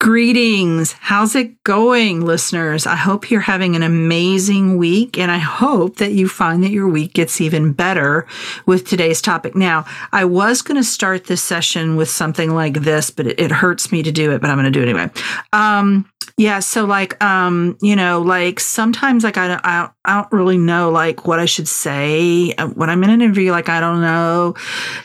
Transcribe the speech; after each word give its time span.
Greetings. 0.00 0.92
How's 1.00 1.34
it 1.34 1.62
going, 1.64 2.20
listeners? 2.20 2.86
I 2.86 2.96
hope 2.96 3.30
you're 3.30 3.40
having 3.40 3.74
an 3.74 3.82
amazing 3.82 4.76
week, 4.76 5.16
and 5.16 5.30
I 5.30 5.38
hope 5.38 5.96
that 5.96 6.12
you 6.12 6.28
find 6.28 6.62
that 6.62 6.72
your 6.72 6.88
week 6.88 7.14
gets 7.14 7.40
even 7.40 7.72
better 7.72 8.26
with 8.66 8.86
today's 8.86 9.22
topic. 9.22 9.54
Now, 9.54 9.86
I 10.12 10.24
was 10.26 10.60
going 10.62 10.76
to 10.76 10.84
start 10.84 11.24
this 11.24 11.42
session 11.42 11.96
with 11.96 12.10
something 12.10 12.54
like 12.54 12.82
this, 12.82 13.10
but 13.10 13.28
it, 13.28 13.40
it 13.40 13.50
hurts 13.50 13.92
me 13.92 14.02
to 14.02 14.12
do 14.12 14.32
it, 14.32 14.40
but 14.42 14.50
I'm 14.50 14.56
going 14.56 14.70
to 14.70 14.70
do 14.70 14.82
it 14.82 14.90
anyway. 14.90 15.10
Um, 15.54 16.10
yeah, 16.36 16.58
so 16.58 16.84
like 16.84 17.22
um, 17.22 17.78
you 17.80 17.94
know, 17.94 18.20
like 18.20 18.58
sometimes 18.58 19.22
like 19.22 19.38
I 19.38 19.48
don't, 19.48 19.60
I 19.64 19.80
don't, 19.82 19.92
I 20.04 20.20
don't 20.20 20.32
really 20.32 20.58
know 20.58 20.90
like 20.90 21.26
what 21.26 21.38
I 21.38 21.44
should 21.44 21.68
say 21.68 22.52
uh, 22.54 22.66
when 22.68 22.90
I'm 22.90 23.04
in 23.04 23.10
an 23.10 23.22
interview 23.22 23.52
like 23.52 23.68
I 23.68 23.80
don't 23.80 24.00
know. 24.00 24.54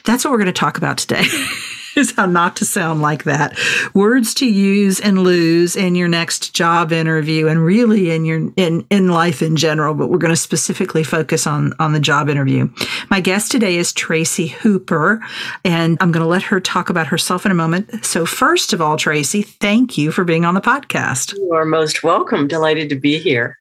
That's 0.05 0.25
what 0.25 0.31
we're 0.31 0.39
going 0.39 0.47
to 0.47 0.53
talk 0.53 0.77
about 0.77 0.97
today. 0.97 1.25
how 2.15 2.25
not 2.25 2.55
to 2.57 2.65
sound 2.65 3.01
like 3.01 3.25
that. 3.25 3.57
Words 3.93 4.33
to 4.35 4.45
use 4.45 4.99
and 4.99 5.23
lose 5.23 5.75
in 5.75 5.95
your 5.95 6.07
next 6.07 6.53
job 6.53 6.91
interview 6.91 7.47
and 7.47 7.63
really 7.63 8.11
in 8.11 8.25
your 8.25 8.51
in 8.55 8.85
in 8.89 9.09
life 9.09 9.41
in 9.41 9.55
general, 9.55 9.93
but 9.93 10.07
we're 10.09 10.17
going 10.17 10.33
to 10.33 10.37
specifically 10.37 11.03
focus 11.03 11.45
on 11.45 11.73
on 11.79 11.93
the 11.93 11.99
job 11.99 12.29
interview. 12.29 12.69
My 13.09 13.19
guest 13.19 13.51
today 13.51 13.77
is 13.77 13.91
Tracy 13.91 14.47
Hooper, 14.47 15.19
and 15.65 15.97
I'm 15.99 16.11
going 16.11 16.23
to 16.23 16.29
let 16.29 16.43
her 16.43 16.59
talk 16.59 16.89
about 16.89 17.07
herself 17.07 17.45
in 17.45 17.51
a 17.51 17.55
moment. 17.55 18.05
So 18.05 18.25
first 18.25 18.73
of 18.73 18.81
all, 18.81 18.97
Tracy, 18.97 19.41
thank 19.41 19.97
you 19.97 20.11
for 20.11 20.23
being 20.23 20.45
on 20.45 20.53
the 20.53 20.61
podcast. 20.61 21.33
You 21.35 21.53
are 21.53 21.65
most 21.65 22.03
welcome. 22.03 22.47
Delighted 22.47 22.89
to 22.89 22.95
be 22.95 23.19
here. 23.19 23.59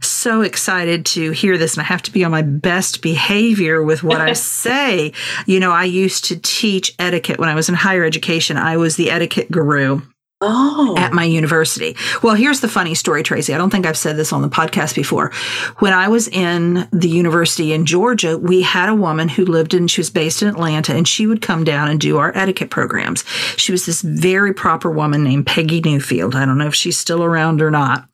So 0.00 0.42
excited 0.42 1.06
to 1.06 1.30
hear 1.30 1.56
this, 1.56 1.74
and 1.74 1.82
I 1.82 1.84
have 1.86 2.02
to 2.02 2.12
be 2.12 2.24
on 2.24 2.30
my 2.30 2.42
best 2.42 3.02
behavior 3.02 3.82
with 3.82 4.02
what 4.02 4.20
I 4.20 4.32
say. 4.34 5.12
You 5.46 5.60
know, 5.60 5.72
I 5.72 5.84
used 5.84 6.26
to 6.26 6.38
teach 6.38 6.94
etiquette 6.98 7.38
when 7.38 7.48
I 7.48 7.54
was 7.54 7.68
in 7.68 7.74
higher 7.74 8.04
education. 8.04 8.56
I 8.56 8.76
was 8.76 8.96
the 8.96 9.10
etiquette 9.10 9.50
guru. 9.50 10.02
Oh. 10.42 10.94
At 10.98 11.14
my 11.14 11.24
university. 11.24 11.96
Well, 12.22 12.34
here's 12.34 12.60
the 12.60 12.68
funny 12.68 12.94
story, 12.94 13.22
Tracy. 13.22 13.54
I 13.54 13.58
don't 13.58 13.70
think 13.70 13.86
I've 13.86 13.96
said 13.96 14.18
this 14.18 14.34
on 14.34 14.42
the 14.42 14.50
podcast 14.50 14.94
before. 14.94 15.32
When 15.78 15.94
I 15.94 16.08
was 16.08 16.28
in 16.28 16.86
the 16.92 17.08
university 17.08 17.72
in 17.72 17.86
Georgia, 17.86 18.36
we 18.36 18.60
had 18.60 18.90
a 18.90 18.94
woman 18.94 19.30
who 19.30 19.46
lived 19.46 19.72
in, 19.72 19.88
she 19.88 20.02
was 20.02 20.10
based 20.10 20.42
in 20.42 20.48
Atlanta, 20.48 20.94
and 20.94 21.08
she 21.08 21.26
would 21.26 21.40
come 21.40 21.64
down 21.64 21.88
and 21.88 21.98
do 21.98 22.18
our 22.18 22.36
etiquette 22.36 22.68
programs. 22.68 23.24
She 23.56 23.72
was 23.72 23.86
this 23.86 24.02
very 24.02 24.52
proper 24.52 24.90
woman 24.90 25.24
named 25.24 25.46
Peggy 25.46 25.80
Newfield. 25.80 26.34
I 26.34 26.44
don't 26.44 26.58
know 26.58 26.66
if 26.66 26.74
she's 26.74 26.98
still 26.98 27.24
around 27.24 27.62
or 27.62 27.70
not. 27.70 28.06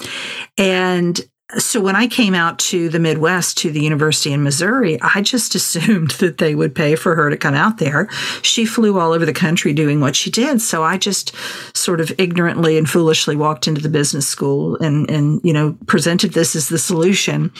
And 0.56 1.20
so 1.58 1.80
when 1.80 1.96
I 1.96 2.06
came 2.06 2.34
out 2.34 2.58
to 2.60 2.88
the 2.88 2.98
Midwest 2.98 3.58
to 3.58 3.70
the 3.70 3.82
university 3.82 4.32
in 4.32 4.42
Missouri, 4.42 4.98
I 5.02 5.20
just 5.20 5.54
assumed 5.62 6.12
that 6.12 6.38
they 6.38 6.54
would 6.54 6.74
pay 6.74 6.94
for 6.96 7.14
her 7.14 7.30
to 7.30 7.36
come 7.36 7.54
out 7.54 7.78
there. 7.78 8.08
She 8.42 8.64
flew 8.64 8.98
all 8.98 9.12
over 9.12 9.26
the 9.26 9.32
country 9.32 9.72
doing 9.72 10.00
what 10.00 10.16
she 10.16 10.30
did. 10.30 10.60
So 10.60 10.82
I 10.82 10.96
just 10.96 11.34
sort 11.76 12.00
of 12.00 12.12
ignorantly 12.18 12.78
and 12.78 12.88
foolishly 12.88 13.36
walked 13.36 13.68
into 13.68 13.80
the 13.80 13.88
business 13.88 14.26
school 14.26 14.76
and, 14.76 15.08
and, 15.10 15.40
you 15.44 15.52
know, 15.52 15.76
presented 15.86 16.32
this 16.32 16.56
as 16.56 16.68
the 16.68 16.78
solution. 16.78 17.52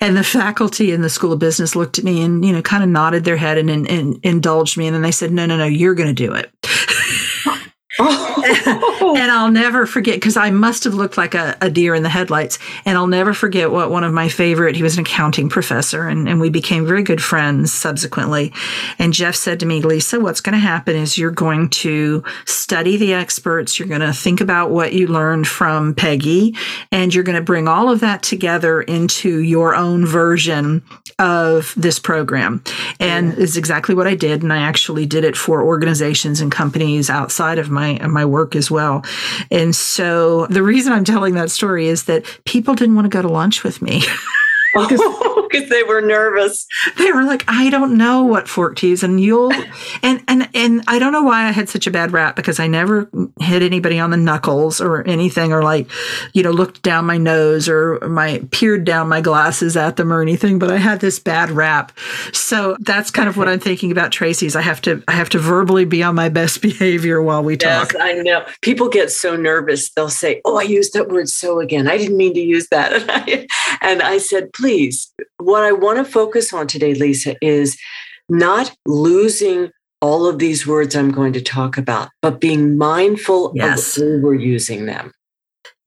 And 0.00 0.16
the 0.16 0.24
faculty 0.24 0.92
in 0.92 1.02
the 1.02 1.10
School 1.10 1.32
of 1.32 1.38
Business 1.38 1.76
looked 1.76 1.98
at 1.98 2.04
me 2.04 2.22
and, 2.22 2.44
you 2.44 2.52
know, 2.52 2.62
kind 2.62 2.82
of 2.82 2.88
nodded 2.88 3.24
their 3.24 3.36
head 3.36 3.58
and, 3.58 3.70
and, 3.70 3.88
and 3.88 4.20
indulged 4.22 4.76
me. 4.76 4.86
And 4.86 4.94
then 4.94 5.02
they 5.02 5.12
said, 5.12 5.32
no, 5.32 5.46
no, 5.46 5.56
no, 5.56 5.66
you're 5.66 5.94
going 5.94 6.14
to 6.14 6.26
do 6.26 6.32
it. 6.34 6.50
Oh. 8.02 8.29
And 9.16 9.30
I'll 9.30 9.50
never 9.50 9.86
forget 9.86 10.16
because 10.16 10.36
I 10.36 10.50
must 10.50 10.84
have 10.84 10.94
looked 10.94 11.16
like 11.16 11.34
a, 11.34 11.56
a, 11.60 11.70
deer 11.70 11.94
in 11.94 12.02
the 12.02 12.08
headlights. 12.08 12.58
And 12.84 12.96
I'll 12.96 13.06
never 13.06 13.32
forget 13.32 13.70
what 13.70 13.90
one 13.90 14.04
of 14.04 14.12
my 14.12 14.28
favorite, 14.28 14.76
he 14.76 14.82
was 14.82 14.96
an 14.96 15.02
accounting 15.02 15.48
professor, 15.48 16.08
and, 16.08 16.28
and 16.28 16.40
we 16.40 16.50
became 16.50 16.86
very 16.86 17.02
good 17.02 17.22
friends 17.22 17.72
subsequently. 17.72 18.52
And 18.98 19.12
Jeff 19.12 19.34
said 19.34 19.60
to 19.60 19.66
me, 19.66 19.80
Lesa, 19.80 20.20
what's 20.20 20.40
going 20.40 20.54
to 20.54 20.58
happen 20.58 20.96
is 20.96 21.18
you're 21.18 21.30
going 21.30 21.70
to 21.70 22.22
study 22.44 22.96
the 22.96 23.14
experts, 23.14 23.78
you're 23.78 23.88
going 23.88 24.00
to 24.00 24.12
think 24.12 24.40
about 24.40 24.70
what 24.70 24.92
you 24.92 25.06
learned 25.06 25.46
from 25.46 25.94
Peggy, 25.94 26.54
and 26.92 27.14
you're 27.14 27.24
going 27.24 27.38
to 27.38 27.42
bring 27.42 27.68
all 27.68 27.90
of 27.90 28.00
that 28.00 28.22
together 28.22 28.82
into 28.82 29.40
your 29.40 29.74
own 29.74 30.06
version 30.06 30.82
of 31.18 31.74
this 31.76 31.98
program. 31.98 32.62
And 32.98 33.34
is 33.34 33.56
exactly 33.56 33.94
what 33.94 34.06
I 34.06 34.14
did. 34.14 34.42
And 34.42 34.52
I 34.52 34.58
actually 34.58 35.06
did 35.06 35.24
it 35.24 35.36
for 35.36 35.62
organizations 35.62 36.40
and 36.40 36.50
companies 36.50 37.10
outside 37.10 37.58
of 37.58 37.70
my 37.70 37.98
my 38.06 38.24
work 38.24 38.54
as 38.56 38.70
well. 38.70 38.99
And 39.50 39.74
so 39.74 40.46
the 40.46 40.62
reason 40.62 40.92
I'm 40.92 41.04
telling 41.04 41.34
that 41.34 41.50
story 41.50 41.88
is 41.88 42.04
that 42.04 42.24
people 42.44 42.74
didn't 42.74 42.94
want 42.94 43.06
to 43.06 43.10
go 43.10 43.22
to 43.22 43.28
lunch 43.28 43.64
with 43.64 43.82
me. 43.82 44.02
because 45.50 45.68
they 45.68 45.82
were 45.82 46.00
nervous. 46.00 46.66
They 46.96 47.10
were 47.12 47.24
like, 47.24 47.44
I 47.48 47.70
don't 47.70 47.96
know 47.96 48.24
what 48.24 48.48
fork 48.48 48.76
to 48.76 48.88
use, 48.88 49.02
and 49.02 49.20
you'll, 49.20 49.52
and 50.02 50.22
and 50.28 50.48
and 50.54 50.82
I 50.86 50.98
don't 50.98 51.12
know 51.12 51.22
why 51.22 51.48
I 51.48 51.50
had 51.50 51.68
such 51.68 51.86
a 51.86 51.90
bad 51.90 52.12
rap 52.12 52.36
because 52.36 52.60
I 52.60 52.66
never 52.66 53.10
hit 53.40 53.62
anybody 53.62 53.98
on 53.98 54.10
the 54.10 54.16
knuckles 54.16 54.80
or 54.80 55.06
anything, 55.08 55.52
or 55.52 55.62
like, 55.62 55.88
you 56.32 56.42
know, 56.42 56.50
looked 56.50 56.82
down 56.82 57.04
my 57.04 57.18
nose 57.18 57.68
or 57.68 57.98
my 58.08 58.42
peered 58.52 58.84
down 58.84 59.08
my 59.08 59.20
glasses 59.20 59.76
at 59.76 59.96
them 59.96 60.12
or 60.12 60.22
anything. 60.22 60.58
But 60.58 60.70
I 60.70 60.76
had 60.76 61.00
this 61.00 61.18
bad 61.18 61.50
rap, 61.50 61.96
so 62.32 62.76
that's 62.80 63.10
kind 63.10 63.28
of 63.28 63.36
what 63.36 63.48
I'm 63.48 63.60
thinking 63.60 63.90
about 63.90 64.12
Tracy's. 64.12 64.54
I 64.54 64.62
have 64.62 64.80
to 64.82 65.02
I 65.08 65.12
have 65.12 65.30
to 65.30 65.38
verbally 65.38 65.84
be 65.84 66.02
on 66.02 66.14
my 66.14 66.28
best 66.28 66.62
behavior 66.62 67.20
while 67.20 67.42
we 67.42 67.56
talk. 67.56 67.92
Yes, 67.92 68.00
I 68.00 68.12
know. 68.14 68.46
People 68.60 68.88
get 68.88 69.10
so 69.10 69.36
nervous; 69.36 69.90
they'll 69.90 70.08
say, 70.08 70.40
"Oh, 70.44 70.58
I 70.58 70.62
used 70.62 70.92
that 70.92 71.08
word 71.08 71.28
so 71.28 71.58
again. 71.58 71.88
I 71.88 71.96
didn't 71.96 72.16
mean 72.16 72.34
to 72.34 72.40
use 72.40 72.68
that," 72.68 72.92
and 72.92 73.10
I, 73.10 73.46
and 73.82 74.02
I 74.02 74.18
said, 74.18 74.52
"Please." 74.60 75.12
what 75.38 75.62
I 75.62 75.72
want 75.72 75.98
to 75.98 76.04
focus 76.04 76.52
on 76.52 76.66
today, 76.66 76.94
Lesa, 76.94 77.36
is 77.42 77.78
not 78.28 78.74
losing 78.86 79.70
all 80.00 80.26
of 80.26 80.38
these 80.38 80.66
words 80.66 80.96
I'm 80.96 81.10
going 81.10 81.32
to 81.34 81.42
talk 81.42 81.76
about, 81.76 82.08
but 82.22 82.40
being 82.40 82.78
mindful 82.78 83.52
yes. 83.54 83.96
of 83.96 84.02
who 84.02 84.20
we're 84.22 84.34
using 84.34 84.86
them. 84.86 85.12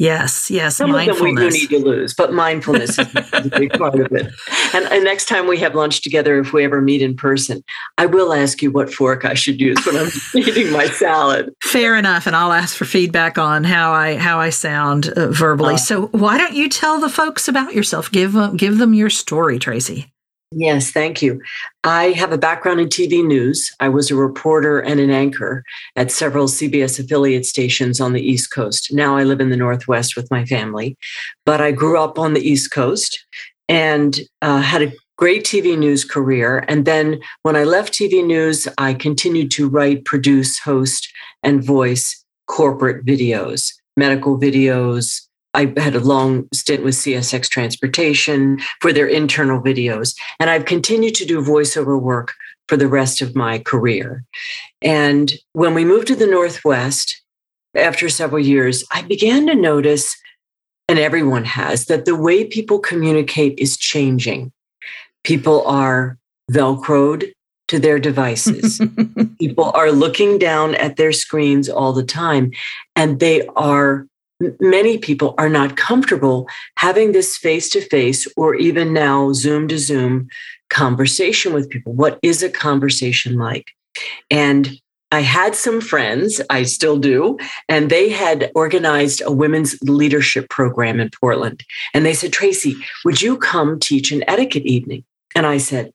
Yes, 0.03 0.51
yes. 0.51 0.75
Some 0.75 0.93
of 0.93 1.05
them 1.05 1.15
we 1.23 1.33
do 1.33 1.49
need 1.49 1.69
to 1.69 1.79
lose, 1.79 2.13
but 2.13 2.33
mindfulness 2.33 2.99
is 2.99 3.07
a 3.31 3.49
big 3.57 3.71
part 3.71 3.97
of 3.97 4.11
it. 4.11 4.33
And, 4.73 4.85
and, 4.91 5.03
next 5.05 5.29
time 5.29 5.47
we 5.47 5.57
have 5.59 5.75
lunch 5.75 6.01
together, 6.01 6.39
if 6.39 6.51
we 6.51 6.65
ever 6.65 6.81
meet 6.81 7.01
in 7.01 7.15
person, 7.15 7.63
I 7.97 8.07
will 8.07 8.33
ask 8.33 8.61
you 8.61 8.69
what 8.69 8.93
fork 8.93 9.23
I 9.23 9.33
should 9.33 9.61
use 9.61 9.77
when 9.85 9.95
I'm 9.95 10.09
eating 10.35 10.73
my 10.73 10.87
salad. 10.87 11.53
Fair 11.63 11.95
enough, 11.95 12.27
and 12.27 12.35
I'll 12.35 12.51
ask 12.51 12.75
for 12.75 12.83
feedback 12.83 13.37
on 13.37 13.63
how 13.63 13.93
I 13.93 14.17
how 14.17 14.39
I 14.39 14.49
sound 14.49 15.07
uh, 15.07 15.29
verbally. 15.29 15.75
Uh, 15.75 15.77
so 15.77 16.07
why 16.07 16.37
don't 16.37 16.53
you 16.53 16.67
tell 16.67 16.99
the 16.99 17.09
folks 17.09 17.47
about 17.47 17.73
yourself? 17.73 18.11
Give 18.11 18.35
uh, 18.35 18.49
give 18.49 18.79
them 18.79 18.93
your 18.93 19.09
story, 19.09 19.57
Tracy. 19.57 20.12
Yes, 20.55 20.91
thank 20.91 21.21
you. 21.21 21.41
I 21.83 22.11
have 22.11 22.31
a 22.31 22.37
background 22.37 22.79
in 22.79 22.87
TV 22.87 23.25
news. 23.25 23.71
I 23.79 23.89
was 23.89 24.11
a 24.11 24.15
reporter 24.15 24.79
and 24.79 24.99
an 24.99 25.09
anchor 25.09 25.63
at 25.95 26.11
several 26.11 26.47
CBS 26.47 26.99
affiliate 26.99 27.45
stations 27.45 27.99
on 27.99 28.13
the 28.13 28.21
East 28.21 28.51
Coast. 28.51 28.93
Now 28.93 29.17
I 29.17 29.23
live 29.23 29.41
in 29.41 29.49
the 29.49 29.57
Northwest 29.57 30.15
with 30.15 30.29
my 30.29 30.45
family, 30.45 30.95
but 31.45 31.59
I 31.59 31.71
grew 31.71 31.99
up 31.99 32.19
on 32.19 32.33
the 32.33 32.41
East 32.41 32.71
Coast 32.71 33.25
and 33.67 34.19
uh, 34.41 34.61
had 34.61 34.83
a 34.83 34.93
great 35.17 35.43
TV 35.43 35.77
news 35.77 36.05
career. 36.05 36.63
And 36.67 36.85
then 36.85 37.19
when 37.41 37.55
I 37.55 37.63
left 37.63 37.93
TV 37.93 38.25
news, 38.25 38.67
I 38.77 38.93
continued 38.93 39.49
to 39.51 39.67
write, 39.67 40.05
produce, 40.05 40.59
host, 40.59 41.11
and 41.41 41.63
voice 41.63 42.23
corporate 42.47 43.05
videos, 43.05 43.73
medical 43.97 44.39
videos, 44.39 45.21
I 45.53 45.73
had 45.77 45.95
a 45.95 45.99
long 45.99 46.47
stint 46.53 46.83
with 46.83 46.95
CSX 46.95 47.49
Transportation 47.49 48.59
for 48.81 48.91
their 48.91 49.07
internal 49.07 49.61
videos. 49.61 50.15
And 50.39 50.49
I've 50.49 50.65
continued 50.65 51.15
to 51.15 51.25
do 51.25 51.41
voiceover 51.41 51.99
work 52.01 52.33
for 52.67 52.77
the 52.77 52.87
rest 52.87 53.21
of 53.21 53.35
my 53.35 53.59
career. 53.59 54.23
And 54.81 55.33
when 55.53 55.73
we 55.73 55.85
moved 55.85 56.07
to 56.07 56.15
the 56.15 56.27
Northwest, 56.27 57.21
after 57.75 58.09
several 58.09 58.43
years, 58.43 58.83
I 58.91 59.01
began 59.01 59.47
to 59.47 59.55
notice, 59.55 60.15
and 60.87 60.99
everyone 60.99 61.45
has, 61.45 61.85
that 61.85 62.05
the 62.05 62.15
way 62.15 62.45
people 62.45 62.79
communicate 62.79 63.57
is 63.57 63.77
changing. 63.77 64.51
People 65.23 65.65
are 65.65 66.17
Velcroed 66.51 67.31
to 67.69 67.79
their 67.79 67.97
devices. 67.97 68.81
people 69.39 69.71
are 69.73 69.91
looking 69.91 70.37
down 70.37 70.75
at 70.75 70.97
their 70.97 71.11
screens 71.11 71.69
all 71.69 71.93
the 71.93 72.03
time, 72.03 72.51
and 72.95 73.19
they 73.19 73.47
are, 73.55 74.05
many 74.59 74.97
people 74.97 75.35
are 75.37 75.49
not 75.49 75.77
comfortable 75.77 76.47
having 76.77 77.11
this 77.11 77.37
face 77.37 77.69
to 77.69 77.81
face 77.81 78.27
or 78.35 78.55
even 78.55 78.93
now 78.93 79.33
Zoom 79.33 79.67
to 79.67 79.77
Zoom 79.77 80.27
conversation 80.69 81.53
with 81.53 81.69
people. 81.69 81.93
What 81.93 82.19
is 82.21 82.43
a 82.43 82.49
conversation 82.49 83.37
like? 83.37 83.71
And 84.31 84.79
I 85.11 85.19
had 85.19 85.53
some 85.55 85.79
friends, 85.79 86.41
I 86.49 86.63
still 86.63 86.97
do, 86.97 87.37
and 87.69 87.91
they 87.91 88.09
had 88.09 88.51
organized 88.55 89.21
a 89.23 89.31
women's 89.31 89.79
leadership 89.83 90.49
program 90.49 90.99
in 90.99 91.11
Portland. 91.11 91.63
And 91.93 92.03
they 92.03 92.15
said, 92.15 92.33
Tracy, 92.33 92.75
would 93.05 93.21
you 93.21 93.37
come 93.37 93.79
teach 93.79 94.11
an 94.11 94.23
etiquette 94.27 94.65
evening? 94.65 95.03
And 95.35 95.45
I 95.45 95.59
said, 95.59 95.91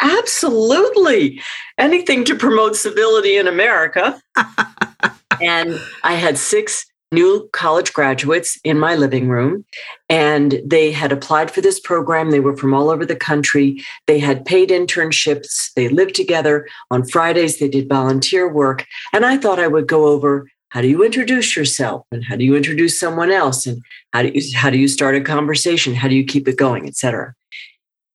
Absolutely. 0.00 1.40
Anything 1.76 2.24
to 2.24 2.36
promote 2.36 2.76
civility 2.76 3.36
in 3.36 3.48
America. 3.48 4.20
and 5.42 5.78
I 6.04 6.12
had 6.12 6.38
six 6.38 6.86
new 7.10 7.48
college 7.52 7.92
graduates 7.92 8.58
in 8.64 8.78
my 8.78 8.94
living 8.94 9.28
room 9.28 9.64
and 10.08 10.60
they 10.64 10.92
had 10.92 11.12
applied 11.12 11.50
for 11.50 11.60
this 11.60 11.80
program. 11.80 12.30
They 12.30 12.40
were 12.40 12.56
from 12.56 12.74
all 12.74 12.90
over 12.90 13.06
the 13.06 13.16
country. 13.16 13.82
They 14.06 14.18
had 14.18 14.44
paid 14.44 14.68
internships. 14.68 15.72
They 15.74 15.88
lived 15.88 16.14
together. 16.14 16.66
On 16.90 17.06
fridays 17.06 17.58
they 17.58 17.68
did 17.68 17.88
volunteer 17.88 18.48
work. 18.52 18.86
And 19.12 19.24
i 19.24 19.36
thought 19.36 19.58
i 19.58 19.68
would 19.68 19.86
go 19.86 20.06
over 20.06 20.48
how 20.70 20.82
do 20.82 20.88
you 20.88 21.02
introduce 21.02 21.56
yourself? 21.56 22.04
And 22.12 22.22
how 22.22 22.36
do 22.36 22.44
you 22.44 22.54
introduce 22.54 23.00
someone 23.00 23.30
else? 23.30 23.66
And 23.66 23.80
how 24.12 24.20
do 24.20 24.28
you 24.28 24.42
how 24.54 24.68
do 24.68 24.76
you 24.76 24.86
start 24.86 25.14
a 25.14 25.20
conversation? 25.22 25.94
How 25.94 26.08
do 26.08 26.14
you 26.14 26.26
keep 26.26 26.46
it 26.46 26.58
going? 26.58 26.86
Etc 26.86 27.34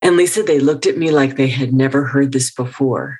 and 0.03 0.17
Lisa, 0.17 0.43
they 0.43 0.59
looked 0.59 0.85
at 0.85 0.97
me 0.97 1.11
like 1.11 1.37
they 1.37 1.47
had 1.47 1.73
never 1.73 2.03
heard 2.03 2.33
this 2.33 2.51
before. 2.51 3.19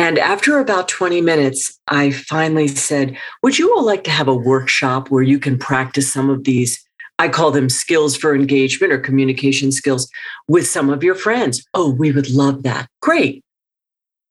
And 0.00 0.18
after 0.18 0.58
about 0.58 0.88
20 0.88 1.20
minutes, 1.20 1.78
I 1.88 2.10
finally 2.10 2.68
said, 2.68 3.18
Would 3.42 3.58
you 3.58 3.76
all 3.76 3.84
like 3.84 4.02
to 4.04 4.10
have 4.10 4.28
a 4.28 4.34
workshop 4.34 5.10
where 5.10 5.22
you 5.22 5.38
can 5.38 5.58
practice 5.58 6.10
some 6.10 6.30
of 6.30 6.44
these? 6.44 6.82
I 7.18 7.28
call 7.28 7.50
them 7.50 7.68
skills 7.68 8.16
for 8.16 8.34
engagement 8.34 8.94
or 8.94 8.98
communication 8.98 9.70
skills 9.70 10.08
with 10.48 10.66
some 10.66 10.88
of 10.88 11.04
your 11.04 11.14
friends. 11.14 11.66
Oh, 11.74 11.90
we 11.90 12.12
would 12.12 12.30
love 12.30 12.62
that. 12.62 12.88
Great. 13.02 13.44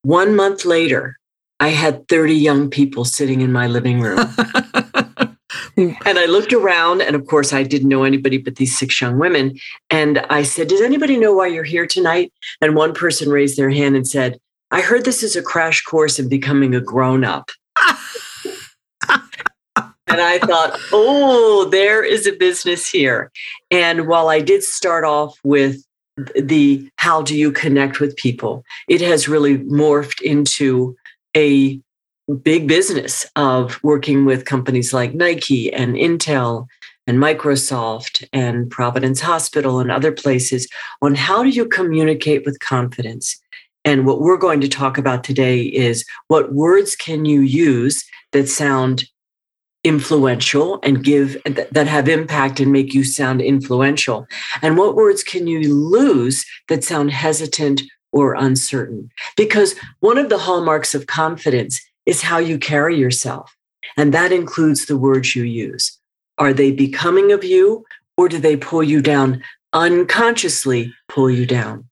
One 0.01 0.35
month 0.35 0.65
later, 0.65 1.19
I 1.59 1.67
had 1.67 2.07
30 2.07 2.33
young 2.33 2.71
people 2.71 3.05
sitting 3.05 3.41
in 3.41 3.51
my 3.51 3.67
living 3.67 4.01
room. 4.01 4.17
and 5.77 6.17
I 6.17 6.25
looked 6.25 6.51
around, 6.51 7.03
and 7.03 7.15
of 7.15 7.27
course, 7.27 7.53
I 7.53 7.61
didn't 7.61 7.89
know 7.89 8.05
anybody 8.05 8.39
but 8.39 8.55
these 8.55 8.75
six 8.75 8.99
young 8.99 9.19
women. 9.19 9.59
And 9.91 10.25
I 10.31 10.41
said, 10.41 10.67
Does 10.67 10.81
anybody 10.81 11.15
know 11.15 11.35
why 11.35 11.45
you're 11.45 11.63
here 11.63 11.85
tonight? 11.85 12.33
And 12.59 12.75
one 12.75 12.95
person 12.95 13.29
raised 13.29 13.55
their 13.55 13.69
hand 13.69 13.95
and 13.95 14.07
said, 14.07 14.39
I 14.71 14.81
heard 14.81 15.05
this 15.05 15.23
is 15.23 15.35
a 15.35 15.41
crash 15.41 15.81
course 15.83 16.19
in 16.19 16.29
becoming 16.29 16.75
a 16.75 16.81
grown 16.81 17.23
up. 17.23 17.49
and 19.07 20.21
I 20.21 20.39
thought, 20.39 20.79
oh, 20.91 21.67
there 21.71 22.03
is 22.03 22.27
a 22.27 22.33
business 22.33 22.89
here. 22.89 23.31
And 23.71 24.07
while 24.07 24.29
I 24.29 24.41
did 24.41 24.63
start 24.63 25.03
off 25.03 25.37
with 25.43 25.83
the 26.35 26.87
how 26.97 27.21
do 27.21 27.35
you 27.35 27.51
connect 27.51 27.99
with 27.99 28.15
people, 28.15 28.63
it 28.87 29.01
has 29.01 29.27
really 29.27 29.57
morphed 29.57 30.21
into 30.21 30.95
a 31.35 31.79
big 32.43 32.67
business 32.67 33.25
of 33.35 33.79
working 33.83 34.25
with 34.25 34.45
companies 34.45 34.93
like 34.93 35.15
Nike 35.15 35.73
and 35.73 35.95
Intel 35.95 36.67
and 37.07 37.17
Microsoft 37.17 38.27
and 38.31 38.69
Providence 38.69 39.19
Hospital 39.19 39.79
and 39.79 39.91
other 39.91 40.11
places 40.11 40.67
on 41.01 41.15
how 41.15 41.41
do 41.41 41.49
you 41.49 41.65
communicate 41.65 42.45
with 42.45 42.59
confidence. 42.59 43.41
And 43.85 44.05
what 44.05 44.21
we're 44.21 44.37
going 44.37 44.61
to 44.61 44.67
talk 44.67 44.97
about 44.97 45.23
today 45.23 45.61
is 45.61 46.05
what 46.27 46.53
words 46.53 46.95
can 46.95 47.25
you 47.25 47.41
use 47.41 48.03
that 48.31 48.47
sound 48.47 49.05
influential 49.85 50.79
and 50.83 51.03
give 51.03 51.37
that 51.45 51.87
have 51.87 52.09
impact 52.09 52.59
and 52.59 52.71
make 52.71 52.93
you 52.93 53.01
sound 53.01 53.41
influential 53.41 54.27
and 54.61 54.77
what 54.77 54.93
words 54.93 55.23
can 55.23 55.47
you 55.47 55.73
lose 55.73 56.45
that 56.67 56.83
sound 56.83 57.09
hesitant 57.11 57.81
or 58.11 58.33
uncertain 58.33 59.09
because 59.37 59.75
one 60.01 60.17
of 60.17 60.27
the 60.27 60.37
hallmarks 60.37 60.93
of 60.93 61.07
confidence 61.07 61.79
is 62.09 62.23
how 62.23 62.39
you 62.39 62.57
carry 62.57 62.97
yourself. 62.97 63.55
And 63.95 64.13
that 64.15 64.31
includes 64.31 64.87
the 64.87 64.97
words 64.97 65.35
you 65.35 65.43
use. 65.43 65.95
Are 66.39 66.53
they 66.53 66.71
becoming 66.71 67.31
of 67.31 67.43
you 67.43 67.85
or 68.17 68.27
do 68.27 68.39
they 68.39 68.57
pull 68.57 68.81
you 68.81 68.99
down 68.99 69.43
unconsciously, 69.73 70.91
pull 71.07 71.29
you 71.29 71.45
down? 71.45 71.87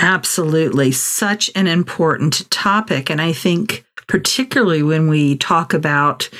Absolutely. 0.00 0.92
Such 0.92 1.50
an 1.54 1.66
important 1.66 2.48
topic. 2.50 3.10
And 3.10 3.20
I 3.20 3.32
think, 3.32 3.84
particularly 4.06 4.82
when 4.82 5.08
we 5.08 5.36
talk 5.36 5.74
about 5.74 6.30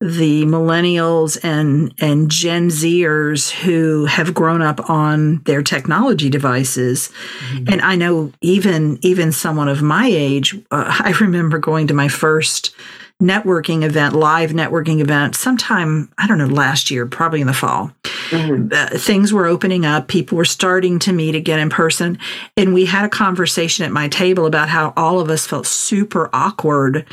the 0.00 0.44
millennials 0.44 1.38
and, 1.42 1.94
and 1.98 2.30
Gen 2.30 2.68
Zers 2.68 3.50
who 3.50 4.06
have 4.06 4.34
grown 4.34 4.60
up 4.62 4.90
on 4.90 5.42
their 5.44 5.62
technology 5.62 6.28
devices. 6.28 7.10
Mm-hmm. 7.50 7.72
And 7.72 7.80
I 7.82 7.94
know 7.96 8.32
even, 8.40 8.98
even 9.02 9.32
someone 9.32 9.68
of 9.68 9.82
my 9.82 10.06
age, 10.06 10.54
uh, 10.70 10.96
I 11.04 11.14
remember 11.20 11.58
going 11.58 11.86
to 11.88 11.94
my 11.94 12.08
first 12.08 12.74
networking 13.22 13.84
event, 13.84 14.14
live 14.14 14.50
networking 14.50 15.00
event, 15.00 15.36
sometime, 15.36 16.10
I 16.18 16.26
don't 16.26 16.38
know, 16.38 16.46
last 16.46 16.90
year, 16.90 17.06
probably 17.06 17.40
in 17.40 17.46
the 17.46 17.54
fall. 17.54 17.92
Mm-hmm. 18.30 18.68
Uh, 18.72 18.98
things 18.98 19.32
were 19.32 19.46
opening 19.46 19.86
up. 19.86 20.08
People 20.08 20.36
were 20.36 20.44
starting 20.44 20.98
to 21.00 21.12
meet 21.12 21.34
again 21.34 21.60
in 21.60 21.70
person. 21.70 22.18
And 22.56 22.74
we 22.74 22.86
had 22.86 23.04
a 23.04 23.08
conversation 23.08 23.84
at 23.84 23.92
my 23.92 24.08
table 24.08 24.46
about 24.46 24.68
how 24.68 24.92
all 24.96 25.20
of 25.20 25.30
us 25.30 25.46
felt 25.46 25.66
super 25.66 26.28
awkward 26.32 27.06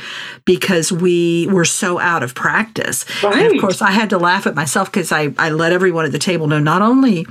because 0.44 0.90
we 0.90 1.46
were 1.50 1.64
so 1.64 1.98
out 1.98 2.22
of 2.22 2.34
practice. 2.34 3.04
Right. 3.22 3.36
And 3.36 3.54
of 3.54 3.60
course, 3.60 3.80
I 3.80 3.92
had 3.92 4.10
to 4.10 4.18
laugh 4.18 4.46
at 4.46 4.54
myself 4.54 4.90
because 4.90 5.12
I, 5.12 5.32
I 5.38 5.50
let 5.50 5.72
everyone 5.72 6.04
at 6.04 6.12
the 6.12 6.18
table 6.18 6.46
know 6.48 6.58
not 6.58 6.82
only 6.82 7.26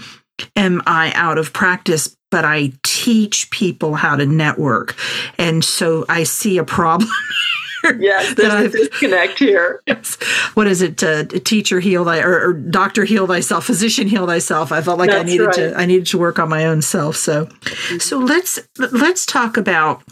am 0.55 0.81
I 0.85 1.11
out 1.15 1.37
of 1.37 1.53
practice, 1.53 2.15
but 2.29 2.45
I 2.45 2.71
teach 2.83 3.51
people 3.51 3.95
how 3.95 4.15
to 4.15 4.25
network. 4.25 4.95
And 5.37 5.63
so 5.63 6.05
I 6.07 6.23
see 6.23 6.57
a 6.57 6.63
problem 6.63 7.09
yes, 7.99 8.33
there's 8.35 8.53
a 8.53 8.69
disconnect 8.69 9.39
here. 9.39 9.81
Yes. 9.87 10.15
What 10.53 10.67
is 10.67 10.81
it? 10.81 11.03
Uh, 11.03 11.23
teacher 11.25 11.79
heal 11.79 12.03
thy 12.03 12.19
or, 12.21 12.49
or, 12.49 12.53
doctor 12.53 13.03
heal 13.05 13.27
thyself, 13.27 13.65
physician 13.65 14.07
heal 14.07 14.27
thyself. 14.27 14.71
I 14.71 14.81
felt 14.81 14.99
like 14.99 15.09
That's 15.09 15.21
I 15.21 15.25
needed 15.25 15.45
right. 15.45 15.55
to 15.55 15.77
I 15.77 15.85
needed 15.85 16.07
to 16.07 16.17
work 16.17 16.39
on 16.39 16.49
my 16.49 16.65
own 16.65 16.81
self. 16.81 17.15
So, 17.15 17.45
mm-hmm. 17.45 17.97
so 17.97 18.17
let's 18.17 18.59
let's 18.77 19.25
talk 19.25 19.57
about. 19.57 20.03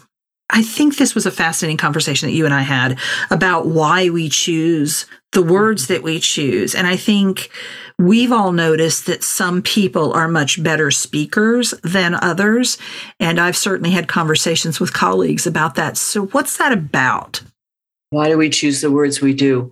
I 0.52 0.64
think 0.64 0.96
this 0.96 1.14
was 1.14 1.26
a 1.26 1.30
fascinating 1.30 1.76
conversation 1.76 2.28
that 2.28 2.34
you 2.34 2.44
and 2.44 2.52
I 2.52 2.62
had 2.62 2.98
about 3.30 3.68
why 3.68 4.10
we 4.10 4.28
choose 4.28 5.06
the 5.30 5.42
words 5.42 5.86
that 5.86 6.02
we 6.02 6.18
choose, 6.18 6.74
and 6.74 6.88
I 6.88 6.96
think 6.96 7.50
we've 8.00 8.32
all 8.32 8.52
noticed 8.52 9.06
that 9.06 9.22
some 9.22 9.60
people 9.60 10.12
are 10.12 10.26
much 10.26 10.62
better 10.62 10.90
speakers 10.90 11.74
than 11.84 12.14
others. 12.14 12.78
And 13.20 13.38
I've 13.38 13.56
certainly 13.56 13.90
had 13.90 14.08
conversations 14.08 14.80
with 14.80 14.94
colleagues 14.94 15.46
about 15.46 15.74
that. 15.74 15.96
So, 15.96 16.26
what's 16.26 16.56
that 16.56 16.72
about? 16.72 17.42
Why 18.10 18.28
do 18.28 18.36
we 18.36 18.50
choose 18.50 18.80
the 18.80 18.90
words 18.90 19.20
we 19.20 19.34
do? 19.34 19.70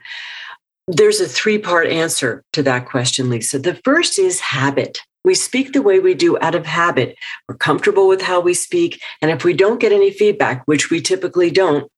There's 0.86 1.20
a 1.20 1.28
three 1.28 1.58
part 1.58 1.88
answer 1.88 2.44
to 2.54 2.62
that 2.62 2.86
question, 2.86 3.28
Lesa. 3.28 3.58
The 3.58 3.74
first 3.84 4.18
is 4.18 4.40
habit. 4.40 4.98
We 5.24 5.34
speak 5.34 5.72
the 5.72 5.82
way 5.82 6.00
we 6.00 6.14
do 6.14 6.38
out 6.40 6.54
of 6.54 6.64
habit. 6.64 7.16
We're 7.48 7.56
comfortable 7.56 8.08
with 8.08 8.22
how 8.22 8.40
we 8.40 8.54
speak. 8.54 9.02
And 9.20 9.30
if 9.30 9.44
we 9.44 9.52
don't 9.52 9.80
get 9.80 9.92
any 9.92 10.10
feedback, 10.10 10.62
which 10.66 10.90
we 10.90 11.00
typically 11.02 11.50
don't, 11.50 11.90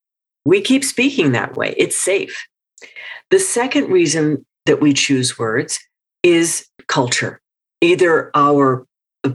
we 0.45 0.61
keep 0.61 0.83
speaking 0.83 1.33
that 1.33 1.57
way. 1.57 1.75
It's 1.77 1.95
safe. 1.95 2.47
The 3.31 3.39
second 3.39 3.89
reason 3.91 4.45
that 4.67 4.81
we 4.81 4.93
choose 4.93 5.39
words 5.39 5.79
is 6.23 6.67
culture. 6.89 7.41
Either 7.81 8.31
our 8.35 8.87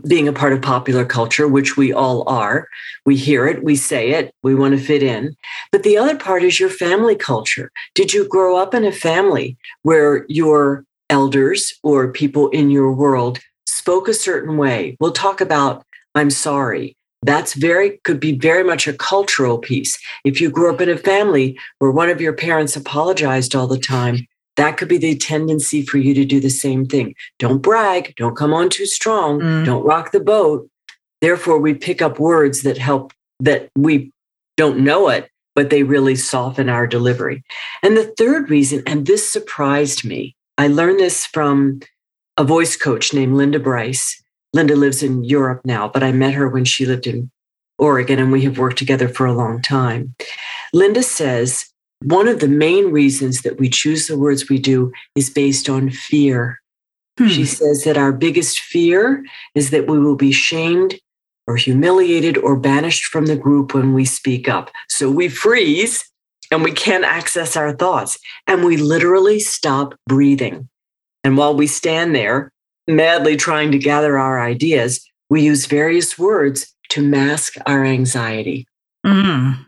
being 0.08 0.28
a 0.28 0.34
part 0.34 0.54
of 0.54 0.62
popular 0.62 1.06
culture, 1.06 1.48
which 1.48 1.78
we 1.78 1.94
all 1.94 2.28
are. 2.28 2.68
We 3.06 3.16
hear 3.16 3.46
it, 3.48 3.64
we 3.64 3.76
say 3.76 4.12
it, 4.12 4.34
we 4.42 4.56
want 4.56 4.78
to 4.78 4.84
fit 4.84 5.04
in. 5.04 5.36
But 5.72 5.84
the 5.84 5.98
other 5.98 6.18
part 6.18 6.44
is 6.44 6.60
your 6.60 6.70
family 6.70 7.16
culture. 7.16 7.72
Did 7.94 8.14
you 8.14 8.28
grow 8.28 8.58
up 8.58 8.74
in 8.74 8.84
a 8.84 8.92
family 8.92 9.58
where 9.84 10.26
your 10.28 10.86
elders 11.10 11.74
or 11.84 12.12
people 12.12 12.50
in 12.50 12.72
your 12.72 12.92
world 12.92 13.40
spoke 13.68 14.08
a 14.08 14.14
certain 14.14 14.58
way? 14.58 14.98
We'll 15.00 15.12
talk 15.12 15.42
about 15.42 15.86
I'm 16.16 16.30
sorry. 16.30 16.96
That's 17.24 17.54
very 17.54 18.00
could 18.04 18.20
be 18.20 18.38
very 18.38 18.64
much 18.64 18.88
a 18.88 18.94
cultural 18.94 19.58
piece. 19.58 20.00
If 20.24 20.40
you 20.40 20.50
grew 20.50 20.74
up 20.74 20.80
in 20.80 20.90
a 20.90 20.98
family 20.98 21.60
where 21.80 21.92
one 21.92 22.10
of 22.10 22.22
your 22.22 22.34
parents 22.34 22.76
apologized 22.76 23.54
all 23.54 23.68
the 23.68 23.80
time, 23.80 24.28
that 24.58 24.78
could 24.78 24.88
be 24.88 24.98
the 24.98 25.16
tendency 25.16 25.86
for 25.86 25.98
you 25.98 26.14
to 26.14 26.26
do 26.26 26.40
the 26.40 26.50
same 26.50 26.86
thing. 26.86 27.16
Don't 27.40 27.62
brag, 27.62 28.14
don't 28.18 28.38
come 28.38 28.54
on 28.54 28.70
too 28.70 28.86
strong, 28.86 29.40
mm. 29.40 29.66
don't 29.66 29.86
rock 29.86 30.12
the 30.12 30.20
boat. 30.20 30.70
Therefore, 31.22 31.60
we 31.60 31.74
pick 31.74 32.02
up 32.02 32.20
words 32.20 32.62
that 32.64 32.78
help 32.78 33.14
that 33.40 33.70
we 33.76 34.12
don't 34.58 34.80
know 34.80 35.10
it, 35.10 35.30
but 35.56 35.70
they 35.70 35.84
really 35.84 36.16
soften 36.16 36.70
our 36.70 36.88
delivery. 36.88 37.44
And 37.84 37.98
the 37.98 38.14
third 38.18 38.50
reason, 38.50 38.84
and 38.86 39.06
this 39.06 39.30
surprised 39.30 40.06
me, 40.06 40.36
I 40.58 40.68
learned 40.68 41.00
this 41.00 41.26
from 41.26 41.82
a 42.38 42.44
voice 42.44 42.78
coach 42.78 43.14
named 43.14 43.36
Linda 43.36 43.60
Bryce. 43.60 44.22
Linda 44.54 44.76
lives 44.76 45.04
in 45.04 45.24
Europe 45.24 45.62
now, 45.66 45.88
but 45.88 46.04
I 46.04 46.12
met 46.12 46.34
her 46.34 46.48
when 46.48 46.66
she 46.66 46.86
lived 46.86 47.08
in 47.08 47.30
Oregon, 47.78 48.20
and 48.20 48.32
we 48.32 48.44
have 48.44 48.58
worked 48.58 48.78
together 48.78 49.10
for 49.10 49.26
a 49.26 49.34
long 49.34 49.62
time. 49.62 50.16
Linda 50.74 51.04
says 51.04 51.70
one 52.04 52.28
of 52.28 52.40
the 52.40 52.48
main 52.48 52.92
reasons 52.92 53.42
that 53.42 53.58
we 53.58 53.70
choose 53.70 54.08
the 54.08 54.18
words 54.18 54.50
we 54.50 54.60
do 54.60 54.92
is 55.16 55.30
based 55.30 55.70
on 55.70 55.90
fear. 55.90 56.62
Hmm. 57.18 57.28
She 57.28 57.46
says 57.46 57.84
that 57.84 57.98
our 57.98 58.12
biggest 58.12 58.60
fear 58.60 59.24
is 59.54 59.70
that 59.72 59.88
we 59.88 60.00
will 60.00 60.16
be 60.16 60.32
shamed 60.32 60.96
or 61.48 61.56
humiliated 61.56 62.38
or 62.38 62.56
banished 62.56 63.06
from 63.06 63.28
the 63.28 63.36
group 63.36 63.74
when 63.74 63.94
we 63.94 64.06
speak 64.06 64.50
up. 64.50 64.72
So 64.90 65.10
we 65.10 65.30
freeze 65.30 66.04
and 66.52 66.64
we 66.64 66.72
can't 66.72 67.04
access 67.04 67.56
our 67.56 67.74
thoughts 67.74 68.18
and 68.48 68.64
we 68.64 68.78
literally 68.78 69.40
stop 69.40 69.96
breathing. 70.08 70.70
And 71.24 71.38
while 71.38 71.56
we 71.56 71.68
stand 71.68 72.16
there, 72.16 72.52
madly 72.88 73.36
trying 73.36 73.72
to 73.72 73.80
gather 73.80 74.18
our 74.18 74.40
ideas, 74.40 75.04
we 75.30 75.42
use 75.42 75.66
various 75.66 76.18
words 76.18 76.74
to 76.90 77.02
mask 77.02 77.56
our 77.66 77.84
anxiety. 77.84 78.68
Mm. 79.06 79.66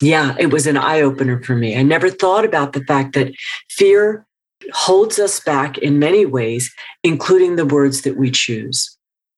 Yeah, 0.00 0.34
it 0.38 0.46
was 0.46 0.66
an 0.66 0.76
eye 0.76 1.02
opener 1.02 1.42
for 1.42 1.54
me. 1.54 1.76
I 1.76 1.82
never 1.82 2.10
thought 2.10 2.44
about 2.44 2.72
the 2.72 2.84
fact 2.84 3.14
that 3.14 3.32
fear 3.68 4.26
holds 4.72 5.18
us 5.18 5.40
back 5.40 5.78
in 5.78 5.98
many 5.98 6.26
ways, 6.26 6.72
including 7.02 7.56
the 7.56 7.66
words 7.66 8.02
that 8.02 8.16
we 8.16 8.30
choose. 8.30 8.96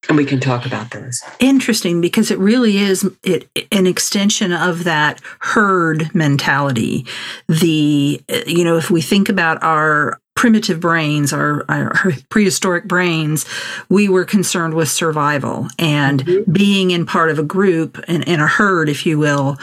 And 0.09 0.17
we 0.17 0.25
can 0.25 0.41
talk 0.41 0.65
about 0.65 0.91
those. 0.91 1.21
Interesting, 1.39 2.01
because 2.01 2.29
it 2.29 2.37
really 2.37 2.77
is 2.77 3.09
it, 3.23 3.49
an 3.71 3.87
extension 3.87 4.51
of 4.51 4.83
that 4.83 5.21
herd 5.39 6.13
mentality. 6.13 7.05
The, 7.47 8.21
you 8.45 8.63
know, 8.65 8.75
if 8.75 8.91
we 8.91 9.01
think 9.01 9.29
about 9.29 9.63
our 9.63 10.19
primitive 10.35 10.81
brains, 10.81 11.31
our, 11.31 11.63
our, 11.69 11.93
prehistoric 12.29 12.85
brains, 12.85 13.45
we 13.87 14.09
were 14.09 14.25
concerned 14.25 14.73
with 14.73 14.89
survival 14.89 15.67
and 15.79 16.25
mm-hmm. 16.25 16.51
being 16.51 16.91
in 16.91 17.05
part 17.05 17.29
of 17.29 17.39
a 17.39 17.43
group 17.43 17.97
in, 18.09 18.23
in 18.23 18.41
a 18.41 18.47
herd, 18.47 18.89
if 18.89 19.05
you 19.05 19.17
will, 19.17 19.57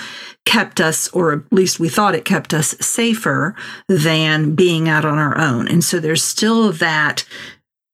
kept 0.47 0.81
us, 0.81 1.09
or 1.09 1.33
at 1.33 1.53
least 1.53 1.79
we 1.79 1.89
thought 1.89 2.15
it 2.15 2.25
kept 2.25 2.53
us 2.53 2.75
safer 2.81 3.55
than 3.89 4.55
being 4.55 4.89
out 4.89 5.05
on 5.05 5.19
our 5.19 5.39
own. 5.39 5.69
And 5.69 5.85
so 5.85 6.01
there's 6.01 6.25
still 6.25 6.73
that 6.73 7.25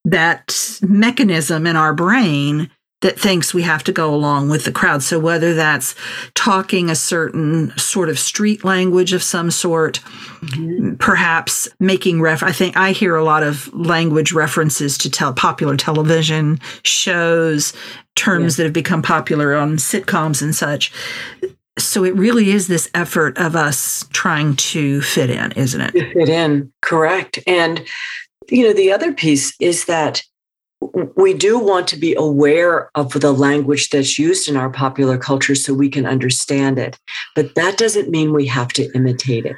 that 0.04 0.78
mechanism 0.82 1.66
in 1.66 1.74
our 1.74 1.92
brain 1.92 2.70
that 3.02 3.18
thinks 3.20 3.52
we 3.52 3.62
have 3.62 3.84
to 3.84 3.92
go 3.92 4.14
along 4.14 4.48
with 4.48 4.64
the 4.64 4.72
crowd. 4.72 5.02
So 5.02 5.18
whether 5.18 5.52
that's 5.52 5.94
talking 6.34 6.88
a 6.88 6.94
certain 6.94 7.76
sort 7.76 8.08
of 8.08 8.18
street 8.18 8.64
language 8.64 9.12
of 9.12 9.22
some 9.22 9.50
sort, 9.50 10.00
mm-hmm. 10.40 10.94
perhaps 10.94 11.68
making 11.78 12.22
ref 12.22 12.42
I 12.42 12.52
think 12.52 12.76
I 12.76 12.92
hear 12.92 13.16
a 13.16 13.24
lot 13.24 13.42
of 13.42 13.72
language 13.74 14.32
references 14.32 14.96
to 14.98 15.10
tell 15.10 15.34
popular 15.34 15.76
television 15.76 16.58
shows, 16.84 17.74
terms 18.14 18.56
that 18.56 18.64
have 18.64 18.72
become 18.72 19.02
popular 19.02 19.54
on 19.54 19.76
sitcoms 19.76 20.40
and 20.40 20.54
such. 20.54 20.90
So 21.78 22.04
it 22.04 22.14
really 22.14 22.50
is 22.50 22.68
this 22.68 22.90
effort 22.94 23.36
of 23.38 23.54
us 23.54 24.06
trying 24.12 24.56
to 24.56 25.02
fit 25.02 25.30
in, 25.30 25.52
isn't 25.52 25.80
it? 25.80 25.92
fit 26.12 26.28
in, 26.28 26.72
correct. 26.82 27.38
And 27.46 27.84
you 28.48 28.64
know, 28.64 28.72
the 28.72 28.92
other 28.92 29.12
piece 29.12 29.54
is 29.60 29.86
that 29.86 30.22
we 31.16 31.34
do 31.34 31.58
want 31.58 31.88
to 31.88 31.96
be 31.96 32.14
aware 32.14 32.90
of 32.94 33.12
the 33.12 33.32
language 33.32 33.90
that's 33.90 34.18
used 34.18 34.48
in 34.48 34.56
our 34.56 34.70
popular 34.70 35.18
culture 35.18 35.54
so 35.54 35.74
we 35.74 35.88
can 35.88 36.06
understand 36.06 36.78
it. 36.78 36.98
But 37.34 37.54
that 37.54 37.78
doesn't 37.78 38.10
mean 38.10 38.32
we 38.32 38.46
have 38.46 38.68
to 38.74 38.90
imitate 38.94 39.46
it. 39.46 39.56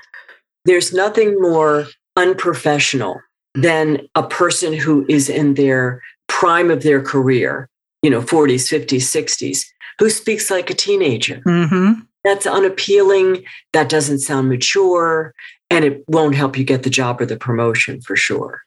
There's 0.65 0.93
nothing 0.93 1.41
more 1.41 1.87
unprofessional 2.17 3.21
than 3.55 4.09
a 4.15 4.23
person 4.23 4.73
who 4.73 5.05
is 5.09 5.29
in 5.29 5.55
their 5.55 6.03
prime 6.29 6.71
of 6.71 6.83
their 6.83 7.03
career, 7.03 7.69
you 8.03 8.11
know, 8.11 8.21
40s, 8.21 8.71
50s, 8.71 9.03
60s, 9.03 9.65
who 9.99 10.11
speaks 10.11 10.51
like 10.51 10.71
a 10.71 10.75
teenager. 10.75 11.43
Mm-hmm. 11.47 12.01
That's 12.25 12.47
unappealing. 12.47 13.45
That 13.73 13.89
doesn't 13.89 14.19
sound 14.21 14.49
mature, 14.49 15.35
and 15.71 15.85
it 15.85 16.05
won't 16.09 16.35
help 16.35 16.59
you 16.59 16.65
get 16.65 16.83
the 16.83 16.91
job 16.91 17.21
or 17.21 17.27
the 17.27 17.37
promotion 17.37 18.01
for 18.01 18.17
sure. 18.17 18.63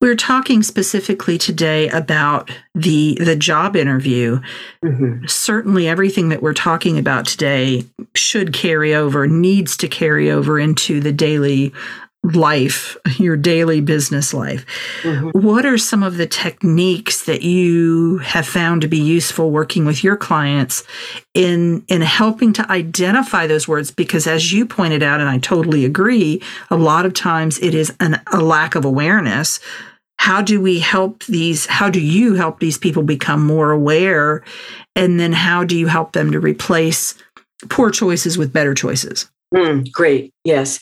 We're 0.00 0.16
talking 0.16 0.64
specifically 0.64 1.38
today 1.38 1.88
about 1.90 2.50
the 2.74 3.16
the 3.20 3.36
job 3.36 3.76
interview. 3.76 4.40
Mm-hmm. 4.84 5.26
Certainly, 5.26 5.86
everything 5.86 6.28
that 6.30 6.42
we're 6.42 6.54
talking 6.54 6.98
about 6.98 7.24
today 7.24 7.84
should 8.16 8.52
carry 8.52 8.96
over, 8.96 9.28
needs 9.28 9.76
to 9.76 9.86
carry 9.86 10.28
over 10.28 10.58
into 10.58 10.98
the 10.98 11.12
daily 11.12 11.72
life, 12.22 12.96
your 13.18 13.36
daily 13.36 13.80
business 13.80 14.32
life. 14.32 14.64
Mm-hmm. 15.02 15.30
What 15.38 15.66
are 15.66 15.78
some 15.78 16.02
of 16.02 16.16
the 16.16 16.26
techniques 16.26 17.24
that 17.24 17.42
you 17.42 18.18
have 18.18 18.46
found 18.46 18.82
to 18.82 18.88
be 18.88 19.00
useful 19.00 19.50
working 19.50 19.84
with 19.84 20.04
your 20.04 20.16
clients 20.16 20.84
in 21.34 21.84
in 21.88 22.00
helping 22.00 22.52
to 22.54 22.70
identify 22.70 23.46
those 23.46 23.66
words? 23.66 23.90
Because 23.90 24.26
as 24.26 24.52
you 24.52 24.66
pointed 24.66 25.02
out 25.02 25.20
and 25.20 25.28
I 25.28 25.38
totally 25.38 25.84
agree, 25.84 26.42
a 26.70 26.76
lot 26.76 27.06
of 27.06 27.14
times 27.14 27.58
it 27.58 27.74
is 27.74 27.92
an, 28.00 28.20
a 28.32 28.40
lack 28.40 28.74
of 28.74 28.84
awareness. 28.84 29.58
How 30.18 30.40
do 30.40 30.60
we 30.60 30.78
help 30.78 31.24
these 31.24 31.66
how 31.66 31.90
do 31.90 32.00
you 32.00 32.34
help 32.34 32.60
these 32.60 32.78
people 32.78 33.02
become 33.02 33.44
more 33.44 33.72
aware? 33.72 34.44
And 34.94 35.18
then 35.18 35.32
how 35.32 35.64
do 35.64 35.76
you 35.76 35.88
help 35.88 36.12
them 36.12 36.30
to 36.30 36.38
replace 36.38 37.16
poor 37.68 37.90
choices 37.90 38.38
with 38.38 38.52
better 38.52 38.74
choices? 38.74 39.28
Mm, 39.52 39.90
great. 39.90 40.32
Yes 40.44 40.78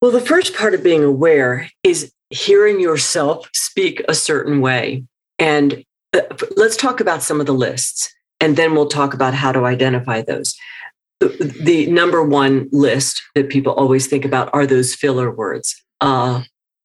well 0.00 0.10
the 0.10 0.20
first 0.20 0.54
part 0.54 0.74
of 0.74 0.82
being 0.82 1.04
aware 1.04 1.70
is 1.82 2.12
hearing 2.30 2.80
yourself 2.80 3.48
speak 3.54 4.02
a 4.08 4.14
certain 4.14 4.60
way. 4.60 5.04
And 5.38 5.84
uh, 6.12 6.20
let's 6.56 6.76
talk 6.76 7.00
about 7.00 7.22
some 7.22 7.40
of 7.40 7.46
the 7.46 7.54
lists 7.54 8.12
and 8.40 8.56
then 8.56 8.74
we'll 8.74 8.88
talk 8.88 9.14
about 9.14 9.34
how 9.34 9.52
to 9.52 9.64
identify 9.64 10.22
those. 10.22 10.54
The, 11.20 11.28
the 11.62 11.86
number 11.86 12.22
one 12.22 12.68
list 12.70 13.22
that 13.34 13.48
people 13.48 13.72
always 13.72 14.06
think 14.06 14.24
about 14.24 14.50
are 14.52 14.66
those 14.66 14.94
filler 14.94 15.30
words. 15.30 15.82
Uh 16.00 16.42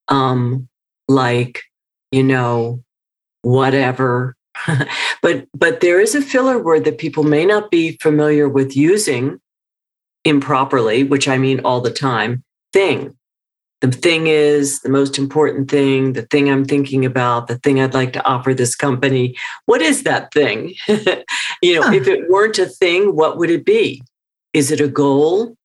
um 0.07 0.67
like, 1.07 1.61
you 2.11 2.23
know, 2.23 2.83
whatever. 3.43 4.35
but 5.21 5.47
but 5.53 5.81
there 5.81 5.99
is 5.99 6.15
a 6.15 6.21
filler 6.21 6.57
word 6.57 6.85
that 6.85 6.97
people 6.97 7.23
may 7.23 7.45
not 7.45 7.69
be 7.69 7.97
familiar 8.01 8.49
with 8.49 8.75
using 8.75 9.39
improperly, 10.25 11.03
which 11.03 11.27
I 11.27 11.37
mean 11.37 11.59
all 11.59 11.81
the 11.81 11.91
time, 11.91 12.43
thing. 12.73 13.15
The 13.81 13.91
thing 13.91 14.27
is 14.27 14.79
the 14.79 14.89
most 14.89 15.17
important 15.17 15.69
thing, 15.69 16.13
the 16.13 16.21
thing 16.21 16.49
I'm 16.49 16.63
thinking 16.63 17.05
about, 17.05 17.47
the 17.47 17.57
thing 17.57 17.81
I'd 17.81 17.93
like 17.93 18.13
to 18.13 18.25
offer 18.25 18.53
this 18.53 18.75
company. 18.75 19.35
What 19.65 19.81
is 19.81 20.03
that 20.03 20.33
thing? 20.33 20.73
you 21.61 21.75
know, 21.75 21.83
huh. 21.83 21.93
if 21.93 22.07
it 22.07 22.29
weren't 22.29 22.57
a 22.59 22.65
thing, 22.65 23.15
what 23.15 23.37
would 23.37 23.49
it 23.49 23.65
be? 23.65 24.01
Is 24.53 24.71
it 24.71 24.79
a 24.79 24.87
goal? 24.87 25.55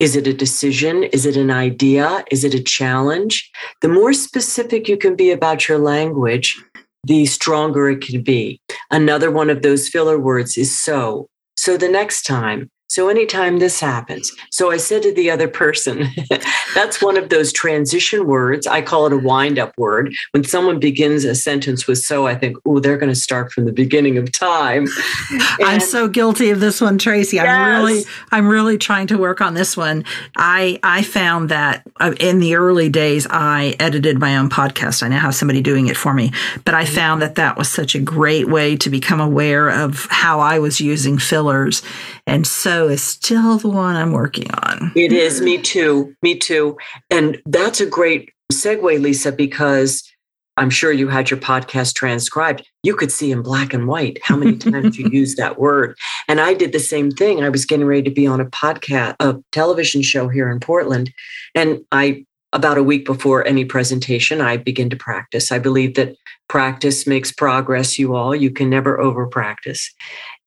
Is 0.00 0.16
it 0.16 0.26
a 0.26 0.32
decision? 0.32 1.04
Is 1.04 1.26
it 1.26 1.36
an 1.36 1.50
idea? 1.50 2.24
Is 2.32 2.42
it 2.42 2.54
a 2.54 2.62
challenge? 2.62 3.48
The 3.82 3.88
more 3.88 4.14
specific 4.14 4.88
you 4.88 4.96
can 4.96 5.14
be 5.14 5.30
about 5.30 5.68
your 5.68 5.78
language, 5.78 6.60
the 7.04 7.26
stronger 7.26 7.90
it 7.90 8.00
can 8.00 8.22
be. 8.22 8.60
Another 8.90 9.30
one 9.30 9.48
of 9.48 9.62
those 9.62 9.88
filler 9.88 10.18
words 10.18 10.56
is 10.56 10.76
so. 10.76 11.28
So 11.56 11.76
the 11.76 11.88
next 11.88 12.22
time, 12.22 12.70
so 12.90 13.08
anytime 13.08 13.60
this 13.60 13.78
happens, 13.78 14.32
so 14.50 14.72
I 14.72 14.76
said 14.76 15.04
to 15.04 15.14
the 15.14 15.30
other 15.30 15.46
person, 15.46 16.08
that's 16.74 17.00
one 17.00 17.16
of 17.16 17.28
those 17.28 17.52
transition 17.52 18.26
words. 18.26 18.66
I 18.66 18.82
call 18.82 19.06
it 19.06 19.12
a 19.12 19.16
wind 19.16 19.60
up 19.60 19.72
word. 19.78 20.12
When 20.32 20.42
someone 20.42 20.80
begins 20.80 21.24
a 21.24 21.36
sentence 21.36 21.86
with 21.86 21.98
so, 21.98 22.26
I 22.26 22.34
think, 22.34 22.56
oh, 22.66 22.80
they're 22.80 22.98
going 22.98 23.12
to 23.12 23.18
start 23.18 23.52
from 23.52 23.66
the 23.66 23.72
beginning 23.72 24.18
of 24.18 24.32
time. 24.32 24.88
And 25.30 25.68
I'm 25.68 25.80
so 25.80 26.08
guilty 26.08 26.50
of 26.50 26.60
this 26.60 26.80
one, 26.80 26.98
Tracy. 26.98 27.36
Yes. 27.36 27.46
I'm 27.46 27.84
really, 27.84 28.04
I'm 28.32 28.48
really 28.48 28.78
trying 28.78 29.06
to 29.08 29.18
work 29.18 29.40
on 29.40 29.54
this 29.54 29.76
one. 29.76 30.04
I, 30.36 30.80
I 30.82 31.02
found 31.02 31.50
that 31.50 31.86
uh, 32.00 32.14
in 32.18 32.40
the 32.40 32.56
early 32.56 32.88
days, 32.88 33.26
I 33.30 33.76
edited 33.78 34.18
my 34.18 34.36
own 34.36 34.48
podcast. 34.48 35.02
I 35.02 35.08
now 35.08 35.20
have 35.20 35.34
somebody 35.34 35.60
doing 35.60 35.86
it 35.86 35.96
for 35.96 36.14
me, 36.14 36.32
but 36.64 36.74
I 36.74 36.84
found 36.84 37.22
that 37.22 37.36
that 37.36 37.56
was 37.56 37.68
such 37.68 37.94
a 37.94 38.00
great 38.00 38.48
way 38.48 38.76
to 38.76 38.90
become 38.90 39.20
aware 39.20 39.68
of 39.68 40.06
how 40.10 40.40
I 40.40 40.58
was 40.58 40.80
using 40.80 41.18
fillers. 41.18 41.82
And 42.26 42.46
so 42.46 42.79
is 42.88 43.02
still 43.02 43.58
the 43.58 43.68
one 43.68 43.96
I'm 43.96 44.12
working 44.12 44.50
on. 44.50 44.92
It 44.94 45.12
is. 45.12 45.40
Me 45.40 45.58
too. 45.58 46.14
Me 46.22 46.36
too. 46.36 46.76
And 47.10 47.40
that's 47.46 47.80
a 47.80 47.86
great 47.86 48.30
segue, 48.52 49.00
Lesa, 49.00 49.32
because 49.32 50.10
I'm 50.56 50.70
sure 50.70 50.92
you 50.92 51.08
had 51.08 51.30
your 51.30 51.40
podcast 51.40 51.94
transcribed. 51.94 52.68
You 52.82 52.94
could 52.94 53.10
see 53.10 53.32
in 53.32 53.42
black 53.42 53.72
and 53.72 53.88
white 53.88 54.18
how 54.22 54.36
many 54.36 54.56
times 54.58 54.98
you 54.98 55.08
use 55.10 55.36
that 55.36 55.58
word. 55.58 55.96
And 56.28 56.40
I 56.40 56.54
did 56.54 56.72
the 56.72 56.80
same 56.80 57.10
thing. 57.10 57.42
I 57.42 57.48
was 57.48 57.64
getting 57.64 57.86
ready 57.86 58.02
to 58.02 58.10
be 58.10 58.26
on 58.26 58.40
a 58.40 58.46
podcast, 58.46 59.16
a 59.20 59.36
television 59.52 60.02
show 60.02 60.28
here 60.28 60.50
in 60.50 60.60
Portland. 60.60 61.10
And 61.54 61.80
I, 61.92 62.26
about 62.52 62.78
a 62.78 62.82
week 62.82 63.04
before 63.04 63.46
any 63.46 63.64
presentation, 63.64 64.40
I 64.40 64.56
begin 64.56 64.90
to 64.90 64.96
practice. 64.96 65.52
I 65.52 65.58
believe 65.58 65.94
that 65.94 66.16
practice 66.48 67.06
makes 67.06 67.30
progress, 67.30 67.98
you 67.98 68.14
all. 68.14 68.34
You 68.34 68.50
can 68.50 68.68
never 68.68 69.00
over 69.00 69.26
practice. 69.26 69.92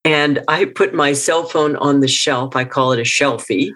And 0.04 0.42
I 0.48 0.66
put 0.66 0.92
my 0.92 1.14
cell 1.14 1.44
phone 1.44 1.76
on 1.76 2.00
the 2.00 2.08
shelf. 2.08 2.54
I 2.56 2.64
call 2.64 2.92
it 2.92 2.98
a 2.98 3.02
shelfie. 3.02 3.70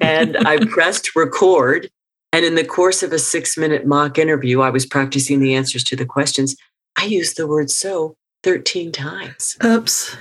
and 0.00 0.36
I 0.38 0.64
pressed 0.70 1.14
record. 1.14 1.88
And 2.32 2.44
in 2.44 2.56
the 2.56 2.64
course 2.64 3.02
of 3.02 3.12
a 3.12 3.18
six 3.18 3.56
minute 3.56 3.86
mock 3.86 4.18
interview, 4.18 4.60
I 4.60 4.70
was 4.70 4.86
practicing 4.86 5.40
the 5.40 5.54
answers 5.54 5.84
to 5.84 5.96
the 5.96 6.06
questions. 6.06 6.56
I 6.96 7.04
used 7.04 7.36
the 7.36 7.46
word 7.46 7.70
so 7.70 8.16
13 8.42 8.90
times. 8.90 9.56
Oops. 9.64 10.16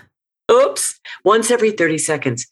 Oops, 0.52 1.00
once 1.24 1.50
every 1.50 1.72
30 1.72 1.98
seconds. 1.98 2.48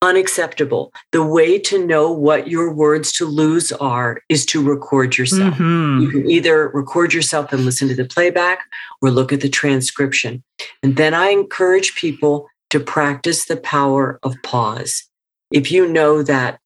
Unacceptable. 0.00 0.92
The 1.10 1.24
way 1.24 1.58
to 1.58 1.84
know 1.84 2.12
what 2.12 2.46
your 2.46 2.72
words 2.72 3.10
to 3.14 3.26
lose 3.26 3.72
are 3.72 4.20
is 4.28 4.46
to 4.46 4.62
record 4.62 5.18
yourself. 5.18 5.54
Mhm. 5.54 6.02
You 6.02 6.08
can 6.08 6.30
either 6.30 6.68
record 6.68 7.12
yourself 7.12 7.52
and 7.52 7.64
listen 7.64 7.88
to 7.88 7.96
the 7.96 8.04
playback 8.04 8.60
or 9.02 9.10
look 9.10 9.32
at 9.32 9.40
the 9.40 9.48
transcription. 9.48 10.44
And 10.84 10.96
then 10.96 11.14
I 11.14 11.30
encourage 11.30 11.96
people 11.96 12.48
to 12.70 12.78
practice 12.78 13.46
the 13.46 13.56
power 13.56 14.20
of 14.22 14.36
pause. 14.44 15.02
If 15.50 15.72
you 15.72 15.88
know 15.88 16.22
that 16.22 16.60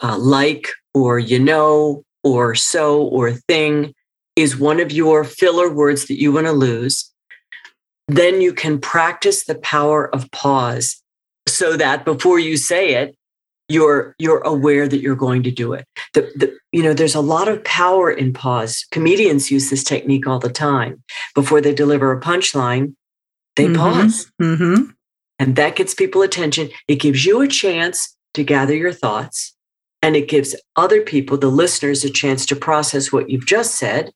uh, 0.00 0.16
like 0.18 0.68
or 0.94 1.18
you 1.18 1.40
know 1.40 2.04
or 2.22 2.54
so 2.54 3.02
or 3.02 3.32
thing 3.32 3.92
is 4.36 4.56
one 4.56 4.78
of 4.78 4.92
your 4.92 5.24
filler 5.24 5.68
words 5.68 6.06
that 6.06 6.20
you 6.20 6.30
want 6.30 6.46
to 6.46 6.52
lose, 6.52 7.10
then 8.06 8.40
you 8.40 8.52
can 8.52 8.78
practice 8.78 9.44
the 9.44 9.56
power 9.56 10.14
of 10.14 10.30
pause 10.30 11.01
so 11.46 11.76
that 11.76 12.04
before 12.04 12.38
you 12.38 12.56
say 12.56 12.94
it, 12.94 13.16
you're 13.68 14.14
you're 14.18 14.40
aware 14.40 14.86
that 14.88 15.00
you're 15.00 15.16
going 15.16 15.42
to 15.44 15.50
do 15.50 15.72
it. 15.72 15.86
The, 16.14 16.22
the, 16.36 16.56
you 16.72 16.82
know, 16.82 16.92
there's 16.92 17.14
a 17.14 17.20
lot 17.20 17.48
of 17.48 17.62
power 17.64 18.10
in 18.10 18.32
pause. 18.32 18.84
Comedians 18.90 19.50
use 19.50 19.70
this 19.70 19.84
technique 19.84 20.26
all 20.26 20.38
the 20.38 20.50
time. 20.50 21.02
Before 21.34 21.60
they 21.60 21.74
deliver 21.74 22.12
a 22.12 22.20
punchline, 22.20 22.94
they 23.56 23.66
Mhm. 23.66 23.76
pause. 23.76 24.30
Mhm. 24.40 24.92
And 25.38 25.56
that 25.56 25.76
gets 25.76 25.94
people 25.94 26.22
attention. 26.22 26.70
It 26.88 26.96
gives 26.96 27.24
you 27.24 27.40
a 27.40 27.48
chance 27.48 28.14
to 28.34 28.44
gather 28.44 28.74
your 28.74 28.92
thoughts. 28.92 29.54
And 30.02 30.16
it 30.16 30.28
gives 30.28 30.56
other 30.76 31.00
people, 31.00 31.38
the 31.38 31.48
listeners, 31.50 32.04
a 32.04 32.10
chance 32.10 32.44
to 32.46 32.56
process 32.56 33.12
what 33.12 33.30
you've 33.30 33.46
just 33.46 33.76
said 33.76 34.12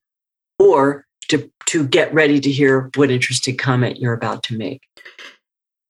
or 0.59 1.07
to, 1.29 1.51
to 1.67 1.87
get 1.87 2.13
ready 2.13 2.41
to 2.41 2.51
hear 2.51 2.91
what 2.97 3.11
interesting 3.11 3.57
comment 3.57 3.99
you're 3.99 4.13
about 4.13 4.43
to 4.45 4.57
make. 4.57 4.83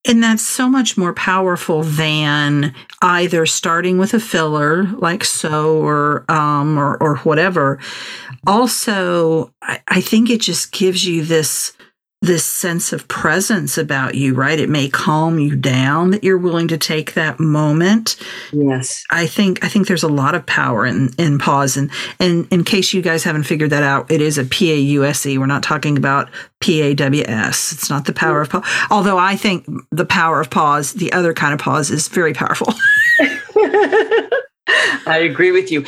And 0.09 0.23
that's 0.23 0.43
so 0.43 0.69
much 0.69 0.97
more 0.97 1.13
powerful 1.13 1.83
than 1.83 2.75
either 3.03 3.45
starting 3.45 3.99
with 3.99 4.15
a 4.15 4.21
filler 4.21 4.85
like 4.85 5.25
so 5.25 5.79
or 5.79 6.25
um 6.31 6.79
or 6.79 6.97
or 7.03 7.17
whatever. 7.19 7.81
Also, 8.47 9.53
I, 9.63 9.83
I 9.89 10.01
think 10.01 10.31
it 10.31 10.41
just 10.41 10.71
gives 10.71 11.05
you 11.05 11.25
this 11.25 11.73
this 12.27 12.45
sense 12.45 12.93
of 12.93 13.07
presence 13.09 13.79
about 13.79 14.15
you, 14.15 14.35
right? 14.35 14.59
It 14.59 14.69
may 14.69 14.89
calm 14.89 15.39
you 15.39 15.57
down 15.57 16.11
that 16.11 16.25
you're 16.25 16.39
willing 16.39 16.69
to 16.69 16.77
take 16.79 17.15
that 17.15 17.41
moment. 17.41 18.17
Yes. 18.53 19.05
I 19.11 19.27
think 19.27 19.65
I 19.65 19.69
think 19.69 19.87
there's 19.87 20.03
a 20.03 20.09
lot 20.09 20.35
of 20.35 20.45
power 20.45 20.85
in 20.85 21.11
in 21.19 21.39
pause 21.39 21.77
and 21.77 21.91
and 22.21 22.47
in 22.51 22.65
case 22.65 22.93
you 22.93 23.03
guys 23.03 23.25
haven't 23.25 23.45
figured 23.45 23.71
that 23.71 23.83
out, 23.83 24.11
it 24.11 24.21
is 24.21 24.39
a 24.39 24.45
P 24.45 24.73
A 24.73 24.77
U 24.77 25.05
S 25.05 25.25
E. 25.25 25.39
We're 25.39 25.47
not 25.47 25.63
talking 25.63 25.97
about 25.97 26.29
P 26.61 26.83
A 26.83 26.95
W 26.95 27.25
S. 27.27 27.73
It's 27.73 27.89
not 27.89 28.05
the 28.05 28.13
power 28.13 28.41
of 28.41 28.51
pause. 28.51 28.65
Although 28.91 29.19
I 29.19 29.37
think 29.37 29.67
the 29.91 30.07
power 30.07 30.41
of 30.41 30.51
pause, 30.51 30.95
the 30.95 31.13
other 31.13 31.33
kind 31.33 31.55
of 31.55 31.61
pause, 31.61 31.91
is 31.91 32.09
very 32.09 32.35
powerful. 32.35 32.73
I 35.07 35.19
agree 35.23 35.53
with 35.53 35.71
you. 35.71 35.85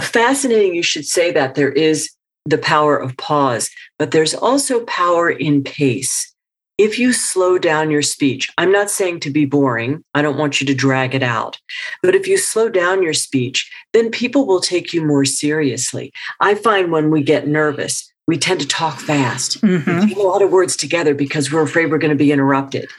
Fascinating 0.00 0.74
you 0.74 0.82
should 0.82 1.06
say 1.06 1.30
that 1.32 1.54
there 1.54 1.70
is 1.70 2.10
the 2.46 2.58
power 2.58 2.96
of 2.96 3.16
pause, 3.16 3.70
but 3.98 4.12
there's 4.12 4.34
also 4.34 4.84
power 4.84 5.30
in 5.30 5.62
pace. 5.62 6.32
If 6.78 6.98
you 6.98 7.12
slow 7.12 7.56
down 7.56 7.90
your 7.90 8.02
speech, 8.02 8.50
I'm 8.58 8.70
not 8.70 8.90
saying 8.90 9.20
to 9.20 9.30
be 9.30 9.46
boring, 9.46 10.04
I 10.14 10.20
don't 10.20 10.36
want 10.36 10.60
you 10.60 10.66
to 10.66 10.74
drag 10.74 11.14
it 11.14 11.22
out, 11.22 11.58
but 12.02 12.14
if 12.14 12.28
you 12.28 12.36
slow 12.36 12.68
down 12.68 13.02
your 13.02 13.14
speech, 13.14 13.70
then 13.94 14.10
people 14.10 14.46
will 14.46 14.60
take 14.60 14.92
you 14.92 15.02
more 15.02 15.24
seriously. 15.24 16.12
I 16.40 16.54
find 16.54 16.92
when 16.92 17.10
we 17.10 17.22
get 17.22 17.48
nervous, 17.48 18.12
we 18.26 18.36
tend 18.36 18.60
to 18.60 18.66
talk 18.66 19.00
fast. 19.00 19.60
Mhm. 19.62 20.00
We 20.02 20.08
take 20.08 20.18
a 20.18 20.22
lot 20.22 20.42
of 20.42 20.50
words 20.50 20.76
together 20.76 21.14
because 21.14 21.50
we're 21.50 21.62
afraid 21.62 21.90
we're 21.90 21.98
going 21.98 22.10
to 22.10 22.24
be 22.24 22.32
interrupted, 22.32 22.90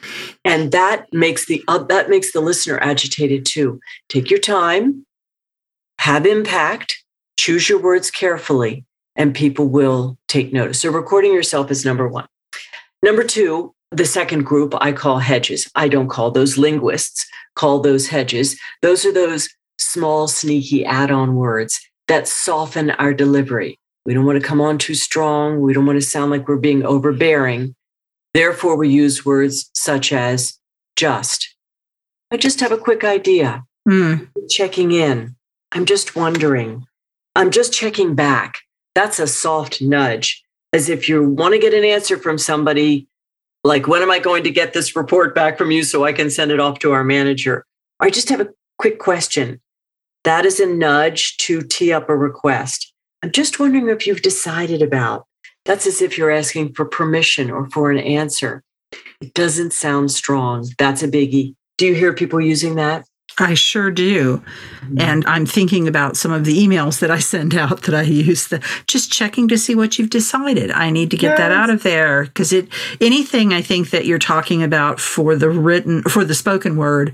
and 0.44 0.72
that 0.72 1.06
makes 1.14 1.46
the 1.46 1.64
uh, 1.68 1.80
that 1.84 2.10
makes 2.10 2.32
the 2.32 2.42
listener 2.42 2.80
agitated 2.82 3.46
too. 3.46 3.80
Take 4.10 4.32
your 4.32 4.40
time, 4.40 5.06
have 6.00 6.26
impact, 6.26 7.04
choose 7.38 7.70
your 7.70 7.80
words 7.80 8.10
carefully, 8.10 8.86
and 9.18 9.36
people 9.36 9.68
will 9.68 10.18
take 10.30 10.54
notice. 10.54 10.80
So, 10.80 10.90
recording 10.92 11.34
yourself 11.34 11.70
is 11.70 11.84
number 11.84 12.08
one. 12.08 12.28
Number 13.04 13.24
two, 13.24 13.74
the 13.92 14.06
second 14.06 14.44
group 14.46 14.74
I 14.80 14.92
call 14.94 15.20
hedges. 15.20 15.70
I 15.76 15.90
don't 15.90 16.08
call 16.08 16.32
those 16.32 16.58
linguists, 16.58 17.26
call 17.56 17.80
those 17.82 18.08
hedges. 18.08 18.58
Those 18.82 19.06
are 19.06 19.12
those 19.14 19.50
small, 19.78 20.28
sneaky 20.28 20.86
add 20.86 21.12
on 21.12 21.36
words 21.36 21.80
that 22.08 22.28
soften 22.28 22.92
our 22.92 23.14
delivery. 23.14 23.78
We 24.06 24.14
don't 24.14 24.26
want 24.26 24.42
to 24.42 24.48
come 24.48 24.62
on 24.62 24.78
too 24.78 24.96
strong. 24.96 25.60
We 25.60 25.74
don't 25.74 25.86
want 25.86 26.00
to 26.00 26.06
sound 26.06 26.32
like 26.32 26.48
we're 26.48 26.58
being 26.58 26.86
overbearing. 26.86 27.76
Therefore, 28.34 28.78
we 28.78 28.90
use 28.90 29.26
words 29.26 29.70
such 29.74 30.14
as 30.14 30.58
just. 30.96 31.56
I 32.32 32.38
just 32.38 32.60
have 32.62 32.72
a 32.72 32.78
quick 32.78 33.04
idea 33.04 33.64
Mm. 33.88 34.28
checking 34.50 34.92
in. 34.92 35.36
I'm 35.72 35.86
just 35.86 36.16
wondering. 36.16 36.86
I'm 37.36 37.52
just 37.52 37.72
checking 37.72 38.16
back. 38.16 38.60
That's 38.98 39.20
a 39.20 39.28
soft 39.28 39.80
nudge, 39.80 40.44
as 40.74 40.90
if 40.90 41.08
you 41.08 41.30
want 41.30 41.54
to 41.54 41.60
get 41.60 41.76
an 41.76 41.84
answer 41.84 42.18
from 42.18 42.40
somebody, 42.40 43.08
like, 43.64 43.88
when 43.88 44.02
am 44.02 44.10
I 44.10 44.18
going 44.18 44.44
to 44.44 44.50
get 44.50 44.74
this 44.74 44.96
report 44.96 45.36
back 45.36 45.56
from 45.56 45.70
you 45.70 45.84
so 45.84 46.04
I 46.04 46.14
can 46.14 46.32
send 46.32 46.50
it 46.50 46.60
off 46.60 46.80
to 46.80 46.94
our 46.94 47.04
manager? 47.04 47.64
I 48.00 48.10
just 48.10 48.30
have 48.30 48.42
a 48.42 48.50
quick 48.80 48.98
question. 48.98 49.62
That 50.24 50.48
is 50.48 50.60
a 50.60 50.66
nudge 50.66 51.38
to 51.38 51.62
tee 51.62 51.94
up 51.94 52.10
a 52.10 52.16
request. 52.16 52.92
I'm 53.22 53.32
just 53.32 53.60
wondering 53.60 53.88
if 53.88 54.08
you've 54.08 54.24
decided 54.24 54.82
about. 54.82 55.28
That's 55.66 55.86
as 55.86 56.02
if 56.02 56.18
you're 56.18 56.32
asking 56.32 56.74
for 56.74 56.86
permission 56.86 57.52
or 57.52 57.70
for 57.70 57.92
an 57.92 58.00
answer. 58.00 58.64
It 59.22 59.36
doesn't 59.36 59.74
sound 59.74 60.10
strong. 60.10 60.68
That's 60.80 61.04
a 61.04 61.08
biggie. 61.08 61.54
Do 61.78 61.86
you 61.86 61.94
hear 61.94 62.14
people 62.14 62.42
using 62.42 62.74
that? 62.78 63.06
I 63.40 63.54
sure 63.54 63.92
do. 63.92 64.38
Mm-hmm. 64.38 65.00
And 65.00 65.26
I'm 65.26 65.46
thinking 65.46 65.88
about 65.88 66.18
some 66.18 66.32
of 66.32 66.46
the 66.46 66.58
emails 66.58 67.00
that 67.00 67.12
I 67.12 67.20
send 67.20 67.56
out 67.56 67.84
that 67.84 67.94
I 67.96 68.02
use, 68.02 68.48
the, 68.48 68.64
just 68.88 69.12
checking 69.12 69.48
to 69.50 69.58
see 69.58 69.76
what 69.76 70.00
you've 70.00 70.10
decided. 70.10 70.72
I 70.72 70.90
need 70.90 71.12
to 71.12 71.18
get 71.18 71.38
that 71.38 71.52
out 71.52 71.70
of 71.70 71.84
there 71.84 72.26
because 72.26 72.52
it 72.52 72.68
anything 73.00 73.54
I 73.54 73.62
think 73.62 73.92
that 73.92 74.06
you're 74.06 74.20
talking 74.20 74.64
about 74.64 75.00
for 75.00 75.36
the 75.36 75.50
written 75.50 76.02
for 76.04 76.24
the 76.24 76.36
spoken 76.36 76.78
word 76.78 77.14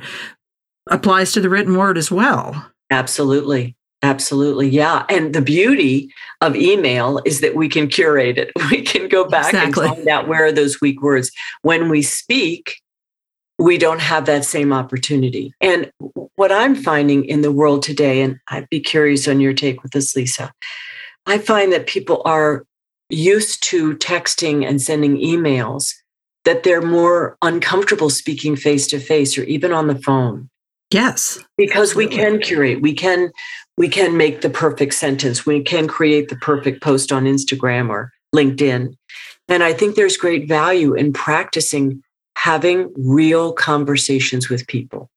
applies 0.90 1.32
to 1.34 1.42
the 1.42 1.50
written 1.50 1.76
word 1.76 1.98
as 1.98 2.12
well. 2.12 2.72
Absolutely. 2.90 3.76
Absolutely. 4.04 4.68
Yeah. 4.68 5.06
And 5.08 5.34
the 5.34 5.42
beauty 5.42 6.12
of 6.42 6.58
email 6.58 7.22
is 7.26 7.40
that 7.40 7.56
we 7.56 7.70
can 7.70 7.88
curate 7.88 8.38
it. 8.38 8.52
We 8.70 8.82
can 8.82 9.08
go 9.08 9.26
back 9.26 9.54
Exactly. 9.54 9.88
and 9.88 9.96
find 9.96 10.08
out 10.10 10.28
where 10.28 10.46
are 10.46 10.52
those 10.52 10.82
weak 10.82 11.02
words. 11.02 11.32
When 11.62 11.90
we 11.90 12.02
speak, 12.02 12.82
we 13.60 13.78
don't 13.78 14.02
have 14.02 14.26
that 14.26 14.46
same 14.46 14.74
opportunity. 14.74 15.54
And 15.62 15.92
what 16.36 16.52
I'm 16.52 16.76
finding 16.76 17.26
in 17.26 17.42
the 17.42 17.52
world 17.52 17.84
today, 17.84 18.22
and 18.22 18.40
I'd 18.48 18.70
be 18.70 18.80
curious 18.80 19.28
on 19.28 19.40
your 19.40 19.54
take 19.54 19.84
with 19.84 19.92
this, 19.92 20.16
Lesa, 20.16 20.52
I 21.26 21.38
find 21.38 21.72
that 21.72 21.88
people 21.88 22.22
are 22.26 22.66
used 23.10 23.64
to 23.64 23.96
texting 23.98 24.68
and 24.68 24.82
sending 24.82 25.18
emails, 25.18 25.94
that 26.46 26.64
they're 26.64 26.82
more 26.82 27.38
uncomfortable 27.42 28.10
speaking 28.10 28.56
face 28.56 28.88
to 28.88 29.00
face 29.00 29.38
or 29.38 29.44
even 29.44 29.72
on 29.72 29.88
the 29.88 29.96
phone. 29.96 30.50
Yes. 30.92 31.40
because 31.58 31.96
we 31.96 32.06
can 32.06 32.40
curate. 32.40 32.82
We 32.82 32.94
can 32.94 33.32
we 33.78 33.90
can 33.90 34.16
make 34.16 34.42
the 34.42 34.50
perfect 34.50 34.94
sentence. 34.94 35.44
We 35.44 35.64
can 35.64 35.88
create 35.88 36.30
the 36.30 36.36
perfect 36.36 36.84
post 36.84 37.12
on 37.12 37.24
instagram 37.24 37.90
or 37.90 38.12
linkedin. 38.36 38.96
And 39.48 39.64
i 39.64 39.74
think 39.74 39.96
there's 39.96 40.18
great 40.18 40.48
value 40.48 40.94
in 40.94 41.12
practicing 41.12 42.04
having 42.36 42.92
real 42.98 43.54
conversations 43.54 44.50
with 44.50 44.68
people 44.68 45.10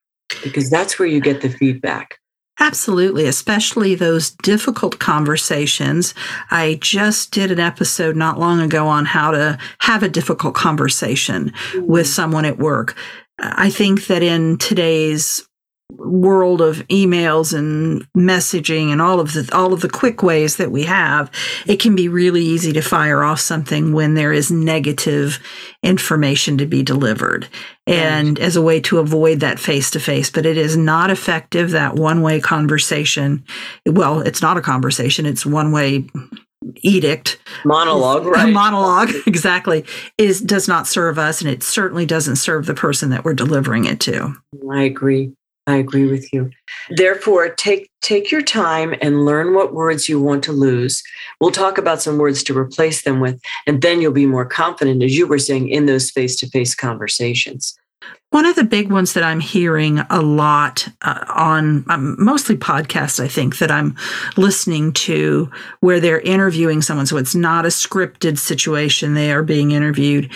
because 0.42 0.68
that's 0.70 0.98
where 0.98 1.08
you 1.08 1.20
get 1.20 1.40
the 1.40 1.48
feedback 1.48 2.18
Absolutely, 2.58 3.26
especially 3.26 3.94
those 3.94 4.30
difficult 4.30 4.98
conversations. 4.98 6.14
I 6.50 6.78
just 6.80 7.30
did 7.30 7.50
an 7.50 7.60
episode 7.60 8.16
not 8.16 8.38
long 8.38 8.60
ago 8.60 8.86
on 8.88 9.04
how 9.04 9.30
to 9.32 9.58
have 9.80 10.02
a 10.02 10.08
difficult 10.08 10.54
conversation 10.54 11.52
with 11.74 12.06
mm-hmm. 12.06 12.12
someone 12.12 12.46
at 12.46 12.56
work. 12.56 12.96
I 13.38 13.68
think 13.68 14.06
that 14.06 14.22
in 14.22 14.56
today's 14.56 15.45
world 15.90 16.60
of 16.60 16.78
emails 16.88 17.56
and 17.56 18.06
messaging 18.16 18.90
and 18.90 19.00
all 19.00 19.20
of 19.20 19.32
the 19.32 19.48
all 19.52 19.72
of 19.72 19.80
the 19.80 19.88
quick 19.88 20.22
ways 20.22 20.56
that 20.56 20.72
we 20.72 20.82
have 20.82 21.30
it 21.66 21.78
can 21.78 21.94
be 21.94 22.08
really 22.08 22.42
easy 22.42 22.72
to 22.72 22.80
fire 22.80 23.22
off 23.22 23.40
something 23.40 23.92
when 23.92 24.14
there 24.14 24.32
is 24.32 24.50
negative 24.50 25.38
information 25.82 26.58
to 26.58 26.66
be 26.66 26.82
delivered. 26.82 27.48
And 27.86 28.40
as 28.40 28.56
a 28.56 28.62
way 28.62 28.80
to 28.80 28.98
avoid 28.98 29.40
that 29.40 29.60
face 29.60 29.90
to 29.92 30.00
face 30.00 30.28
but 30.28 30.44
it 30.44 30.56
is 30.56 30.76
not 30.76 31.10
effective 31.10 31.70
that 31.70 31.94
one 31.94 32.20
way 32.20 32.40
conversation. 32.40 33.44
Well 33.86 34.20
it's 34.20 34.42
not 34.42 34.58
a 34.58 34.62
conversation 34.62 35.24
it's 35.24 35.46
one 35.46 35.70
way 35.70 36.06
edict. 36.82 37.38
Monologue 37.64 38.26
a 38.26 38.30
right. 38.30 38.52
Monologue 38.52 39.10
exactly 39.26 39.84
is 40.18 40.40
does 40.40 40.66
not 40.66 40.88
serve 40.88 41.16
us 41.16 41.40
and 41.40 41.48
it 41.48 41.62
certainly 41.62 42.06
doesn't 42.06 42.36
serve 42.36 42.66
the 42.66 42.74
person 42.74 43.10
that 43.10 43.24
we're 43.24 43.34
delivering 43.34 43.84
it 43.84 44.00
to. 44.00 44.34
I 44.70 44.82
agree 44.82 45.32
i 45.66 45.76
agree 45.76 46.06
with 46.06 46.32
you 46.32 46.50
therefore 46.90 47.48
take 47.48 47.90
take 48.02 48.30
your 48.30 48.42
time 48.42 48.94
and 49.00 49.24
learn 49.24 49.54
what 49.54 49.74
words 49.74 50.08
you 50.08 50.20
want 50.20 50.42
to 50.44 50.52
lose 50.52 51.02
we'll 51.40 51.50
talk 51.50 51.78
about 51.78 52.02
some 52.02 52.18
words 52.18 52.42
to 52.42 52.56
replace 52.56 53.02
them 53.02 53.20
with 53.20 53.40
and 53.66 53.82
then 53.82 54.00
you'll 54.00 54.12
be 54.12 54.26
more 54.26 54.46
confident 54.46 55.02
as 55.02 55.16
you 55.16 55.26
were 55.26 55.38
saying 55.38 55.68
in 55.68 55.86
those 55.86 56.10
face-to-face 56.10 56.74
conversations 56.74 57.76
One 58.30 58.44
of 58.44 58.56
the 58.56 58.64
big 58.64 58.90
ones 58.90 59.14
that 59.14 59.22
I'm 59.22 59.40
hearing 59.40 60.00
a 60.10 60.20
lot 60.20 60.88
uh, 61.02 61.24
on 61.28 61.84
um, 61.88 62.16
mostly 62.18 62.56
podcasts, 62.56 63.18
I 63.18 63.28
think, 63.28 63.58
that 63.58 63.70
I'm 63.70 63.96
listening 64.36 64.92
to 64.92 65.50
where 65.80 66.00
they're 66.00 66.20
interviewing 66.20 66.82
someone. 66.82 67.06
So 67.06 67.16
it's 67.16 67.34
not 67.34 67.64
a 67.64 67.68
scripted 67.68 68.38
situation. 68.38 69.14
They 69.14 69.32
are 69.32 69.42
being 69.44 69.70
interviewed. 69.70 70.30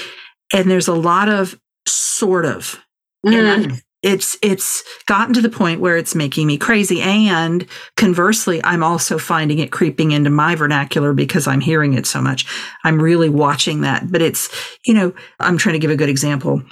And 0.54 0.70
there's 0.70 0.88
a 0.88 0.94
lot 0.94 1.28
of 1.28 1.60
sort 1.86 2.46
of. 2.46 2.80
Mm. 3.26 3.32
And 3.34 3.82
it's 4.02 4.38
it's 4.42 4.82
gotten 5.06 5.34
to 5.34 5.42
the 5.42 5.48
point 5.50 5.80
where 5.80 5.96
it's 5.96 6.14
making 6.14 6.46
me 6.46 6.56
crazy 6.56 7.02
and 7.02 7.66
conversely 7.96 8.62
i'm 8.64 8.82
also 8.82 9.18
finding 9.18 9.58
it 9.58 9.70
creeping 9.70 10.12
into 10.12 10.30
my 10.30 10.54
vernacular 10.54 11.12
because 11.12 11.46
i'm 11.46 11.60
hearing 11.60 11.92
it 11.92 12.06
so 12.06 12.20
much 12.22 12.46
i'm 12.84 13.00
really 13.00 13.28
watching 13.28 13.82
that 13.82 14.10
but 14.10 14.22
it's 14.22 14.48
you 14.86 14.94
know 14.94 15.12
i'm 15.38 15.58
trying 15.58 15.74
to 15.74 15.78
give 15.78 15.90
a 15.90 15.96
good 15.96 16.08
example 16.08 16.62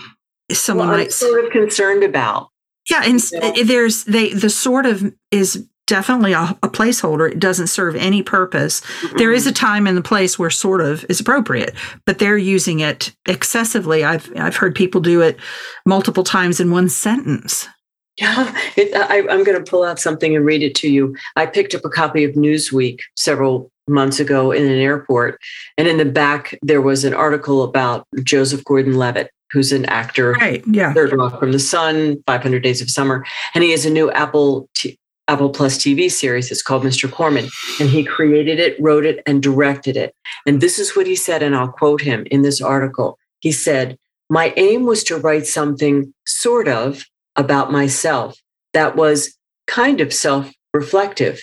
someone 0.52 0.86
well, 0.88 0.94
I'm 0.96 1.02
might 1.02 1.12
sort 1.12 1.44
of 1.44 1.50
concerned 1.50 2.02
about. 2.02 2.48
yeah 2.88 3.02
and 3.04 3.20
Yeah. 3.30 3.62
there's 3.64 4.04
they 4.04 4.32
the 4.32 4.48
sort 4.50 4.86
of 4.86 5.12
is 5.30 5.66
definitely 5.88 6.32
a, 6.32 6.56
a 6.62 6.68
placeholder. 6.68 7.30
It 7.30 7.40
doesn't 7.40 7.66
serve 7.66 7.96
any 7.96 8.22
purpose. 8.22 8.82
There 9.16 9.32
is 9.32 9.46
a 9.46 9.52
time 9.52 9.86
and 9.86 9.96
the 9.96 10.02
place 10.02 10.38
where 10.38 10.50
sort 10.50 10.80
of 10.80 11.04
is 11.08 11.18
appropriate 11.18 11.74
but 12.04 12.18
they're 12.18 12.38
using 12.38 12.80
it 12.80 13.14
excessively. 13.26 14.04
I've 14.04 14.30
i've 14.36 14.56
heard 14.56 14.74
people 14.74 15.00
do 15.00 15.20
it 15.20 15.38
multiple 15.86 16.24
times 16.24 16.60
in 16.60 16.70
one 16.70 16.88
sentence. 16.88 17.68
Yeah, 18.16 18.52
it, 18.76 18.94
I, 18.96 19.18
I'm 19.32 19.44
going 19.44 19.62
to 19.62 19.70
pull 19.70 19.84
out 19.84 20.00
something 20.00 20.34
and 20.34 20.44
read 20.44 20.62
it 20.62 20.74
to 20.76 20.90
you. 20.90 21.14
I 21.36 21.46
picked 21.46 21.74
up 21.74 21.84
a 21.84 21.88
copy 21.88 22.24
of 22.24 22.32
Newsweek 22.32 22.98
several 23.16 23.70
months 23.86 24.18
ago 24.18 24.50
in 24.50 24.64
an 24.64 24.78
airport, 24.78 25.38
and 25.76 25.86
in 25.86 25.98
the 25.98 26.04
back 26.04 26.58
there 26.62 26.82
was 26.82 27.04
an 27.04 27.14
article 27.14 27.62
about 27.62 28.06
Joseph 28.24 28.64
Gordon-Levitt, 28.64 29.30
who's 29.52 29.70
an 29.70 29.84
actor. 29.84 30.32
right 30.32 30.64
yeah. 30.66 30.92
Third 30.92 31.12
Rock 31.12 31.38
from 31.38 31.52
the 31.52 31.60
Sun, 31.60 32.22
500 32.26 32.62
Days 32.62 32.82
of 32.82 32.90
Summer, 32.90 33.24
and 33.54 33.62
he 33.62 33.70
has 33.70 33.86
a 33.86 33.90
new 33.90 34.10
Apple 34.10 34.68
T- 34.74 34.98
Apple 35.28 35.50
Plus 35.50 35.76
TV 35.78 36.10
series. 36.10 36.50
It's 36.50 36.62
called 36.62 36.82
Mr. 36.82 37.10
Corman, 37.10 37.48
and 37.78 37.88
he 37.88 38.02
created 38.02 38.58
it, 38.58 38.80
wrote 38.80 39.04
it, 39.04 39.22
and 39.26 39.42
directed 39.42 39.96
it. 39.96 40.14
And 40.46 40.60
this 40.60 40.78
is 40.78 40.96
what 40.96 41.06
he 41.06 41.14
said, 41.14 41.42
and 41.42 41.54
I'll 41.54 41.68
quote 41.68 42.00
him 42.00 42.26
in 42.30 42.42
this 42.42 42.60
article. 42.60 43.18
He 43.40 43.52
said, 43.52 43.98
"My 44.30 44.52
aim 44.56 44.86
was 44.86 45.04
to 45.04 45.16
write 45.18 45.46
something 45.46 46.12
sort 46.26 46.66
of 46.66 47.04
about 47.36 47.70
myself 47.70 48.38
that 48.72 48.96
was 48.96 49.36
kind 49.66 50.00
of 50.00 50.12
self-reflective. 50.12 51.42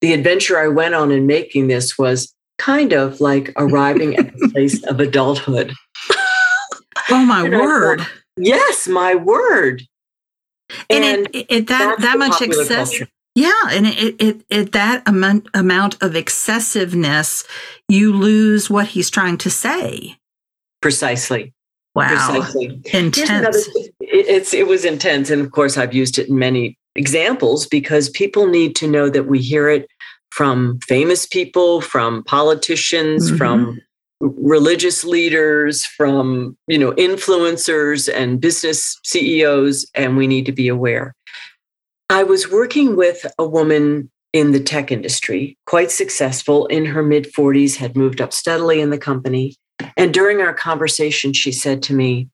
The 0.00 0.12
adventure 0.12 0.58
I 0.58 0.68
went 0.68 0.94
on 0.94 1.10
in 1.10 1.26
making 1.26 1.66
this 1.68 1.98
was 1.98 2.32
kind 2.56 2.92
of 2.92 3.20
like 3.20 3.52
arriving 3.56 4.16
at 4.16 4.32
the 4.32 4.48
place 4.48 4.82
of 4.84 5.00
adulthood." 5.00 5.72
Oh 7.10 7.24
my 7.24 7.40
I 7.46 7.50
thought, 7.50 7.60
word! 7.60 8.06
Yes, 8.38 8.88
my 8.88 9.14
word. 9.14 9.82
And, 10.88 11.04
And, 11.04 11.28
it, 11.34 11.46
it 11.50 11.66
that 11.68 12.00
that 12.00 12.18
much 12.18 12.40
excess. 12.40 12.90
culture. 12.90 13.08
Yeah, 13.34 13.52
and 13.70 13.86
it, 13.86 14.14
it 14.22 14.44
it 14.48 14.72
that 14.72 15.02
amount 15.06 15.48
amount 15.54 16.00
of 16.02 16.14
excessiveness, 16.14 17.44
you 17.88 18.12
lose 18.12 18.70
what 18.70 18.88
he's 18.88 19.10
trying 19.10 19.38
to 19.38 19.50
say. 19.50 20.16
Precisely. 20.80 21.52
Wow, 21.94 22.08
Precisely. 22.08 22.80
Here's 22.86 23.18
another- 23.30 23.58
it- 24.00 24.26
it's 24.28 24.54
it 24.54 24.66
was 24.66 24.84
intense, 24.84 25.30
and 25.30 25.40
of 25.42 25.50
course, 25.52 25.76
I've 25.76 25.94
used 25.94 26.18
it 26.18 26.28
in 26.28 26.38
many 26.38 26.78
examples 26.96 27.66
because 27.66 28.08
people 28.10 28.46
need 28.46 28.76
to 28.76 28.86
know 28.88 29.08
that 29.08 29.26
we 29.26 29.40
hear 29.40 29.68
it 29.68 29.88
from 30.30 30.78
famous 30.86 31.26
people, 31.26 31.80
from 31.80 32.22
politicians, 32.24 33.30
Mhm. 33.30 33.38
from 33.38 33.80
religious 34.20 35.04
leaders, 35.04 35.84
from 35.84 36.56
you 36.68 36.78
know 36.78 36.92
influencers 36.92 38.08
and 38.12 38.40
business 38.40 38.98
CEOs, 39.04 39.86
and 39.94 40.16
we 40.16 40.26
need 40.28 40.46
to 40.46 40.52
be 40.52 40.68
aware. 40.68 41.14
I 42.10 42.22
was 42.22 42.50
working 42.50 42.96
with 42.96 43.26
a 43.38 43.46
woman 43.46 44.10
in 44.32 44.52
the 44.52 44.60
tech 44.60 44.90
industry, 44.90 45.56
quite 45.66 45.90
successful 45.90 46.66
in 46.66 46.86
her 46.86 47.02
mid 47.02 47.32
40s, 47.32 47.76
had 47.76 47.96
moved 47.96 48.20
up 48.20 48.32
steadily 48.32 48.80
in 48.80 48.90
the 48.90 48.98
company. 48.98 49.56
And 49.96 50.12
during 50.12 50.40
our 50.40 50.54
conversation, 50.54 51.32
she 51.32 51.52
said 51.52 51.82
to 51.84 51.94
me, 51.94 52.28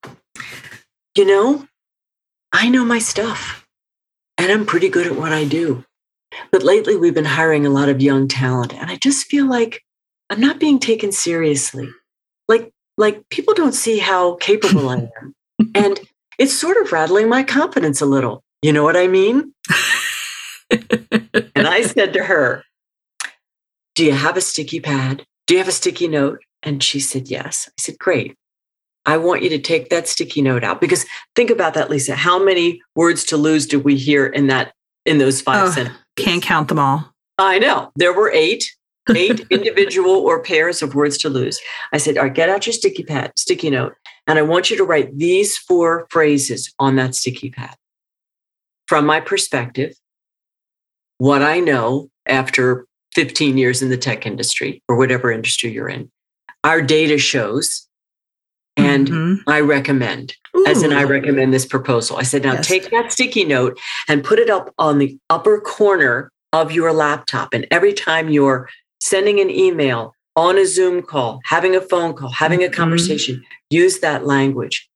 You 1.15 1.27
know, 1.27 1.67
I 2.53 2.69
know 2.69 2.85
my 2.85 2.99
stuff 2.99 3.67
and 4.41 4.51
I'm 4.51 4.65
pretty 4.65 4.89
good 4.89 5.07
at 5.07 5.17
what 5.17 5.33
I 5.33 5.45
do. 5.45 5.85
But 6.51 6.63
lately, 6.63 6.97
we've 6.97 7.15
been 7.15 7.25
hiring 7.25 7.67
a 7.67 7.71
lot 7.71 7.89
of 7.89 8.01
young 8.01 8.27
talent, 8.27 8.73
and 8.73 8.91
I 8.91 8.97
just 8.97 9.27
feel 9.27 9.47
like 9.47 9.83
I'm 10.31 10.41
not 10.41 10.61
being 10.61 10.79
taken 10.79 11.13
seriously. 11.13 11.89
Like, 12.49 12.71
like 12.97 13.29
people 13.29 13.53
don't 13.53 13.75
see 13.75 13.99
how 13.99 14.37
capable 14.37 14.89
I 14.89 15.11
am. 15.21 15.35
And 15.75 16.01
it's 16.39 16.55
sort 16.59 16.79
of 16.79 16.91
rattling 16.91 17.29
my 17.29 17.43
confidence 17.43 18.01
a 18.01 18.07
little. 18.07 18.43
You 18.63 18.73
know 18.73 18.85
what 18.85 18.97
I 18.97 19.07
mean? 19.09 19.55
And 21.57 21.67
I 21.67 21.83
said 21.83 22.13
to 22.13 22.25
her, 22.25 22.65
Do 23.95 24.05
you 24.05 24.13
have 24.13 24.37
a 24.37 24.41
sticky 24.41 24.81
pad? 24.81 25.27
Do 25.47 25.55
you 25.55 25.59
have 25.59 25.69
a 25.69 25.73
sticky 25.73 26.09
note? 26.09 26.41
And 26.63 26.83
she 26.83 27.01
said, 27.01 27.29
Yes. 27.29 27.69
I 27.69 27.73
said, 27.81 27.99
Great. 27.99 28.37
I 29.07 29.17
want 29.17 29.43
you 29.43 29.49
to 29.51 29.59
take 29.59 29.89
that 29.89 30.07
sticky 30.07 30.43
note 30.43 30.63
out 30.63 30.81
because 30.81 31.05
think 31.35 31.51
about 31.51 31.75
that, 31.75 31.91
Lesa. 31.91 32.15
How 32.15 32.43
many 32.43 32.81
words 32.95 33.25
to 33.25 33.37
lose 33.37 33.67
do 33.67 33.81
we 33.81 33.97
hear 33.97 34.27
in 34.27 34.47
that 34.47 34.73
in 35.05 35.19
those 35.19 35.41
five 35.41 35.69
Oh, 35.69 35.71
sentences? 35.71 36.01
Can't 36.17 36.43
count 36.43 36.69
them 36.69 36.79
all. 36.79 37.13
I 37.39 37.59
know. 37.59 37.91
There 37.97 38.13
were 38.13 38.31
eight, 38.31 38.71
eight 39.15 39.41
individual 39.51 40.13
or 40.13 40.43
pairs 40.43 40.83
of 40.83 40.95
words 40.95 41.19
to 41.19 41.29
lose. 41.29 41.59
I 41.93 41.99
said, 41.99 42.17
All 42.17 42.25
right, 42.25 42.35
get 42.35 42.49
out 42.49 42.67
your 42.67 42.75
sticky 42.75 43.03
pad, 43.03 43.33
sticky 43.37 43.71
note, 43.71 43.95
and 44.27 44.39
I 44.39 44.43
want 44.43 44.71
you 44.71 44.77
to 44.77 44.85
write 44.85 45.19
these 45.19 45.59
four 45.59 46.07
phrases 46.11 46.73
on 46.79 46.97
that 46.97 47.15
sticky 47.15 47.51
pad. 47.51 47.75
From 48.91 49.07
my 49.07 49.21
perspective, 49.21 49.93
what 51.19 51.43
I 51.43 51.61
know 51.61 52.11
after 52.27 52.87
15 53.15 53.57
years 53.57 53.83
in 53.83 53.89
the 53.89 53.97
tech 53.97 54.27
industry 54.27 54.83
or 54.89 54.97
whatever 54.97 55.31
industry 55.31 55.71
you're 55.71 55.89
in, 55.89 56.11
our 56.65 56.83
data 56.83 57.17
shows, 57.17 57.87
and 58.77 59.07
Mhm. 59.07 59.43
I 59.47 59.61
recommend 59.61 60.35
as 60.67 60.83
in 60.83 60.93
I 60.93 61.05
recommend 61.05 61.55
this 61.55 61.67
proposal. 61.67 62.17
I 62.17 62.25
said, 62.25 62.43
now 62.43 62.55
Yes. 62.55 62.67
take 62.67 62.91
that 62.91 63.13
sticky 63.13 63.45
note 63.45 63.79
and 64.09 64.25
put 64.25 64.41
it 64.41 64.51
up 64.51 64.75
on 64.77 64.99
the 64.99 65.17
upper 65.31 65.61
corner 65.61 66.33
of 66.53 66.73
your 66.73 66.93
laptop. 66.93 67.55
And 67.55 67.69
every 67.71 67.93
time 67.93 68.29
you're 68.29 68.69
sending 69.01 69.39
an 69.39 69.51
email, 69.51 70.17
on 70.35 70.59
a 70.59 70.67
Zoom 70.67 71.03
call, 71.03 71.39
having 71.45 71.77
a 71.77 71.81
phone 71.81 72.13
call, 72.15 72.31
having 72.31 72.65
a 72.65 72.67
Mhm. 72.67 72.73
conversation, 72.73 73.45
use 73.71 74.01
that 74.01 74.27
language. 74.27 74.89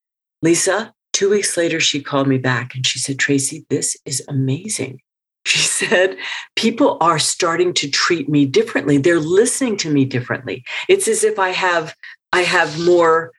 Lesa, 0.43 0.93
two 1.15 1.31
weeks 1.31 1.57
later, 1.57 1.81
she 1.81 2.03
called 2.03 2.29
me 2.29 2.37
back 2.37 2.75
and 2.75 2.87
she 2.87 2.99
said, 2.99 3.19
Tracy, 3.19 3.65
this 3.71 3.97
is 4.05 4.23
amazing. 4.29 5.01
She 5.47 5.59
said, 5.89 6.19
people 6.57 6.99
are 7.01 7.19
starting 7.19 7.73
to 7.75 7.89
treat 7.89 8.29
me 8.29 8.45
differently. 8.45 8.99
They're 8.99 9.21
listening 9.21 9.79
to 9.79 9.91
me 9.91 10.05
differently. 10.05 10.65
It's 10.89 11.09
as 11.09 11.25
if 11.25 11.39
I 11.39 11.51
have, 11.51 11.95
I 12.33 12.43
have 12.43 12.79
more 12.81 13.33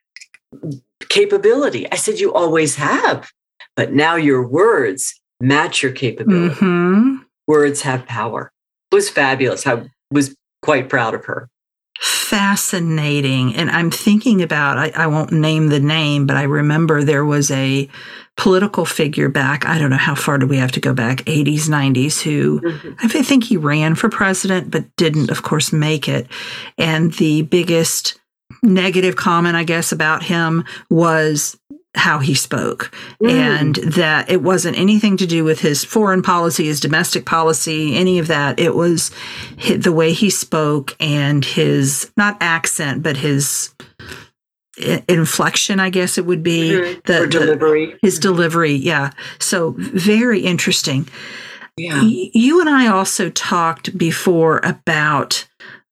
capability. 1.09 1.91
I 1.91 1.95
said, 1.95 2.19
You 2.19 2.33
always 2.33 2.75
have, 2.75 3.29
but 3.75 3.93
now 3.93 4.15
your 4.15 4.47
words 4.47 5.19
match 5.39 5.83
your 5.83 5.91
capability. 5.91 6.55
Mhm. 6.55 7.25
Words 7.47 7.81
have 7.81 8.05
power. 8.05 8.51
It 8.91 8.95
was 8.95 9.09
fabulous. 9.09 9.67
I 9.67 9.89
was 10.11 10.35
quite 10.61 10.89
proud 10.89 11.13
of 11.13 11.25
her. 11.25 11.49
Fascinating. 11.99 13.55
And 13.55 13.69
I'm 13.69 13.91
thinking 13.91 14.41
about, 14.41 14.77
I, 14.77 14.91
I 14.95 15.07
won't 15.07 15.31
name 15.31 15.69
the 15.69 15.79
name, 15.79 16.25
but 16.25 16.35
I 16.35 16.43
remember 16.43 17.03
there 17.03 17.25
was 17.25 17.51
a 17.51 17.89
political 18.37 18.85
figure 18.85 19.29
back, 19.29 19.65
I 19.65 19.79
don't 19.79 19.89
know 19.89 19.95
how 19.95 20.15
far 20.15 20.37
do 20.37 20.45
we 20.45 20.57
have 20.57 20.73
to 20.73 20.81
go 20.81 20.93
back, 20.93 21.19
80s, 21.19 21.69
90s, 21.69 22.21
who 22.21 22.59
mm-hmm. 22.59 22.93
I 23.01 23.07
think 23.07 23.45
he 23.45 23.55
ran 23.55 23.95
for 23.95 24.09
president, 24.09 24.71
but 24.71 24.93
didn't, 24.97 25.31
of 25.31 25.43
course, 25.43 25.71
make 25.71 26.09
it. 26.09 26.27
And 26.77 27.13
the 27.13 27.43
biggest 27.43 28.19
negative 28.61 29.15
comment, 29.15 29.55
I 29.55 29.63
guess, 29.63 29.91
about 29.91 30.23
him 30.23 30.65
was 30.89 31.57
how 31.95 32.19
he 32.19 32.33
spoke 32.35 32.91
Mm. 33.21 33.29
and 33.31 33.75
that 33.93 34.29
it 34.29 34.41
wasn't 34.41 34.77
anything 34.77 35.17
to 35.17 35.25
do 35.25 35.43
with 35.43 35.61
his 35.61 35.83
foreign 35.83 36.21
policy, 36.21 36.65
his 36.65 36.79
domestic 36.79 37.25
policy, 37.25 37.95
any 37.95 38.19
of 38.19 38.27
that. 38.27 38.59
It 38.59 38.75
was 38.75 39.11
the 39.77 39.91
way 39.93 40.13
he 40.13 40.29
spoke 40.29 40.95
and 40.99 41.43
his, 41.45 42.11
not 42.17 42.37
accent, 42.41 43.01
but 43.03 43.17
his 43.17 43.69
inflection, 45.07 45.79
I 45.79 45.89
guess 45.89 46.17
it 46.17 46.25
would 46.25 46.43
be. 46.43 46.71
Mhm. 46.71 47.03
The, 47.05 47.17
Or 47.21 47.25
the- 47.25 47.27
delivery. 47.27 47.95
his 48.01 48.19
delivery, 48.19 48.73
yeah. 48.73 49.11
So 49.39 49.75
very 49.77 50.41
interesting. 50.41 51.07
Yeah. 51.77 52.01
Y- 52.01 52.29
You 52.33 52.59
and 52.61 52.69
I 52.69 52.87
also 52.87 53.29
talked 53.29 53.97
before 53.97 54.59
about 54.63 55.45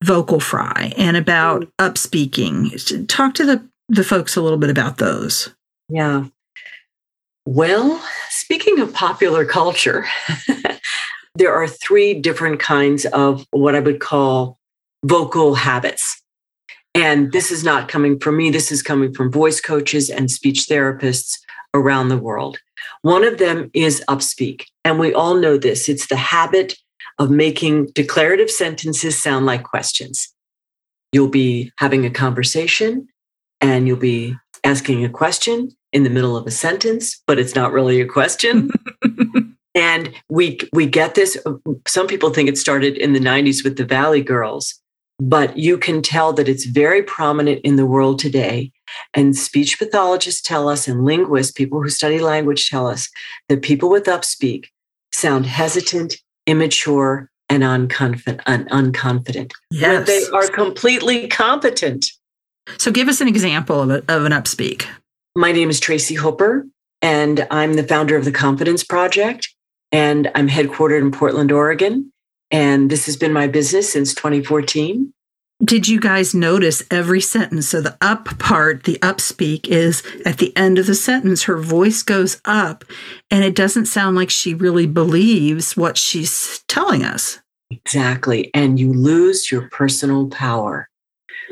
vocal 0.04 0.40
fry 0.42 0.92
and 0.98 1.16
about 1.16 1.68
upspeaking. 1.80 3.08
Talk 3.08 3.34
to 3.36 3.46
the, 3.46 3.64
the 3.88 4.04
folks 4.04 4.36
a 4.36 4.42
little 4.42 4.58
bit 4.58 4.70
about 4.70 4.98
those. 4.98 5.50
Yeah. 5.90 6.26
Well, 7.46 8.02
speaking 8.30 8.80
of 8.80 8.94
popular 8.94 9.46
culture, 9.46 10.06
there 11.36 11.54
are 11.54 11.68
three 11.68 12.14
different 12.14 12.60
kinds 12.60 13.06
of 13.06 13.46
what 13.52 13.76
I 13.76 13.80
would 13.80 14.00
call 14.00 14.58
vocal 15.04 15.56
habits. 15.56 16.22
And 16.96 17.32
this 17.32 17.52
is 17.52 17.64
not 17.64 17.90
coming 17.90 18.20
from 18.20 18.38
me, 18.38 18.52
this 18.52 18.72
is 18.72 18.82
coming 18.82 19.14
from 19.14 19.32
voice 19.32 19.60
coaches 19.60 20.10
and 20.10 20.30
speech 20.30 20.68
therapists 20.70 21.40
around 21.74 22.10
the 22.10 22.18
world. 22.18 22.60
One 23.02 23.24
of 23.24 23.40
them 23.40 23.70
is 23.74 24.04
upspeak. 24.08 24.66
And 24.86 25.00
we 25.00 25.14
all 25.14 25.36
know 25.36 25.58
this 25.58 25.90
it's 25.90 26.08
the 26.08 26.16
habit 26.16 26.76
of 27.20 27.30
making 27.30 27.88
declarative 27.94 28.50
sentences 28.50 29.22
sound 29.22 29.46
like 29.46 29.64
questions. 29.64 30.34
You'll 31.12 31.30
be 31.30 31.72
having 31.78 32.06
a 32.06 32.10
conversation 32.10 33.08
and 33.62 33.88
you'll 33.88 33.98
be 33.98 34.36
asking 34.64 35.04
a 35.04 35.10
question 35.10 35.70
in 35.92 36.04
the 36.04 36.10
middle 36.10 36.36
of 36.36 36.48
a 36.48 36.52
sentence, 36.52 37.22
but 37.28 37.40
it's 37.40 37.56
not 37.56 37.72
really 37.72 38.02
a 38.02 38.08
question. 38.08 38.72
and 39.76 40.14
we 40.30 40.60
we 40.72 40.86
get 40.86 41.16
this 41.16 41.38
some 41.88 42.08
people 42.08 42.30
think 42.30 42.50
it 42.50 42.58
started 42.58 42.98
in 42.98 43.14
the 43.14 43.20
90s 43.20 43.64
with 43.64 43.78
the 43.78 43.86
Valley 43.86 44.22
Girls, 44.22 44.80
but 45.20 45.58
you 45.58 45.78
can 45.78 46.02
tell 46.02 46.34
that 46.34 46.50
it's 46.50 46.66
very 46.66 47.04
prominent 47.04 47.62
in 47.64 47.76
the 47.76 47.86
world 47.86 48.20
today. 48.20 48.72
And 49.14 49.36
speech 49.36 49.80
pathologists 49.80 50.42
tell 50.42 50.68
us 50.70 50.88
and 50.88 51.04
linguists, 51.04 51.52
people 51.52 51.82
who 51.82 51.90
study 51.90 52.20
language 52.20 52.70
tell 52.70 52.88
us 52.88 53.10
that 53.50 53.62
people 53.62 53.90
with 53.90 54.06
upspeak 54.06 54.66
sound 55.12 55.46
hesitant, 55.46 56.18
immature, 56.46 57.30
and 57.50 57.64
unconfident, 57.64 58.42
un- 58.46 58.68
unconfident. 58.70 59.52
Yes. 59.72 60.08
they 60.08 60.24
are 60.34 60.48
completely 60.48 61.28
competent. 61.28 62.12
So 62.78 62.92
give 62.92 63.08
us 63.08 63.22
an 63.22 63.28
example 63.28 63.82
of, 63.82 63.90
a, 63.90 64.04
of 64.14 64.26
an 64.26 64.32
upspeak. 64.32 64.86
My 65.36 65.52
name 65.52 65.70
is 65.70 65.80
Tracy 65.80 66.16
Hooper, 66.16 66.66
and 67.02 67.48
I'm 67.50 67.74
the 67.74 67.84
founder 67.84 68.16
of 68.16 68.26
the 68.26 68.32
Confidence 68.32 68.84
Project, 68.84 69.54
and 69.92 70.32
I'm 70.36 70.48
headquartered 70.48 71.02
in 71.02 71.12
Portland, 71.12 71.52
Oregon. 71.52 72.12
And 72.52 72.90
this 72.90 73.08
has 73.08 73.18
been 73.18 73.34
my 73.34 73.48
business 73.48 73.92
since 73.92 74.14
2014. 74.14 75.12
Did 75.64 75.88
you 75.88 76.00
guys 76.00 76.34
notice 76.34 76.84
every 76.92 77.22
sentence? 77.22 77.70
So 77.70 77.80
the 77.80 77.98
up 78.02 78.38
part, 78.38 78.84
the 78.84 79.00
upspeak 79.00 79.68
is 79.68 80.04
at 80.26 80.38
the 80.38 80.56
end 80.58 80.78
of 80.78 80.88
the 80.88 80.96
sentence, 80.96 81.44
her 81.44 81.58
voice 81.58 82.04
goes 82.04 82.42
up 82.44 82.84
and 83.32 83.46
it 83.46 83.56
doesn't 83.56 83.86
sound 83.86 84.18
like 84.18 84.30
she 84.30 84.54
really 84.54 84.88
believes 84.88 85.78
what 85.78 85.98
she's 85.98 86.64
telling 86.68 87.04
us. 87.04 87.40
Exactly. 87.72 88.52
And 88.54 88.78
you 88.78 88.92
lose 88.92 89.52
your 89.52 89.70
personal 89.70 90.28
power. 90.28 90.90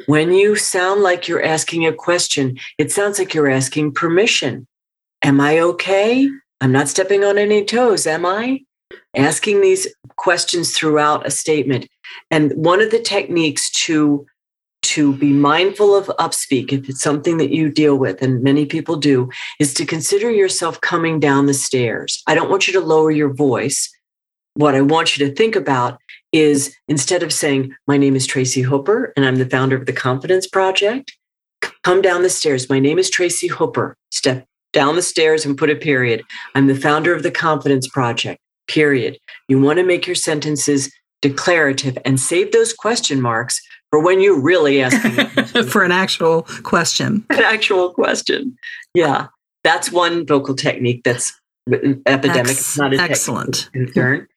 When 0.07 0.31
you 0.31 0.55
sound 0.55 1.01
like 1.01 1.27
you're 1.27 1.43
asking 1.43 1.85
a 1.85 1.93
question, 1.93 2.57
it 2.77 2.91
sounds 2.91 3.19
like 3.19 3.33
you're 3.33 3.49
asking 3.49 3.93
permission. 3.93 4.67
Am 5.21 5.39
I 5.39 5.59
okay? 5.59 6.29
I'm 6.61 6.71
not 6.71 6.87
stepping 6.87 7.23
on 7.23 7.37
any 7.37 7.63
toes, 7.65 8.07
am 8.07 8.25
I? 8.25 8.61
Asking 9.15 9.61
these 9.61 9.87
questions 10.15 10.75
throughout 10.75 11.25
a 11.25 11.31
statement. 11.31 11.87
And 12.29 12.51
one 12.53 12.81
of 12.81 12.91
the 12.91 12.99
techniques 12.99 13.69
to 13.85 14.25
to 14.83 15.13
be 15.13 15.31
mindful 15.31 15.95
of 15.95 16.07
upspeak, 16.19 16.73
if 16.73 16.89
it's 16.89 17.01
something 17.01 17.37
that 17.37 17.51
you 17.51 17.69
deal 17.69 17.95
with, 17.97 18.21
and 18.21 18.43
many 18.43 18.65
people 18.65 18.97
do, 18.97 19.29
is 19.59 19.73
to 19.75 19.85
consider 19.85 20.29
yourself 20.31 20.81
coming 20.81 21.19
down 21.19 21.45
the 21.45 21.53
stairs. 21.53 22.21
I 22.27 22.35
don't 22.35 22.49
want 22.49 22.67
you 22.67 22.73
to 22.73 22.81
lower 22.81 23.11
your 23.11 23.31
voice. 23.31 23.89
What 24.55 24.75
I 24.75 24.81
want 24.81 25.15
you 25.15 25.25
to 25.27 25.33
think 25.33 25.55
about 25.55 25.99
is 26.31 26.75
instead 26.87 27.23
of 27.23 27.33
saying, 27.33 27.75
My 27.87 27.97
name 27.97 28.15
is 28.15 28.27
Tracy 28.27 28.61
Hooper, 28.61 29.13
and 29.15 29.25
I'm 29.25 29.37
the 29.37 29.49
founder 29.49 29.75
of 29.75 29.85
the 29.85 29.93
Confidence 29.93 30.47
Project, 30.47 31.17
come 31.83 32.01
down 32.01 32.23
the 32.23 32.29
stairs. 32.29 32.69
My 32.69 32.79
name 32.79 32.99
is 32.99 33.09
Tracy 33.09 33.47
Hooper. 33.47 33.95
Step 34.11 34.45
down 34.73 34.95
the 34.95 35.01
stairs 35.01 35.45
and 35.45 35.57
put 35.57 35.69
a 35.69 35.75
period. 35.75 36.23
I'm 36.55 36.67
the 36.67 36.75
founder 36.75 37.13
of 37.13 37.23
the 37.23 37.31
Confidence 37.31 37.87
Project, 37.87 38.39
period. 38.67 39.17
You 39.47 39.61
want 39.61 39.77
to 39.77 39.85
make 39.85 40.07
your 40.07 40.15
sentences 40.15 40.91
declarative 41.21 41.97
and 42.05 42.19
save 42.19 42.51
those 42.51 42.73
question 42.73 43.21
marks 43.21 43.61
for 43.91 44.03
when 44.03 44.21
you 44.21 44.39
really 44.39 44.81
asking 44.81 45.63
for 45.67 45.83
an 45.83 45.91
actual 45.91 46.43
question. 46.63 47.25
An 47.29 47.43
actual 47.43 47.93
question. 47.93 48.57
Yeah. 48.93 49.27
That's 49.63 49.91
one 49.91 50.25
vocal 50.25 50.55
technique 50.55 51.03
that's 51.03 51.33
uh, 51.71 51.77
epidemic. 52.07 52.51
Ex- 52.51 52.77
not 52.77 52.93
a 52.93 52.97
excellent 52.97 53.69
concern. 53.73 54.27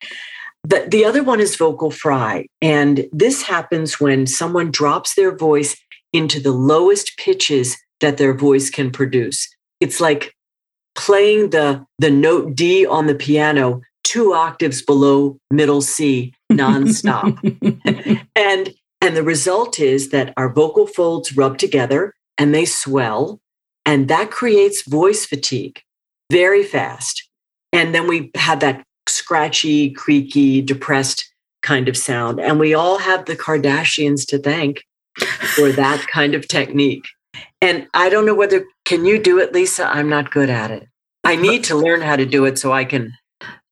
The, 0.65 0.87
the 0.89 1.05
other 1.05 1.23
one 1.23 1.41
is 1.41 1.57
vocal 1.57 1.91
fry. 1.91 2.47
And 2.61 3.07
this 3.13 3.43
happens 3.43 4.01
when 4.01 4.27
someone 4.27 4.71
drops 4.71 5.15
their 5.15 5.37
voice 5.37 5.77
into 6.13 6.41
the 6.41 6.53
lowest 6.53 7.17
pitches 7.19 7.77
that 8.01 8.17
their 8.17 8.35
voice 8.35 8.71
can 8.71 8.91
produce. 8.91 9.49
It's 9.81 10.01
like 10.01 10.35
playing 10.95 11.51
the, 11.51 11.85
the 11.99 12.11
note 12.11 12.55
D 12.55 12.87
on 12.87 13.07
the 13.07 13.15
piano 13.15 13.83
two 14.05 14.33
octaves 14.33 14.81
below 14.81 15.39
middle 15.51 15.81
C 15.81 16.33
nonstop. 16.53 17.37
and 18.37 18.75
and 19.01 19.17
the 19.17 19.23
result 19.23 19.81
is 19.81 20.11
that 20.11 20.33
our 20.37 20.51
vocal 20.51 20.87
folds 20.87 21.37
rub 21.37 21.59
together 21.59 22.15
and 22.39 22.55
they 22.55 22.65
swell 22.65 23.41
and 23.85 24.09
that 24.09 24.31
creates 24.31 24.89
voice 24.89 25.27
fatigue 25.27 25.83
very 26.31 26.63
fast. 26.63 27.29
And 27.73 27.95
then 27.95 28.07
we 28.07 28.31
have 28.35 28.61
that 28.61 28.85
scratchy, 29.25 29.91
creaky, 29.91 30.61
depressed 30.61 31.33
kind 31.63 31.89
of 31.89 31.97
sound. 31.97 32.39
And 32.39 32.61
we 32.61 32.75
all 32.75 32.99
have 32.99 33.25
the 33.25 33.35
Kardashians 33.35 34.27
to 34.27 34.39
thank 34.39 34.85
for 35.57 35.73
that 35.73 36.07
kind 36.13 36.35
of 36.35 36.47
technique. 36.47 37.07
And 37.63 37.89
I 37.95 38.11
don't 38.11 38.27
know 38.27 38.35
whether 38.35 38.67
can 38.85 39.07
you 39.07 39.19
do 39.19 39.39
it, 39.39 39.55
Lesa? 39.55 39.87
I'm 39.87 40.11
not 40.11 40.31
good 40.31 40.51
at 40.51 40.71
it. 40.71 40.87
I 41.25 41.37
need 41.37 41.65
to 41.65 41.75
learn 41.75 42.03
how 42.03 42.17
to 42.17 42.27
do 42.27 42.45
it 42.45 42.59
so 42.59 42.71
I 42.71 42.85
can 42.85 43.15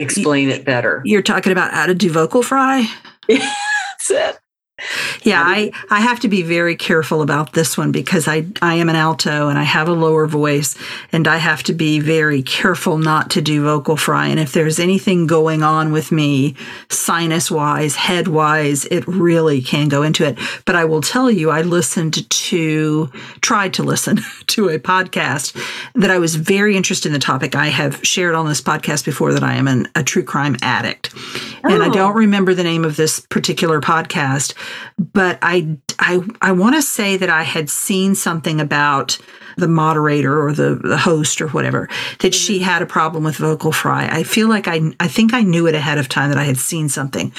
explain 0.00 0.48
it 0.48 0.64
better. 0.64 1.02
You're 1.04 1.20
talking 1.20 1.52
about 1.52 1.74
how 1.74 1.84
to 1.84 1.94
do 1.94 2.10
vocal 2.10 2.42
fry? 2.42 2.88
That's 3.28 4.10
it. 4.10 4.38
Yeah, 5.24 5.42
I, 5.44 5.70
I 5.88 6.00
have 6.00 6.18
to 6.20 6.28
be 6.28 6.42
very 6.42 6.74
careful 6.74 7.22
about 7.22 7.52
this 7.52 7.78
one 7.78 7.92
because 7.92 8.26
I, 8.26 8.46
I 8.60 8.74
am 8.74 8.88
an 8.88 8.96
alto 8.96 9.48
and 9.48 9.56
I 9.56 9.62
have 9.62 9.86
a 9.86 9.92
lower 9.92 10.26
voice 10.26 10.76
and 11.12 11.28
I 11.28 11.36
have 11.36 11.62
to 11.64 11.72
be 11.72 12.00
very 12.00 12.42
careful 12.42 12.98
not 12.98 13.30
to 13.30 13.40
do 13.40 13.62
vocal 13.62 13.96
fry. 13.96 14.26
And 14.26 14.40
if 14.40 14.52
there's 14.52 14.80
anything 14.80 15.28
going 15.28 15.62
on 15.62 15.92
with 15.92 16.10
me, 16.10 16.56
sinus 16.88 17.50
wise, 17.50 17.94
head 17.94 18.26
wise, 18.26 18.84
it 18.86 19.06
really 19.06 19.62
can 19.62 19.88
go 19.88 20.02
into 20.02 20.26
it. 20.26 20.38
But 20.64 20.74
I 20.74 20.84
will 20.84 21.00
tell 21.00 21.30
you, 21.30 21.50
I 21.50 21.62
listened 21.62 22.28
to, 22.28 23.10
tried 23.40 23.74
to 23.74 23.84
listen 23.84 24.18
to 24.48 24.68
a 24.68 24.78
podcast 24.78 25.56
that 25.94 26.10
I 26.10 26.18
was 26.18 26.34
very 26.34 26.76
interested 26.76 27.08
in 27.08 27.12
the 27.12 27.18
topic. 27.20 27.54
I 27.54 27.68
have 27.68 28.04
shared 28.04 28.34
on 28.34 28.48
this 28.48 28.60
podcast 28.60 29.04
before 29.04 29.32
that 29.34 29.44
I 29.44 29.54
am 29.54 29.68
an, 29.68 29.88
a 29.94 30.02
true 30.02 30.24
crime 30.24 30.56
addict. 30.62 31.10
Oh. 31.14 31.72
And 31.72 31.82
I 31.82 31.88
oh. 31.88 31.92
don't 31.92 32.16
remember 32.16 32.54
the 32.54 32.64
name 32.64 32.84
of 32.84 32.96
this 32.96 33.20
particular 33.20 33.80
podcast 33.80 34.54
but 34.98 35.38
I 35.42 35.76
I 35.98 36.20
I 36.40 36.52
want 36.52 36.76
to 36.76 36.82
say 36.82 37.16
that 37.16 37.30
I 37.30 37.42
had 37.42 37.70
seen 37.70 38.14
something 38.14 38.60
about 38.60 39.18
the 39.56 39.68
moderator 39.68 40.42
or 40.42 40.52
the, 40.52 40.76
the 40.82 40.96
host 40.96 41.40
or 41.40 41.48
whatever 41.48 41.88
that 42.20 42.34
she 42.34 42.56
mm-hmm. 42.56 42.64
had 42.64 42.82
a 42.82 42.86
problem 42.86 43.24
with 43.24 43.36
vocal 43.36 43.72
fry. 43.72 44.08
I 44.10 44.22
feel 44.22 44.48
like 44.48 44.68
I 44.68 44.80
I 45.00 45.08
think 45.08 45.34
I 45.34 45.42
knew 45.42 45.66
it 45.66 45.74
ahead 45.74 45.98
of 45.98 46.08
time 46.08 46.30
that 46.30 46.38
I 46.38 46.44
had 46.44 46.56
seen 46.56 46.88
something. 46.88 47.32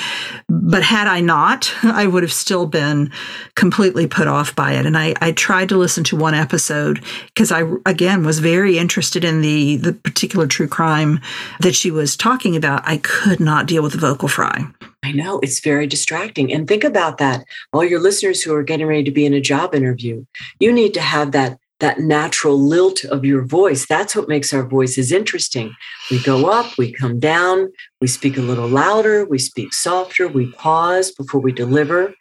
But 0.49 0.83
had 0.83 1.07
I 1.07 1.21
not, 1.21 1.73
I 1.83 2.07
would 2.07 2.23
have 2.23 2.33
still 2.33 2.65
been 2.65 3.11
completely 3.55 4.07
put 4.07 4.27
off 4.27 4.55
by 4.55 4.73
it. 4.73 4.85
And 4.85 4.97
I, 4.97 5.13
I 5.21 5.31
tried 5.31 5.69
to 5.69 5.77
listen 5.77 6.03
to 6.05 6.15
one 6.15 6.33
episode 6.33 7.03
because 7.27 7.51
I 7.51 7.63
again 7.85 8.25
was 8.25 8.39
very 8.39 8.77
interested 8.77 9.23
in 9.23 9.41
the 9.41 9.77
the 9.77 9.93
particular 9.93 10.47
true 10.47 10.67
crime 10.67 11.19
that 11.59 11.75
she 11.75 11.91
was 11.91 12.15
talking 12.15 12.55
about. 12.55 12.81
I 12.85 12.97
could 12.97 13.39
not 13.39 13.65
deal 13.65 13.83
with 13.83 13.93
the 13.93 13.97
vocal 13.99 14.27
fry. 14.27 14.65
I 15.03 15.11
know 15.11 15.39
it's 15.39 15.59
very 15.59 15.85
distracting. 15.85 16.51
And 16.53 16.67
think 16.67 16.83
about 16.83 17.17
that. 17.17 17.45
All 17.73 17.83
your 17.83 17.99
listeners 17.99 18.41
who 18.41 18.55
are 18.55 18.63
getting 18.63 18.87
ready 18.87 19.03
to 19.03 19.11
be 19.11 19.25
in 19.25 19.33
a 19.33 19.41
job 19.41 19.75
interview, 19.75 20.25
you 20.59 20.71
need 20.71 20.93
to 20.93 21.01
have 21.01 21.33
that 21.33 21.59
that 21.83 21.99
natural 21.99 22.57
lilt 22.57 23.03
of 23.03 23.25
your 23.25 23.43
voice. 23.43 23.85
That's 23.85 24.15
what 24.15 24.29
makes 24.29 24.53
our 24.53 24.63
voices 24.63 25.11
interesting. 25.11 25.75
We 26.09 26.23
go 26.23 26.49
up, 26.49 26.77
we 26.77 26.93
come 26.93 27.19
down, 27.19 27.73
we 27.99 28.07
speak 28.07 28.37
a 28.37 28.41
little 28.41 28.69
louder, 28.69 29.25
we 29.25 29.37
speak 29.37 29.73
softer, 29.73 30.29
we 30.29 30.49
pause 30.53 31.11
before 31.11 31.41
we 31.41 31.51
deliver. 31.51 32.13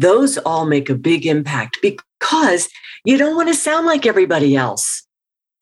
Those 0.00 0.36
all 0.36 0.66
make 0.66 0.90
a 0.90 0.94
big 0.94 1.24
impact 1.24 1.78
because 1.80 2.68
you 3.06 3.16
don't 3.16 3.36
want 3.36 3.48
to 3.48 3.54
sound 3.54 3.86
like 3.86 4.04
everybody 4.04 4.54
else. 4.54 5.06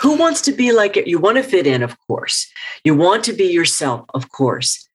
Who 0.03 0.17
wants 0.17 0.41
to 0.43 0.53
be 0.53 0.73
like 0.73 0.97
it? 0.97 1.07
You 1.07 1.21
want 1.21 1.37
to 1.37 1.45
fit 1.45 1.69
in, 1.69 1.85
of 1.85 1.97
course. 2.09 2.51
You 2.83 2.97
want 2.97 3.23
to 3.27 3.33
be 3.33 3.45
yourself, 3.45 4.05
of 4.15 4.33
course. 4.33 4.89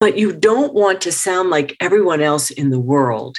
But 0.00 0.18
you 0.18 0.34
don't 0.34 0.74
want 0.74 1.00
to 1.00 1.12
sound 1.12 1.48
like 1.48 1.78
everyone 1.80 2.20
else 2.20 2.50
in 2.50 2.68
the 2.68 2.78
world 2.78 3.38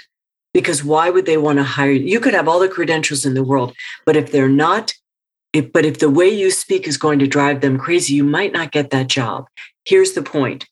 because 0.54 0.84
why 0.84 1.10
would 1.10 1.26
they 1.26 1.38
want 1.38 1.58
to 1.58 1.64
hire 1.64 1.92
you? 1.92 2.06
You 2.06 2.20
could 2.20 2.34
have 2.34 2.48
all 2.48 2.60
the 2.60 2.70
credentials 2.70 3.26
in 3.26 3.34
the 3.34 3.44
world, 3.44 3.74
but 4.06 4.16
if 4.16 4.32
they're 4.32 4.50
not, 4.50 4.94
if, 5.54 5.72
but 5.72 5.86
if 5.86 6.00
the 6.00 6.10
way 6.10 6.30
you 6.30 6.52
speak 6.52 6.88
is 6.88 6.98
going 6.98 7.20
to 7.20 7.28
drive 7.28 7.62
them 7.62 7.78
crazy, 7.78 8.14
you 8.14 8.24
might 8.24 8.54
not 8.54 8.72
get 8.72 8.90
that 8.92 9.08
job. 9.08 9.48
Here's 9.86 10.14
the 10.14 10.24
point 10.24 10.68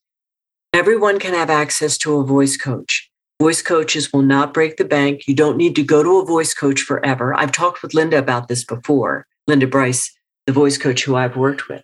everyone 0.73 1.19
can 1.19 1.33
have 1.33 1.49
access 1.49 1.97
to 1.99 2.17
a 2.17 2.23
voice 2.23 2.57
coach. 2.57 3.09
Voice 3.41 3.61
coaches 3.61 4.11
will 4.11 4.21
not 4.21 4.53
break 4.53 4.77
the 4.77 4.85
bank. 4.85 5.27
You 5.27 5.33
don't 5.33 5.57
need 5.57 5.75
to 5.77 5.83
go 5.83 6.03
to 6.03 6.19
a 6.19 6.25
voice 6.25 6.53
coach 6.53 6.81
forever. 6.81 7.33
I've 7.33 7.53
talked 7.53 7.81
with 7.81 7.93
Linda 7.93 8.17
about 8.17 8.49
this 8.49 8.65
before, 8.65 9.27
Linda 9.47 9.65
Bryce, 9.65 10.11
the 10.45 10.51
voice 10.51 10.77
coach 10.77 11.05
who 11.05 11.15
I've 11.15 11.37
worked 11.37 11.69
with. 11.69 11.83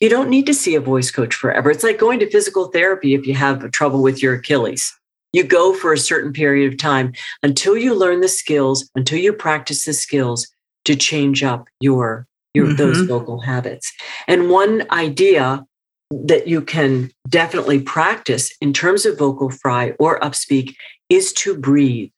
You 0.00 0.08
don't 0.08 0.30
need 0.30 0.46
to 0.46 0.54
see 0.54 0.74
a 0.74 0.80
voice 0.80 1.10
coach 1.10 1.34
forever. 1.34 1.70
It's 1.70 1.84
like 1.84 1.98
going 1.98 2.20
to 2.20 2.30
physical 2.30 2.68
therapy 2.68 3.14
if 3.14 3.26
you 3.26 3.34
have 3.34 3.70
trouble 3.70 4.02
with 4.02 4.22
your 4.22 4.34
Achilles. 4.34 4.98
You 5.34 5.42
go 5.42 5.74
for 5.74 5.92
a 5.92 5.98
certain 5.98 6.32
period 6.32 6.72
of 6.72 6.78
time 6.78 7.12
until 7.42 7.76
you 7.76 7.92
learn 7.92 8.20
the 8.20 8.28
skills, 8.28 8.88
until 8.94 9.18
you 9.18 9.32
practice 9.32 9.84
the 9.84 9.92
skills 9.92 10.46
to 10.84 10.94
change 10.94 11.42
up 11.42 11.66
your 11.80 12.28
your 12.54 12.66
mm-hmm. 12.66 12.76
those 12.76 13.00
vocal 13.00 13.40
habits. 13.40 13.92
And 14.28 14.48
one 14.48 14.86
idea 14.92 15.66
that 16.12 16.46
you 16.46 16.60
can 16.62 17.10
definitely 17.28 17.80
practice 17.80 18.52
in 18.60 18.72
terms 18.72 19.04
of 19.04 19.18
vocal 19.18 19.50
fry 19.50 19.94
or 19.98 20.20
upspeak 20.20 20.76
is 21.10 21.32
to 21.32 21.58
breathe. 21.58 22.10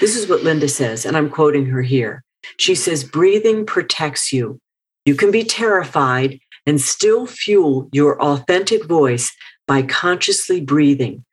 This 0.00 0.16
is 0.16 0.26
what 0.26 0.42
Linda 0.42 0.68
says, 0.68 1.04
and 1.04 1.14
I'm 1.14 1.28
quoting 1.28 1.66
her 1.66 1.82
here. 1.82 2.24
She 2.56 2.74
says, 2.74 3.04
breathing 3.04 3.66
protects 3.66 4.32
you. 4.32 4.58
You 5.04 5.14
can 5.14 5.30
be 5.30 5.44
terrified 5.44 6.40
and 6.64 6.80
still 6.80 7.26
fuel 7.26 7.90
your 7.92 8.18
authentic 8.22 8.86
voice 8.86 9.30
by 9.66 9.82
consciously 9.82 10.62
breathing. 10.62 11.25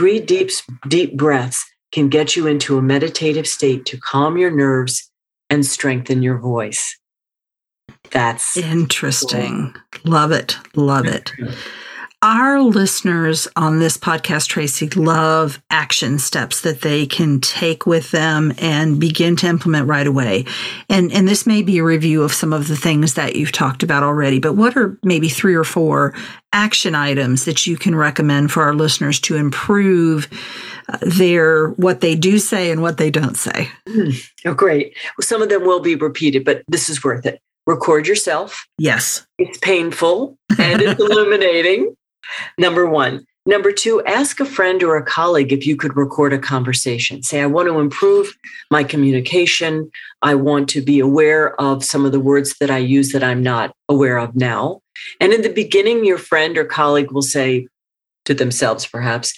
Three 0.00 0.18
deep, 0.18 0.48
deep 0.88 1.14
breaths 1.14 1.70
can 1.92 2.08
get 2.08 2.34
you 2.34 2.46
into 2.46 2.78
a 2.78 2.80
meditative 2.80 3.46
state 3.46 3.84
to 3.84 3.98
calm 3.98 4.38
your 4.38 4.50
nerves 4.50 5.10
and 5.50 5.66
strengthen 5.66 6.22
your 6.22 6.38
voice. 6.38 6.98
That's 8.10 8.56
interesting. 8.56 9.74
Cool. 9.92 10.10
Love 10.10 10.32
it. 10.32 10.56
Love 10.74 11.04
it. 11.04 11.32
Our 12.22 12.60
listeners 12.60 13.48
on 13.56 13.78
this 13.78 13.96
podcast, 13.96 14.48
Tracy, 14.48 14.90
love 14.90 15.62
action 15.70 16.18
steps 16.18 16.60
that 16.60 16.82
they 16.82 17.06
can 17.06 17.40
take 17.40 17.86
with 17.86 18.10
them 18.10 18.52
and 18.58 19.00
begin 19.00 19.36
to 19.36 19.46
implement 19.46 19.88
right 19.88 20.06
away. 20.06 20.44
And, 20.90 21.10
and 21.12 21.26
this 21.26 21.46
may 21.46 21.62
be 21.62 21.78
a 21.78 21.82
review 21.82 22.22
of 22.22 22.34
some 22.34 22.52
of 22.52 22.68
the 22.68 22.76
things 22.76 23.14
that 23.14 23.36
you've 23.36 23.52
talked 23.52 23.82
about 23.82 24.02
already, 24.02 24.38
but 24.38 24.52
what 24.52 24.76
are 24.76 24.98
maybe 25.02 25.30
three 25.30 25.54
or 25.54 25.64
four 25.64 26.12
action 26.52 26.94
items 26.94 27.46
that 27.46 27.66
you 27.66 27.78
can 27.78 27.94
recommend 27.94 28.52
for 28.52 28.64
our 28.64 28.74
listeners 28.74 29.18
to 29.20 29.36
improve 29.36 30.28
uh, 30.90 30.98
their 31.00 31.68
what 31.70 32.02
they 32.02 32.14
do 32.14 32.38
say 32.38 32.70
and 32.70 32.82
what 32.82 32.98
they 32.98 33.10
don't 33.10 33.38
say? 33.38 33.70
Mm. 33.88 34.30
Oh, 34.44 34.52
great. 34.52 34.94
Well, 35.16 35.24
some 35.24 35.40
of 35.40 35.48
them 35.48 35.64
will 35.64 35.80
be 35.80 35.94
repeated, 35.94 36.44
but 36.44 36.64
this 36.68 36.90
is 36.90 37.02
worth 37.02 37.24
it. 37.24 37.40
Record 37.66 38.06
yourself. 38.06 38.66
Yes. 38.76 39.26
It's 39.38 39.56
painful 39.56 40.36
and 40.58 40.82
it's 40.82 41.00
illuminating. 41.00 41.94
Number 42.58 42.86
one. 42.86 43.26
Number 43.46 43.72
two, 43.72 44.04
ask 44.04 44.38
a 44.38 44.44
friend 44.44 44.82
or 44.82 44.96
a 44.96 45.04
colleague 45.04 45.50
if 45.50 45.66
you 45.66 45.74
could 45.74 45.96
record 45.96 46.32
a 46.34 46.38
conversation. 46.38 47.22
Say, 47.22 47.40
I 47.40 47.46
want 47.46 47.68
to 47.68 47.80
improve 47.80 48.36
my 48.70 48.84
communication. 48.84 49.90
I 50.20 50.34
want 50.34 50.68
to 50.70 50.82
be 50.82 51.00
aware 51.00 51.58
of 51.58 51.82
some 51.82 52.04
of 52.04 52.12
the 52.12 52.20
words 52.20 52.54
that 52.60 52.70
I 52.70 52.78
use 52.78 53.12
that 53.12 53.24
I'm 53.24 53.42
not 53.42 53.74
aware 53.88 54.18
of 54.18 54.36
now. 54.36 54.82
And 55.20 55.32
in 55.32 55.40
the 55.40 55.52
beginning, 55.52 56.04
your 56.04 56.18
friend 56.18 56.58
or 56.58 56.66
colleague 56.66 57.12
will 57.12 57.22
say 57.22 57.66
to 58.26 58.34
themselves, 58.34 58.86
perhaps, 58.86 59.32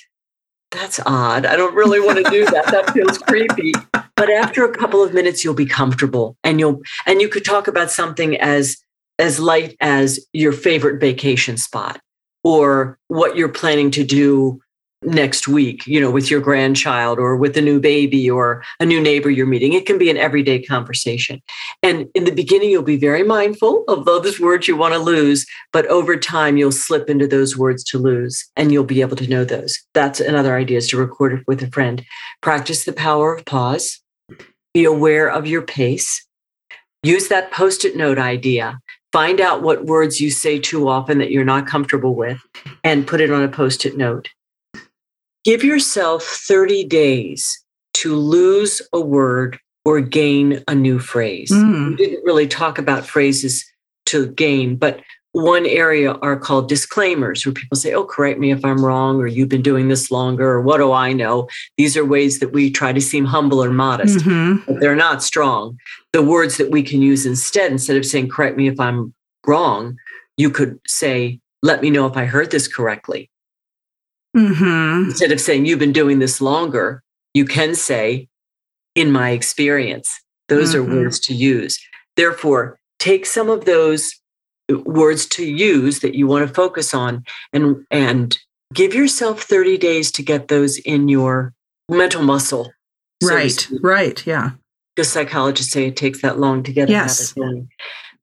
that's 0.73 0.99
odd. 1.07 1.47
I 1.47 1.55
don't 1.55 1.75
really 1.75 2.01
want 2.01 2.25
to 2.25 2.31
do 2.31 2.45
that. 2.47 2.67
That 2.67 2.93
feels 2.93 3.19
creepy. 3.19 3.73
But 4.17 4.31
after 4.31 4.65
a 4.65 4.77
couple 4.77 5.03
of 5.03 5.15
minutes, 5.15 5.45
you'll 5.45 5.55
be 5.55 5.67
comfortable 5.67 6.37
and 6.43 6.59
you'll, 6.59 6.83
and 7.07 7.21
you 7.21 7.29
could 7.29 7.45
talk 7.45 7.69
about 7.69 7.91
something 7.91 8.37
as, 8.39 8.79
as 9.19 9.39
light 9.39 9.77
as 9.81 10.27
your 10.33 10.53
favorite 10.53 11.01
vacation 11.01 11.57
spot 11.57 12.01
or 12.45 12.99
what 13.09 13.37
you're 13.37 13.49
planning 13.49 13.91
to 13.93 14.05
do 14.05 14.61
next 15.05 15.49
week, 15.49 15.87
you 15.87 16.01
know, 16.01 16.11
with 16.11 16.31
your 16.31 16.41
grandchild 16.41 17.19
or 17.19 17.37
with 17.37 17.57
a 17.57 17.63
new 17.63 17.81
baby 17.81 18.31
or 18.31 18.63
a 18.81 18.87
new 18.87 19.01
neighbor 19.01 19.31
you're 19.31 19.47
meeting. 19.47 19.73
It 19.73 19.87
can 19.87 19.99
be 19.99 20.11
an 20.11 20.17
everyday 20.17 20.63
conversation. 20.63 21.43
And 21.83 22.09
in 22.15 22.25
the 22.25 22.33
beginning, 22.33 22.71
you'll 22.71 22.83
be 22.83 22.97
very 22.97 23.23
mindful 23.23 23.85
of 23.89 24.05
those 24.05 24.39
words 24.41 24.69
you 24.69 24.77
want 24.77 24.95
to 24.95 25.01
lose, 25.01 25.47
but 25.73 25.87
over 25.87 26.17
time, 26.17 26.57
you'll 26.57 26.73
slip 26.73 27.11
into 27.11 27.27
those 27.27 27.57
words 27.57 27.83
to 27.85 27.99
lose 27.99 28.49
and 28.57 28.73
you'll 28.73 28.85
be 28.85 29.01
able 29.01 29.17
to 29.17 29.29
know 29.29 29.45
those. 29.45 29.79
That's 29.95 30.21
another 30.21 30.57
idea 30.57 30.79
is 30.79 30.89
to 30.89 30.97
record 30.97 31.33
it 31.33 31.45
with 31.47 31.63
a 31.63 31.71
friend. 31.71 32.05
Practice 32.41 32.85
the 32.85 32.93
power 32.93 33.35
of 33.35 33.45
pause. 33.45 34.01
Be 34.75 34.85
aware 34.85 35.29
of 35.29 35.47
your 35.47 35.63
pace. 35.63 36.25
Use 37.03 37.29
that 37.29 37.51
post 37.51 37.85
it 37.85 37.97
note 37.97 38.19
idea 38.19 38.79
find 39.13 39.41
out 39.41 39.63
what 39.63 39.85
words 39.85 40.21
you 40.21 40.31
say 40.31 40.59
too 40.59 40.89
often 40.89 41.19
that 41.19 41.31
you're 41.31 41.45
not 41.45 41.67
comfortable 41.67 42.15
with 42.15 42.41
and 42.83 43.07
put 43.07 43.21
it 43.21 43.31
on 43.31 43.43
a 43.43 43.49
post 43.49 43.85
it 43.85 43.97
note. 43.97 44.31
Give 45.45 45.63
yourself 45.63 46.23
30 46.23 46.85
days 46.85 47.63
to 47.95 48.17
lose 48.17 48.81
a 48.93 49.01
word 49.01 49.59
or 49.85 50.01
gain 50.01 50.63
a 50.69 50.75
new 50.75 50.99
phrase. 50.99 51.51
Mm. 51.51 51.91
We 51.91 51.97
didn't 51.97 52.25
really 52.25 52.47
talk 52.47 52.79
about 52.79 53.07
phrases 53.07 53.65
to 54.07 54.29
gain, 54.29 54.77
but 54.77 55.01
one 55.33 55.65
area 55.65 56.13
are 56.13 56.37
called 56.37 56.69
disclaimers 56.69 57.45
where 57.45 57.55
people 57.55 57.77
say, 57.77 57.93
Oh, 57.95 58.05
correct 58.05 58.39
me 58.39 58.53
if 58.53 58.65
I'm 58.65 58.85
wrong, 58.85 59.17
or 59.17 59.27
you've 59.27 59.49
been 59.49 59.63
doing 59.63 59.89
this 59.89 60.11
longer, 60.11 60.49
or 60.49 60.61
what 60.61 60.79
do 60.79 60.93
I 60.93 61.13
know? 61.13 61.49
These 61.77 61.97
are 61.97 62.05
ways 62.05 62.39
that 62.41 62.53
we 62.53 62.71
try 62.71 62.93
to 62.93 63.01
seem 63.01 63.25
humble 63.25 63.65
or 63.65 63.71
modest, 63.71 64.19
mm-hmm. 64.19 64.65
but 64.67 64.81
they're 64.81 64.95
not 64.95 65.23
strong. 65.23 65.79
The 66.13 66.23
words 66.23 66.59
that 66.59 66.71
we 66.71 66.83
can 66.83 67.01
use 67.01 67.25
instead, 67.25 67.73
instead 67.73 67.97
of 67.97 68.05
saying, 68.05 68.29
Correct 68.29 68.57
me 68.57 68.69
if 68.69 68.79
I'm 68.79 69.15
wrong, 69.47 69.97
you 70.37 70.51
could 70.51 70.79
say, 70.87 71.41
Let 71.63 71.81
me 71.81 71.91
know 71.91 72.07
if 72.07 72.17
I 72.17 72.27
heard 72.27 72.51
this 72.51 72.69
correctly. 72.69 73.31
Mm-hmm. 74.37 75.11
Instead 75.11 75.33
of 75.33 75.41
saying, 75.41 75.65
You've 75.65 75.79
been 75.79 75.93
doing 75.93 76.19
this 76.19 76.43
longer, 76.43 77.03
you 77.33 77.47
can 77.47 77.75
say, 77.75 78.29
In 78.95 79.11
my 79.11 79.31
experience. 79.31 80.21
Those 80.49 80.75
mm-hmm. 80.75 80.93
are 80.93 80.97
words 80.97 81.19
to 81.21 81.35
use. 81.35 81.79
Therefore, 82.17 82.79
take 82.99 83.25
some 83.25 83.49
of 83.49 83.65
those 83.65 84.21
words 84.81 85.27
to 85.27 85.45
use 85.45 86.01
that 86.01 86.15
you 86.15 86.27
want 86.27 86.47
to 86.47 86.55
focus 86.55 86.95
on 86.95 87.25
and 87.53 87.85
and 87.91 88.39
give 88.73 88.95
yourself 88.95 89.43
30 89.43 89.77
days 89.79 90.11
to 90.13 90.23
get 90.23 90.49
those 90.49 90.79
in 90.79 91.09
your 91.09 91.53
mental 91.89 92.23
muscle 92.23 92.73
so 93.23 93.35
right 93.35 93.69
right 93.83 94.27
yeah 94.27 94.51
because 94.95 95.11
psychologists 95.11 95.73
say 95.73 95.87
it 95.87 95.97
takes 95.97 96.23
that 96.23 96.39
long 96.39 96.63
to 96.63 96.73
get 96.73 96.89
yes. 96.89 97.35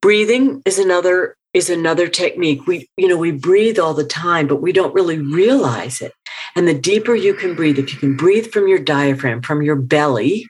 breathing 0.01 0.62
is 0.65 0.79
another 0.79 1.35
is 1.53 1.69
another 1.69 2.07
technique 2.07 2.65
we 2.67 2.88
you 2.97 3.07
know 3.07 3.17
we 3.17 3.31
breathe 3.31 3.79
all 3.79 3.93
the 3.93 4.03
time 4.03 4.47
but 4.47 4.62
we 4.62 4.71
don't 4.71 4.93
really 4.93 5.19
realize 5.19 6.01
it 6.01 6.13
and 6.55 6.67
the 6.67 6.73
deeper 6.73 7.15
you 7.15 7.33
can 7.33 7.55
breathe 7.55 7.77
if 7.77 7.93
you 7.93 7.99
can 7.99 8.15
breathe 8.15 8.47
from 8.51 8.67
your 8.67 8.79
diaphragm 8.79 9.41
from 9.41 9.62
your 9.62 9.75
belly 9.75 10.45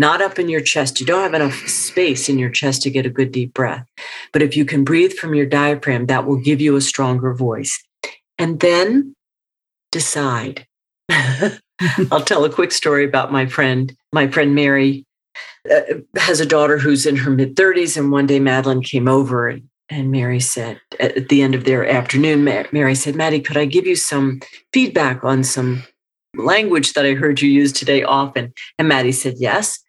not 0.00 0.22
up 0.22 0.38
in 0.38 0.48
your 0.48 0.62
chest. 0.62 0.98
You 0.98 1.06
don't 1.06 1.22
have 1.22 1.34
enough 1.34 1.68
space 1.68 2.28
in 2.28 2.38
your 2.38 2.50
chest 2.50 2.82
to 2.82 2.90
get 2.90 3.06
a 3.06 3.10
good 3.10 3.32
deep 3.32 3.52
breath. 3.52 3.86
But 4.32 4.42
if 4.42 4.56
you 4.56 4.64
can 4.64 4.84
breathe 4.84 5.12
from 5.14 5.34
your 5.34 5.46
diaphragm, 5.46 6.06
that 6.06 6.26
will 6.26 6.40
give 6.40 6.60
you 6.60 6.76
a 6.76 6.80
stronger 6.80 7.34
voice. 7.34 7.82
And 8.38 8.60
then 8.60 9.14
decide. 9.92 10.66
I'll 12.10 12.24
tell 12.24 12.44
a 12.44 12.50
quick 12.50 12.72
story 12.72 13.04
about 13.04 13.32
my 13.32 13.46
friend. 13.46 13.94
My 14.12 14.28
friend 14.28 14.54
Mary 14.54 15.04
uh, 15.70 15.80
has 16.16 16.40
a 16.40 16.46
daughter 16.46 16.78
who's 16.78 17.06
in 17.06 17.16
her 17.16 17.30
mid 17.30 17.56
30s. 17.56 17.96
And 17.96 18.12
one 18.12 18.26
day 18.26 18.38
Madeline 18.38 18.82
came 18.82 19.08
over 19.08 19.48
and, 19.48 19.68
and 19.88 20.10
Mary 20.10 20.40
said, 20.40 20.80
at 20.98 21.28
the 21.28 21.42
end 21.42 21.54
of 21.54 21.64
their 21.64 21.88
afternoon, 21.88 22.44
Mary 22.44 22.94
said, 22.94 23.16
Maddie, 23.16 23.40
could 23.40 23.56
I 23.56 23.64
give 23.64 23.86
you 23.86 23.96
some 23.96 24.40
feedback 24.72 25.24
on 25.24 25.42
some 25.42 25.82
language 26.36 26.92
that 26.92 27.04
I 27.04 27.14
heard 27.14 27.40
you 27.40 27.50
use 27.50 27.72
today 27.72 28.02
often? 28.02 28.52
And 28.78 28.88
Maddie 28.88 29.12
said, 29.12 29.34
Yes. 29.38 29.80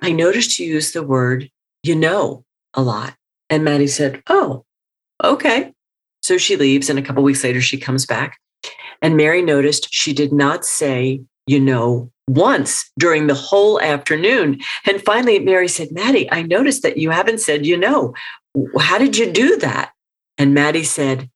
I 0.00 0.12
noticed 0.12 0.58
you 0.58 0.66
use 0.66 0.92
the 0.92 1.02
word 1.02 1.50
you 1.82 1.96
know 1.96 2.44
a 2.74 2.82
lot. 2.82 3.14
And 3.50 3.64
Maddie 3.64 3.86
said, 3.86 4.22
Oh, 4.28 4.64
okay. 5.22 5.72
So 6.22 6.36
she 6.36 6.56
leaves, 6.56 6.90
and 6.90 6.98
a 6.98 7.02
couple 7.02 7.22
weeks 7.22 7.44
later, 7.44 7.60
she 7.60 7.78
comes 7.78 8.04
back. 8.04 8.38
And 9.00 9.16
Mary 9.16 9.42
noticed 9.42 9.88
she 9.92 10.12
did 10.12 10.32
not 10.32 10.64
say, 10.64 11.22
you 11.46 11.60
know, 11.60 12.10
once 12.28 12.90
during 12.98 13.26
the 13.26 13.34
whole 13.34 13.80
afternoon. 13.80 14.60
And 14.84 15.02
finally, 15.02 15.38
Mary 15.38 15.68
said, 15.68 15.92
Maddie, 15.92 16.30
I 16.30 16.42
noticed 16.42 16.82
that 16.82 16.98
you 16.98 17.10
haven't 17.10 17.40
said, 17.40 17.64
you 17.64 17.76
know. 17.76 18.14
How 18.78 18.98
did 18.98 19.16
you 19.16 19.32
do 19.32 19.56
that? 19.58 19.92
And 20.36 20.52
Maddie 20.52 20.84
said, 20.84 21.30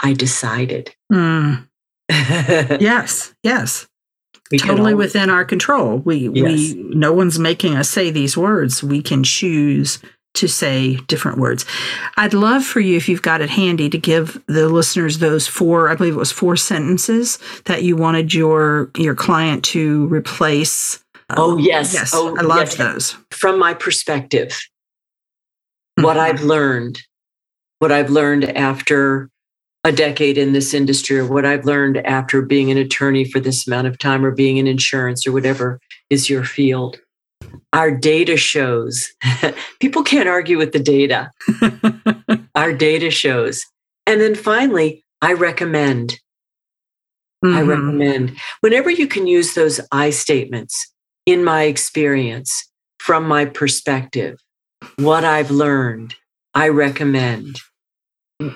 I 0.00 0.12
decided. 0.12 0.94
Mm. 1.12 1.66
yes, 2.10 3.32
yes 3.42 3.86
we 4.50 4.58
totally 4.58 4.94
within 4.94 5.30
our 5.30 5.44
control. 5.44 5.98
We 5.98 6.28
yes. 6.30 6.44
we 6.44 6.74
no 6.94 7.12
one's 7.12 7.38
making 7.38 7.76
us 7.76 7.88
say 7.88 8.10
these 8.10 8.36
words. 8.36 8.82
We 8.82 9.02
can 9.02 9.22
choose 9.22 9.98
to 10.38 10.48
say 10.48 10.96
different 11.06 11.38
words. 11.38 11.64
I'd 12.16 12.34
love 12.34 12.64
for 12.64 12.80
you 12.80 12.96
if 12.96 13.08
you've 13.08 13.22
got 13.22 13.40
it 13.40 13.50
handy 13.50 13.88
to 13.90 13.98
give 13.98 14.42
the 14.46 14.68
listeners 14.68 15.18
those 15.18 15.46
four, 15.46 15.88
I 15.88 15.94
believe 15.94 16.14
it 16.14 16.18
was 16.18 16.32
four 16.32 16.56
sentences 16.56 17.38
that 17.64 17.82
you 17.82 17.96
wanted 17.96 18.34
your 18.34 18.90
your 18.96 19.14
client 19.14 19.64
to 19.66 20.06
replace. 20.08 21.02
Oh 21.30 21.58
yes. 21.58 21.94
Yes. 21.94 22.12
Oh, 22.14 22.36
I 22.36 22.42
loved 22.42 22.60
yes. 22.60 22.76
those. 22.76 23.16
From 23.30 23.58
my 23.58 23.74
perspective, 23.74 24.48
mm-hmm. 24.48 26.04
what 26.04 26.16
I've 26.16 26.42
learned, 26.42 27.00
what 27.78 27.92
I've 27.92 28.10
learned 28.10 28.44
after 28.44 29.28
a 29.84 29.92
decade 29.92 30.36
in 30.36 30.52
this 30.52 30.74
industry 30.74 31.18
or 31.18 31.26
what 31.26 31.44
I've 31.44 31.64
learned 31.64 31.98
after 31.98 32.42
being 32.42 32.70
an 32.70 32.78
attorney 32.78 33.24
for 33.24 33.40
this 33.40 33.66
amount 33.66 33.86
of 33.86 33.98
time 33.98 34.24
or 34.24 34.30
being 34.30 34.56
in 34.56 34.66
insurance 34.66 35.26
or 35.26 35.32
whatever 35.32 35.80
is 36.10 36.28
your 36.28 36.44
field. 36.44 37.00
Our 37.78 37.92
data 37.92 38.36
shows, 38.36 39.12
people 39.80 40.02
can't 40.02 40.28
argue 40.28 40.58
with 40.58 40.72
the 40.72 40.80
data. 40.80 41.30
Our 42.56 42.72
data 42.72 43.08
shows. 43.08 43.64
And 44.04 44.20
then 44.20 44.34
finally, 44.34 45.04
I 45.22 45.34
recommend. 45.34 46.18
Mm-hmm. 47.44 47.56
I 47.56 47.60
recommend. 47.62 48.36
Whenever 48.62 48.90
you 48.90 49.06
can 49.06 49.28
use 49.28 49.54
those 49.54 49.80
I 49.92 50.10
statements, 50.10 50.92
in 51.24 51.44
my 51.44 51.62
experience, 51.62 52.68
from 52.98 53.28
my 53.28 53.44
perspective, 53.44 54.40
what 54.96 55.24
I've 55.24 55.52
learned, 55.52 56.16
I 56.54 56.70
recommend. 56.70 57.60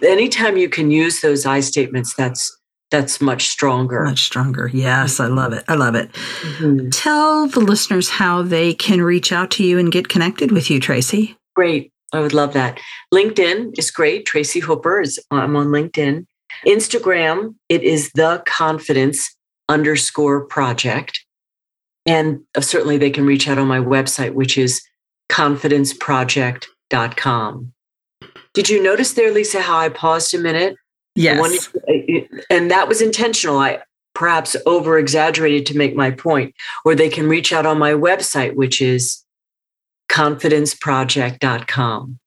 Anytime 0.03 0.57
you 0.57 0.69
can 0.69 0.91
use 0.91 1.21
those 1.21 1.47
I 1.47 1.61
statements, 1.61 2.13
that's 2.13 2.59
that's 2.93 3.21
much 3.21 3.49
stronger. 3.49 4.05
Much 4.05 4.23
stronger. 4.23 4.71
Yes, 4.73 5.19
I 5.19 5.27
love 5.27 5.53
it. 5.53 5.65
I 5.67 5.75
love 5.75 5.97
it. 5.97 6.13
Mm-hmm. 6.13 6.91
Tell 6.91 7.49
the 7.49 7.59
listeners 7.61 8.11
how 8.11 8.43
they 8.43 8.75
can 8.75 9.03
reach 9.03 9.33
out 9.33 9.51
to 9.53 9.65
you 9.65 9.79
and 9.79 9.91
get 9.91 10.09
connected 10.09 10.53
with 10.53 10.71
you, 10.71 10.79
Tracy. 10.79 11.37
Great. 11.57 11.91
I 12.13 12.21
would 12.21 12.35
love 12.35 12.53
that. 12.53 12.79
LinkedIn 13.13 13.77
is 13.79 13.91
great. 13.91 14.27
Tracy 14.27 14.61
Hooper 14.61 15.01
is 15.01 15.19
I'm 15.31 15.57
on 15.57 15.69
LinkedIn. 15.69 16.27
Instagram, 16.67 17.55
it 17.71 17.83
is 17.83 18.13
the 18.13 18.43
confidence 18.47 19.35
underscore 19.69 20.45
project. 20.45 21.25
And 22.05 22.41
certainly 22.61 22.99
they 22.99 23.11
can 23.11 23.25
reach 23.25 23.49
out 23.49 23.57
on 23.59 23.67
my 23.67 23.79
website, 23.79 24.35
which 24.35 24.59
is 24.59 24.83
confidenceproject.com. 25.31 27.73
Did 28.55 28.69
you 28.69 28.83
notice 28.83 29.15
there, 29.15 29.33
Lesa, 29.33 29.63
how 29.63 29.79
I 29.79 29.89
paused 29.89 30.35
a 30.35 30.39
minute? 30.39 30.77
Yes. 31.15 31.69
Uh, 31.77 31.93
and 32.51 32.71
that 32.71 32.89
was 32.89 33.03
intentional. 33.03 33.59
I 33.59 33.83
perhaps 34.15 34.57
over 34.67 34.99
exaggerated 34.99 35.67
to 35.67 35.77
make 35.77 35.97
my 35.97 36.11
point. 36.11 36.55
Or 36.85 36.95
they 36.95 37.09
can 37.09 37.29
reach 37.29 37.53
out 37.53 37.67
on 37.67 37.79
my 37.79 37.93
website, 37.93 38.55
which 38.55 38.83
is 38.83 39.25
confidenceproject.com. 40.11 42.19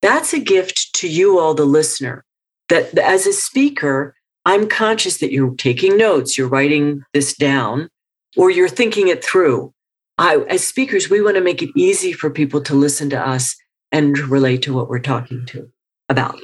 That's 0.00 0.32
a 0.32 0.40
gift 0.40 0.94
to 0.94 1.08
you, 1.08 1.38
all 1.38 1.54
the 1.54 1.64
listener, 1.64 2.24
that 2.68 2.96
as 2.98 3.26
a 3.26 3.32
speaker, 3.32 4.16
I'm 4.44 4.68
conscious 4.68 5.18
that 5.18 5.30
you're 5.30 5.54
taking 5.54 5.96
notes, 5.96 6.36
you're 6.36 6.48
writing 6.48 7.04
this 7.14 7.36
down, 7.36 7.88
or 8.36 8.50
you're 8.50 8.68
thinking 8.68 9.06
it 9.06 9.24
through. 9.24 9.72
I, 10.18 10.38
as 10.48 10.66
speakers, 10.66 11.08
we 11.08 11.22
want 11.22 11.36
to 11.36 11.40
make 11.40 11.62
it 11.62 11.70
easy 11.76 12.12
for 12.12 12.28
people 12.28 12.60
to 12.62 12.74
listen 12.74 13.08
to 13.10 13.20
us 13.20 13.54
and 13.92 14.18
relate 14.18 14.62
to 14.62 14.74
what 14.74 14.88
we're 14.88 14.98
talking 14.98 15.46
to 15.46 15.70
about. 16.08 16.40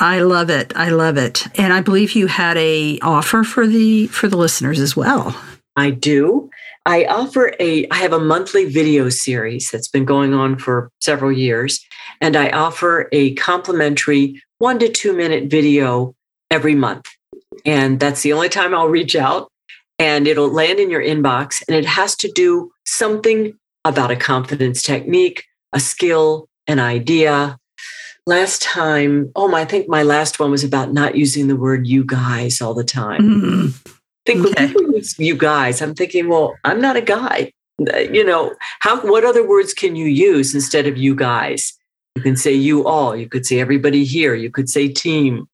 I 0.00 0.20
love 0.20 0.48
it. 0.48 0.72
I 0.74 0.88
love 0.88 1.18
it. 1.18 1.46
And 1.58 1.74
I 1.74 1.82
believe 1.82 2.12
you 2.12 2.26
had 2.26 2.56
a 2.56 2.98
offer 3.02 3.44
for 3.44 3.66
the 3.66 4.06
for 4.06 4.28
the 4.28 4.36
listeners 4.38 4.80
as 4.80 4.96
well. 4.96 5.38
I 5.76 5.90
do. 5.90 6.50
I 6.86 7.04
offer 7.04 7.54
a 7.60 7.86
I 7.90 7.96
have 7.96 8.14
a 8.14 8.18
monthly 8.18 8.64
video 8.64 9.10
series 9.10 9.70
that's 9.70 9.88
been 9.88 10.06
going 10.06 10.32
on 10.32 10.58
for 10.58 10.90
several 11.02 11.30
years 11.30 11.84
and 12.20 12.34
I 12.34 12.48
offer 12.48 13.08
a 13.12 13.34
complimentary 13.34 14.42
1 14.58 14.78
to 14.78 14.88
2 14.88 15.14
minute 15.14 15.50
video 15.50 16.14
every 16.50 16.74
month. 16.74 17.06
And 17.66 18.00
that's 18.00 18.22
the 18.22 18.32
only 18.32 18.48
time 18.48 18.74
I'll 18.74 18.88
reach 18.88 19.14
out 19.14 19.50
and 19.98 20.26
it'll 20.26 20.50
land 20.50 20.80
in 20.80 20.90
your 20.90 21.02
inbox 21.02 21.62
and 21.68 21.76
it 21.76 21.84
has 21.84 22.16
to 22.16 22.32
do 22.32 22.72
something 22.86 23.52
about 23.84 24.10
a 24.10 24.16
confidence 24.16 24.82
technique, 24.82 25.44
a 25.74 25.80
skill, 25.80 26.48
an 26.66 26.78
idea, 26.78 27.58
last 28.30 28.62
time, 28.62 29.30
oh, 29.36 29.48
my, 29.48 29.60
I 29.60 29.64
think 29.66 29.88
my 29.88 30.02
last 30.02 30.40
one 30.40 30.50
was 30.50 30.64
about 30.64 30.92
not 30.92 31.16
using 31.16 31.48
the 31.48 31.56
word 31.56 31.86
you 31.86 32.04
guys 32.04 32.62
all 32.62 32.72
the 32.72 32.84
time. 32.84 33.20
Mm-hmm. 33.20 33.90
I 33.90 34.32
think 34.32 34.46
okay. 34.46 34.72
you 35.18 35.36
guys, 35.36 35.82
I'm 35.82 35.94
thinking, 35.94 36.28
well, 36.28 36.56
I'm 36.64 36.80
not 36.80 36.96
a 36.96 37.02
guy. 37.02 37.52
You 37.78 38.24
know, 38.24 38.54
how 38.80 39.00
what 39.00 39.24
other 39.24 39.46
words 39.46 39.74
can 39.74 39.96
you 39.96 40.06
use 40.06 40.54
instead 40.54 40.86
of 40.86 40.96
you 40.96 41.14
guys? 41.14 41.72
You 42.14 42.22
can 42.22 42.36
say 42.36 42.52
you 42.52 42.86
all, 42.86 43.16
you 43.16 43.28
could 43.28 43.46
say 43.46 43.60
everybody 43.60 44.04
here, 44.04 44.34
you 44.34 44.50
could 44.50 44.68
say 44.68 44.88
team. 44.88 45.48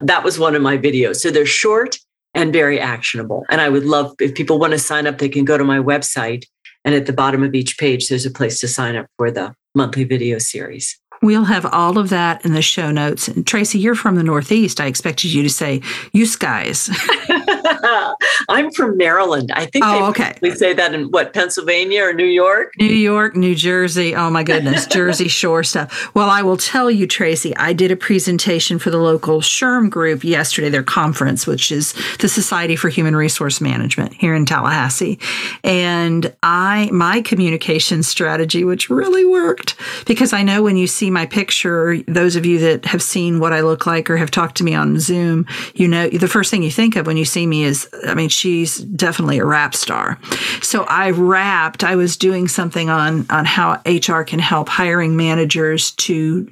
That 0.00 0.24
was 0.24 0.38
one 0.38 0.54
of 0.54 0.62
my 0.62 0.78
videos. 0.78 1.16
So 1.16 1.30
they're 1.30 1.46
short 1.46 1.98
and 2.34 2.52
very 2.52 2.80
actionable. 2.80 3.44
And 3.50 3.60
I 3.60 3.68
would 3.68 3.84
love 3.84 4.14
if 4.20 4.34
people 4.34 4.58
want 4.58 4.72
to 4.72 4.78
sign 4.78 5.06
up, 5.06 5.18
they 5.18 5.28
can 5.28 5.44
go 5.44 5.58
to 5.58 5.64
my 5.64 5.78
website. 5.78 6.44
And 6.84 6.94
at 6.94 7.06
the 7.06 7.12
bottom 7.12 7.42
of 7.42 7.54
each 7.54 7.76
page, 7.78 8.08
there's 8.08 8.26
a 8.26 8.30
place 8.30 8.60
to 8.60 8.68
sign 8.68 8.96
up 8.96 9.06
for 9.18 9.30
the 9.30 9.54
monthly 9.74 10.04
video 10.04 10.38
series. 10.38 10.98
We'll 11.20 11.44
have 11.44 11.66
all 11.66 11.98
of 11.98 12.10
that 12.10 12.44
in 12.44 12.52
the 12.52 12.62
show 12.62 12.90
notes. 12.90 13.28
And 13.28 13.46
Tracy, 13.46 13.78
you're 13.78 13.94
from 13.94 14.16
the 14.16 14.22
Northeast. 14.22 14.80
I 14.80 14.86
expected 14.86 15.32
you 15.32 15.42
to 15.42 15.50
say 15.50 15.82
"you 16.12 16.26
guys." 16.38 16.90
I'm 18.48 18.70
from 18.70 18.96
Maryland. 18.96 19.50
I 19.52 19.66
think 19.66 19.84
oh, 19.84 20.10
okay. 20.10 20.36
we 20.40 20.52
say 20.52 20.72
that 20.74 20.94
in 20.94 21.10
what 21.10 21.32
Pennsylvania 21.32 22.04
or 22.04 22.12
New 22.12 22.26
York, 22.26 22.72
New 22.78 22.86
York, 22.86 23.34
New 23.34 23.54
Jersey. 23.54 24.14
Oh 24.14 24.30
my 24.30 24.44
goodness, 24.44 24.86
Jersey 24.98 25.28
Shore 25.28 25.64
stuff. 25.64 26.14
Well, 26.14 26.30
I 26.30 26.42
will 26.42 26.56
tell 26.56 26.90
you, 26.90 27.06
Tracy. 27.06 27.56
I 27.56 27.72
did 27.72 27.90
a 27.90 27.96
presentation 27.96 28.78
for 28.78 28.90
the 28.90 28.98
local 28.98 29.40
SHRM 29.40 29.90
group 29.90 30.22
yesterday, 30.22 30.68
their 30.68 30.82
conference, 30.82 31.46
which 31.46 31.72
is 31.72 31.94
the 32.20 32.28
Society 32.28 32.76
for 32.76 32.88
Human 32.88 33.16
Resource 33.16 33.60
Management 33.60 34.14
here 34.14 34.34
in 34.34 34.46
Tallahassee, 34.46 35.18
and 35.64 36.32
I 36.44 36.90
my 36.92 37.22
communication 37.22 38.02
strategy, 38.04 38.62
which 38.62 38.88
really 38.88 39.24
worked, 39.24 39.74
because 40.06 40.32
I 40.32 40.42
know 40.42 40.62
when 40.62 40.76
you 40.76 40.86
see 40.86 41.08
see 41.08 41.10
my 41.12 41.24
picture, 41.24 41.96
those 42.06 42.36
of 42.36 42.44
you 42.44 42.58
that 42.58 42.84
have 42.84 43.02
seen 43.02 43.40
what 43.40 43.54
I 43.54 43.60
look 43.60 43.86
like 43.86 44.10
or 44.10 44.18
have 44.18 44.30
talked 44.30 44.58
to 44.58 44.64
me 44.64 44.74
on 44.74 45.00
Zoom, 45.00 45.46
you 45.74 45.88
know, 45.88 46.08
the 46.08 46.28
first 46.28 46.50
thing 46.50 46.62
you 46.62 46.70
think 46.70 46.96
of 46.96 47.06
when 47.06 47.16
you 47.16 47.24
see 47.24 47.46
me 47.48 47.64
is, 47.64 47.88
I 48.06 48.14
mean, 48.14 48.28
she's 48.28 48.78
definitely 48.78 49.38
a 49.38 49.44
rap 49.44 49.74
star. 49.74 50.18
So 50.62 50.84
I 50.84 51.10
rapped, 51.10 51.84
I 51.84 51.96
was 51.96 52.16
doing 52.16 52.48
something 52.48 52.90
on, 52.90 53.26
on 53.30 53.44
how 53.44 53.80
HR 53.86 54.22
can 54.22 54.38
help 54.38 54.68
hiring 54.68 55.16
managers 55.16 55.92
to 55.92 56.50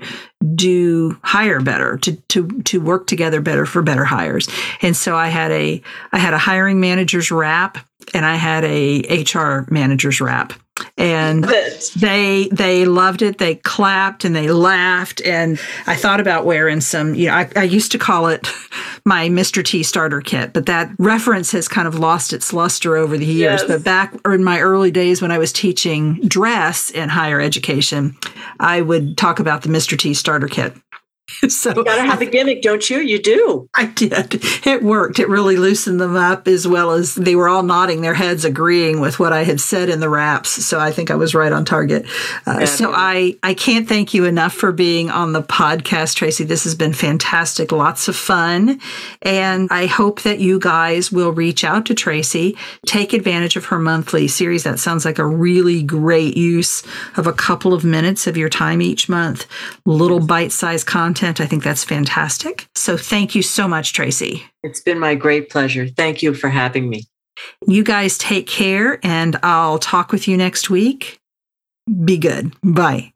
do 0.54 1.18
hire 1.22 1.60
better 1.60 1.96
to 1.98 2.12
to 2.28 2.46
to 2.62 2.80
work 2.80 3.06
together 3.06 3.40
better 3.40 3.64
for 3.64 3.82
better 3.82 4.04
hires 4.04 4.48
and 4.82 4.94
so 4.94 5.16
i 5.16 5.28
had 5.28 5.50
a 5.50 5.80
i 6.12 6.18
had 6.18 6.34
a 6.34 6.38
hiring 6.38 6.78
manager's 6.78 7.30
rap 7.30 7.78
and 8.12 8.24
i 8.26 8.36
had 8.36 8.62
a 8.64 9.24
hr 9.34 9.64
manager's 9.72 10.20
rap 10.20 10.52
and 10.98 11.44
they 11.96 12.48
they 12.52 12.84
loved 12.84 13.22
it. 13.22 13.38
They 13.38 13.56
clapped 13.56 14.24
and 14.24 14.34
they 14.34 14.50
laughed. 14.50 15.20
And 15.24 15.58
i 15.86 15.94
thought 15.94 16.20
about 16.20 16.44
wearing 16.44 16.80
some 16.80 17.14
you 17.14 17.26
know 17.26 17.34
I, 17.34 17.50
I, 17.56 17.62
used 17.64 17.92
to 17.92 17.98
call 17.98 18.28
it 18.28 18.48
my 19.04 19.28
mr 19.28 19.64
t 19.64 19.82
starter 19.82 20.20
kit 20.20 20.52
but 20.52 20.66
that 20.66 20.90
reference 20.98 21.52
has 21.52 21.68
kind 21.68 21.88
of 21.88 21.98
lost 21.98 22.32
its 22.32 22.52
luster 22.52 22.96
over 22.96 23.16
the 23.16 23.26
years. 23.26 23.60
Yes. 23.62 23.68
but 23.68 23.84
back 23.84 24.14
in 24.24 24.44
my 24.44 24.60
early 24.60 24.90
days 24.90 25.20
when 25.20 25.32
i 25.32 25.38
was 25.38 25.52
teaching 25.52 26.20
dress 26.26 26.90
in 26.90 27.08
higher 27.08 27.40
education 27.40 28.16
i 28.60 28.80
would 28.80 29.16
talk 29.16 29.40
about 29.40 29.62
the 29.62 29.68
mr 29.68 29.98
t 29.98 30.14
starter 30.14 30.48
kit 30.48 30.74
so 31.48 31.74
you 31.74 31.84
gotta 31.84 32.02
have 32.02 32.20
a 32.20 32.26
gimmick, 32.26 32.62
don't 32.62 32.88
you? 32.88 32.98
You 32.98 33.20
do. 33.20 33.68
I 33.74 33.86
did. 33.86 34.38
It 34.64 34.82
worked. 34.82 35.18
It 35.18 35.28
really 35.28 35.56
loosened 35.56 36.00
them 36.00 36.14
up 36.14 36.46
as 36.46 36.68
well 36.68 36.92
as 36.92 37.16
they 37.16 37.34
were 37.34 37.48
all 37.48 37.64
nodding 37.64 38.00
their 38.00 38.14
heads, 38.14 38.44
agreeing 38.44 39.00
with 39.00 39.18
what 39.18 39.32
I 39.32 39.42
had 39.42 39.60
said 39.60 39.88
in 39.88 39.98
the 39.98 40.08
raps. 40.08 40.64
So 40.64 40.78
I 40.78 40.92
think 40.92 41.10
I 41.10 41.16
was 41.16 41.34
right 41.34 41.50
on 41.50 41.64
target. 41.64 42.06
Uh, 42.46 42.64
so 42.64 42.92
I 42.94 43.36
I 43.42 43.54
can't 43.54 43.88
thank 43.88 44.14
you 44.14 44.24
enough 44.24 44.52
for 44.52 44.70
being 44.70 45.10
on 45.10 45.32
the 45.32 45.42
podcast, 45.42 46.14
Tracy. 46.14 46.44
This 46.44 46.62
has 46.62 46.76
been 46.76 46.92
fantastic. 46.92 47.72
Lots 47.72 48.06
of 48.06 48.14
fun, 48.14 48.80
and 49.22 49.68
I 49.72 49.86
hope 49.86 50.22
that 50.22 50.38
you 50.38 50.60
guys 50.60 51.10
will 51.10 51.32
reach 51.32 51.64
out 51.64 51.86
to 51.86 51.94
Tracy, 51.94 52.56
take 52.86 53.12
advantage 53.12 53.56
of 53.56 53.66
her 53.66 53.80
monthly 53.80 54.28
series. 54.28 54.62
That 54.62 54.78
sounds 54.78 55.04
like 55.04 55.18
a 55.18 55.26
really 55.26 55.82
great 55.82 56.36
use 56.36 56.84
of 57.16 57.26
a 57.26 57.32
couple 57.32 57.74
of 57.74 57.84
minutes 57.84 58.28
of 58.28 58.36
your 58.36 58.48
time 58.48 58.80
each 58.80 59.08
month. 59.08 59.46
Little 59.84 60.20
bite-sized 60.20 60.86
content 60.86 61.15
content. 61.16 61.40
I 61.40 61.46
think 61.46 61.62
that's 61.62 61.84
fantastic. 61.84 62.68
So 62.74 62.96
thank 62.96 63.34
you 63.34 63.42
so 63.42 63.66
much, 63.66 63.92
Tracy. 63.92 64.44
It's 64.62 64.80
been 64.80 64.98
my 64.98 65.14
great 65.14 65.50
pleasure. 65.50 65.88
Thank 65.88 66.22
you 66.22 66.34
for 66.34 66.48
having 66.48 66.88
me. 66.88 67.04
You 67.66 67.82
guys 67.82 68.18
take 68.18 68.46
care, 68.46 68.98
and 69.02 69.38
I'll 69.42 69.78
talk 69.78 70.12
with 70.12 70.26
you 70.28 70.36
next 70.36 70.70
week. 70.70 71.18
Be 72.04 72.18
good. 72.18 72.54
Bye. 72.62 73.12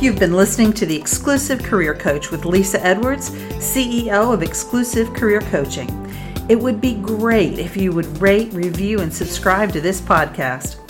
You've 0.00 0.18
been 0.18 0.34
listening 0.34 0.72
to 0.74 0.86
the 0.86 0.96
Exclusive 0.96 1.62
Career 1.62 1.94
Coach 1.94 2.30
with 2.30 2.44
Lesa 2.44 2.82
Edwards, 2.82 3.30
CEO 3.58 4.32
of 4.32 4.42
Exclusive 4.42 5.12
Career 5.12 5.40
Coaching. 5.40 5.88
It 6.48 6.58
would 6.58 6.80
be 6.80 6.94
great 6.94 7.58
if 7.58 7.76
you 7.76 7.92
would 7.92 8.20
rate, 8.20 8.52
review, 8.52 9.00
and 9.00 9.12
subscribe 9.12 9.72
to 9.72 9.80
this 9.80 10.00
podcast. 10.00 10.89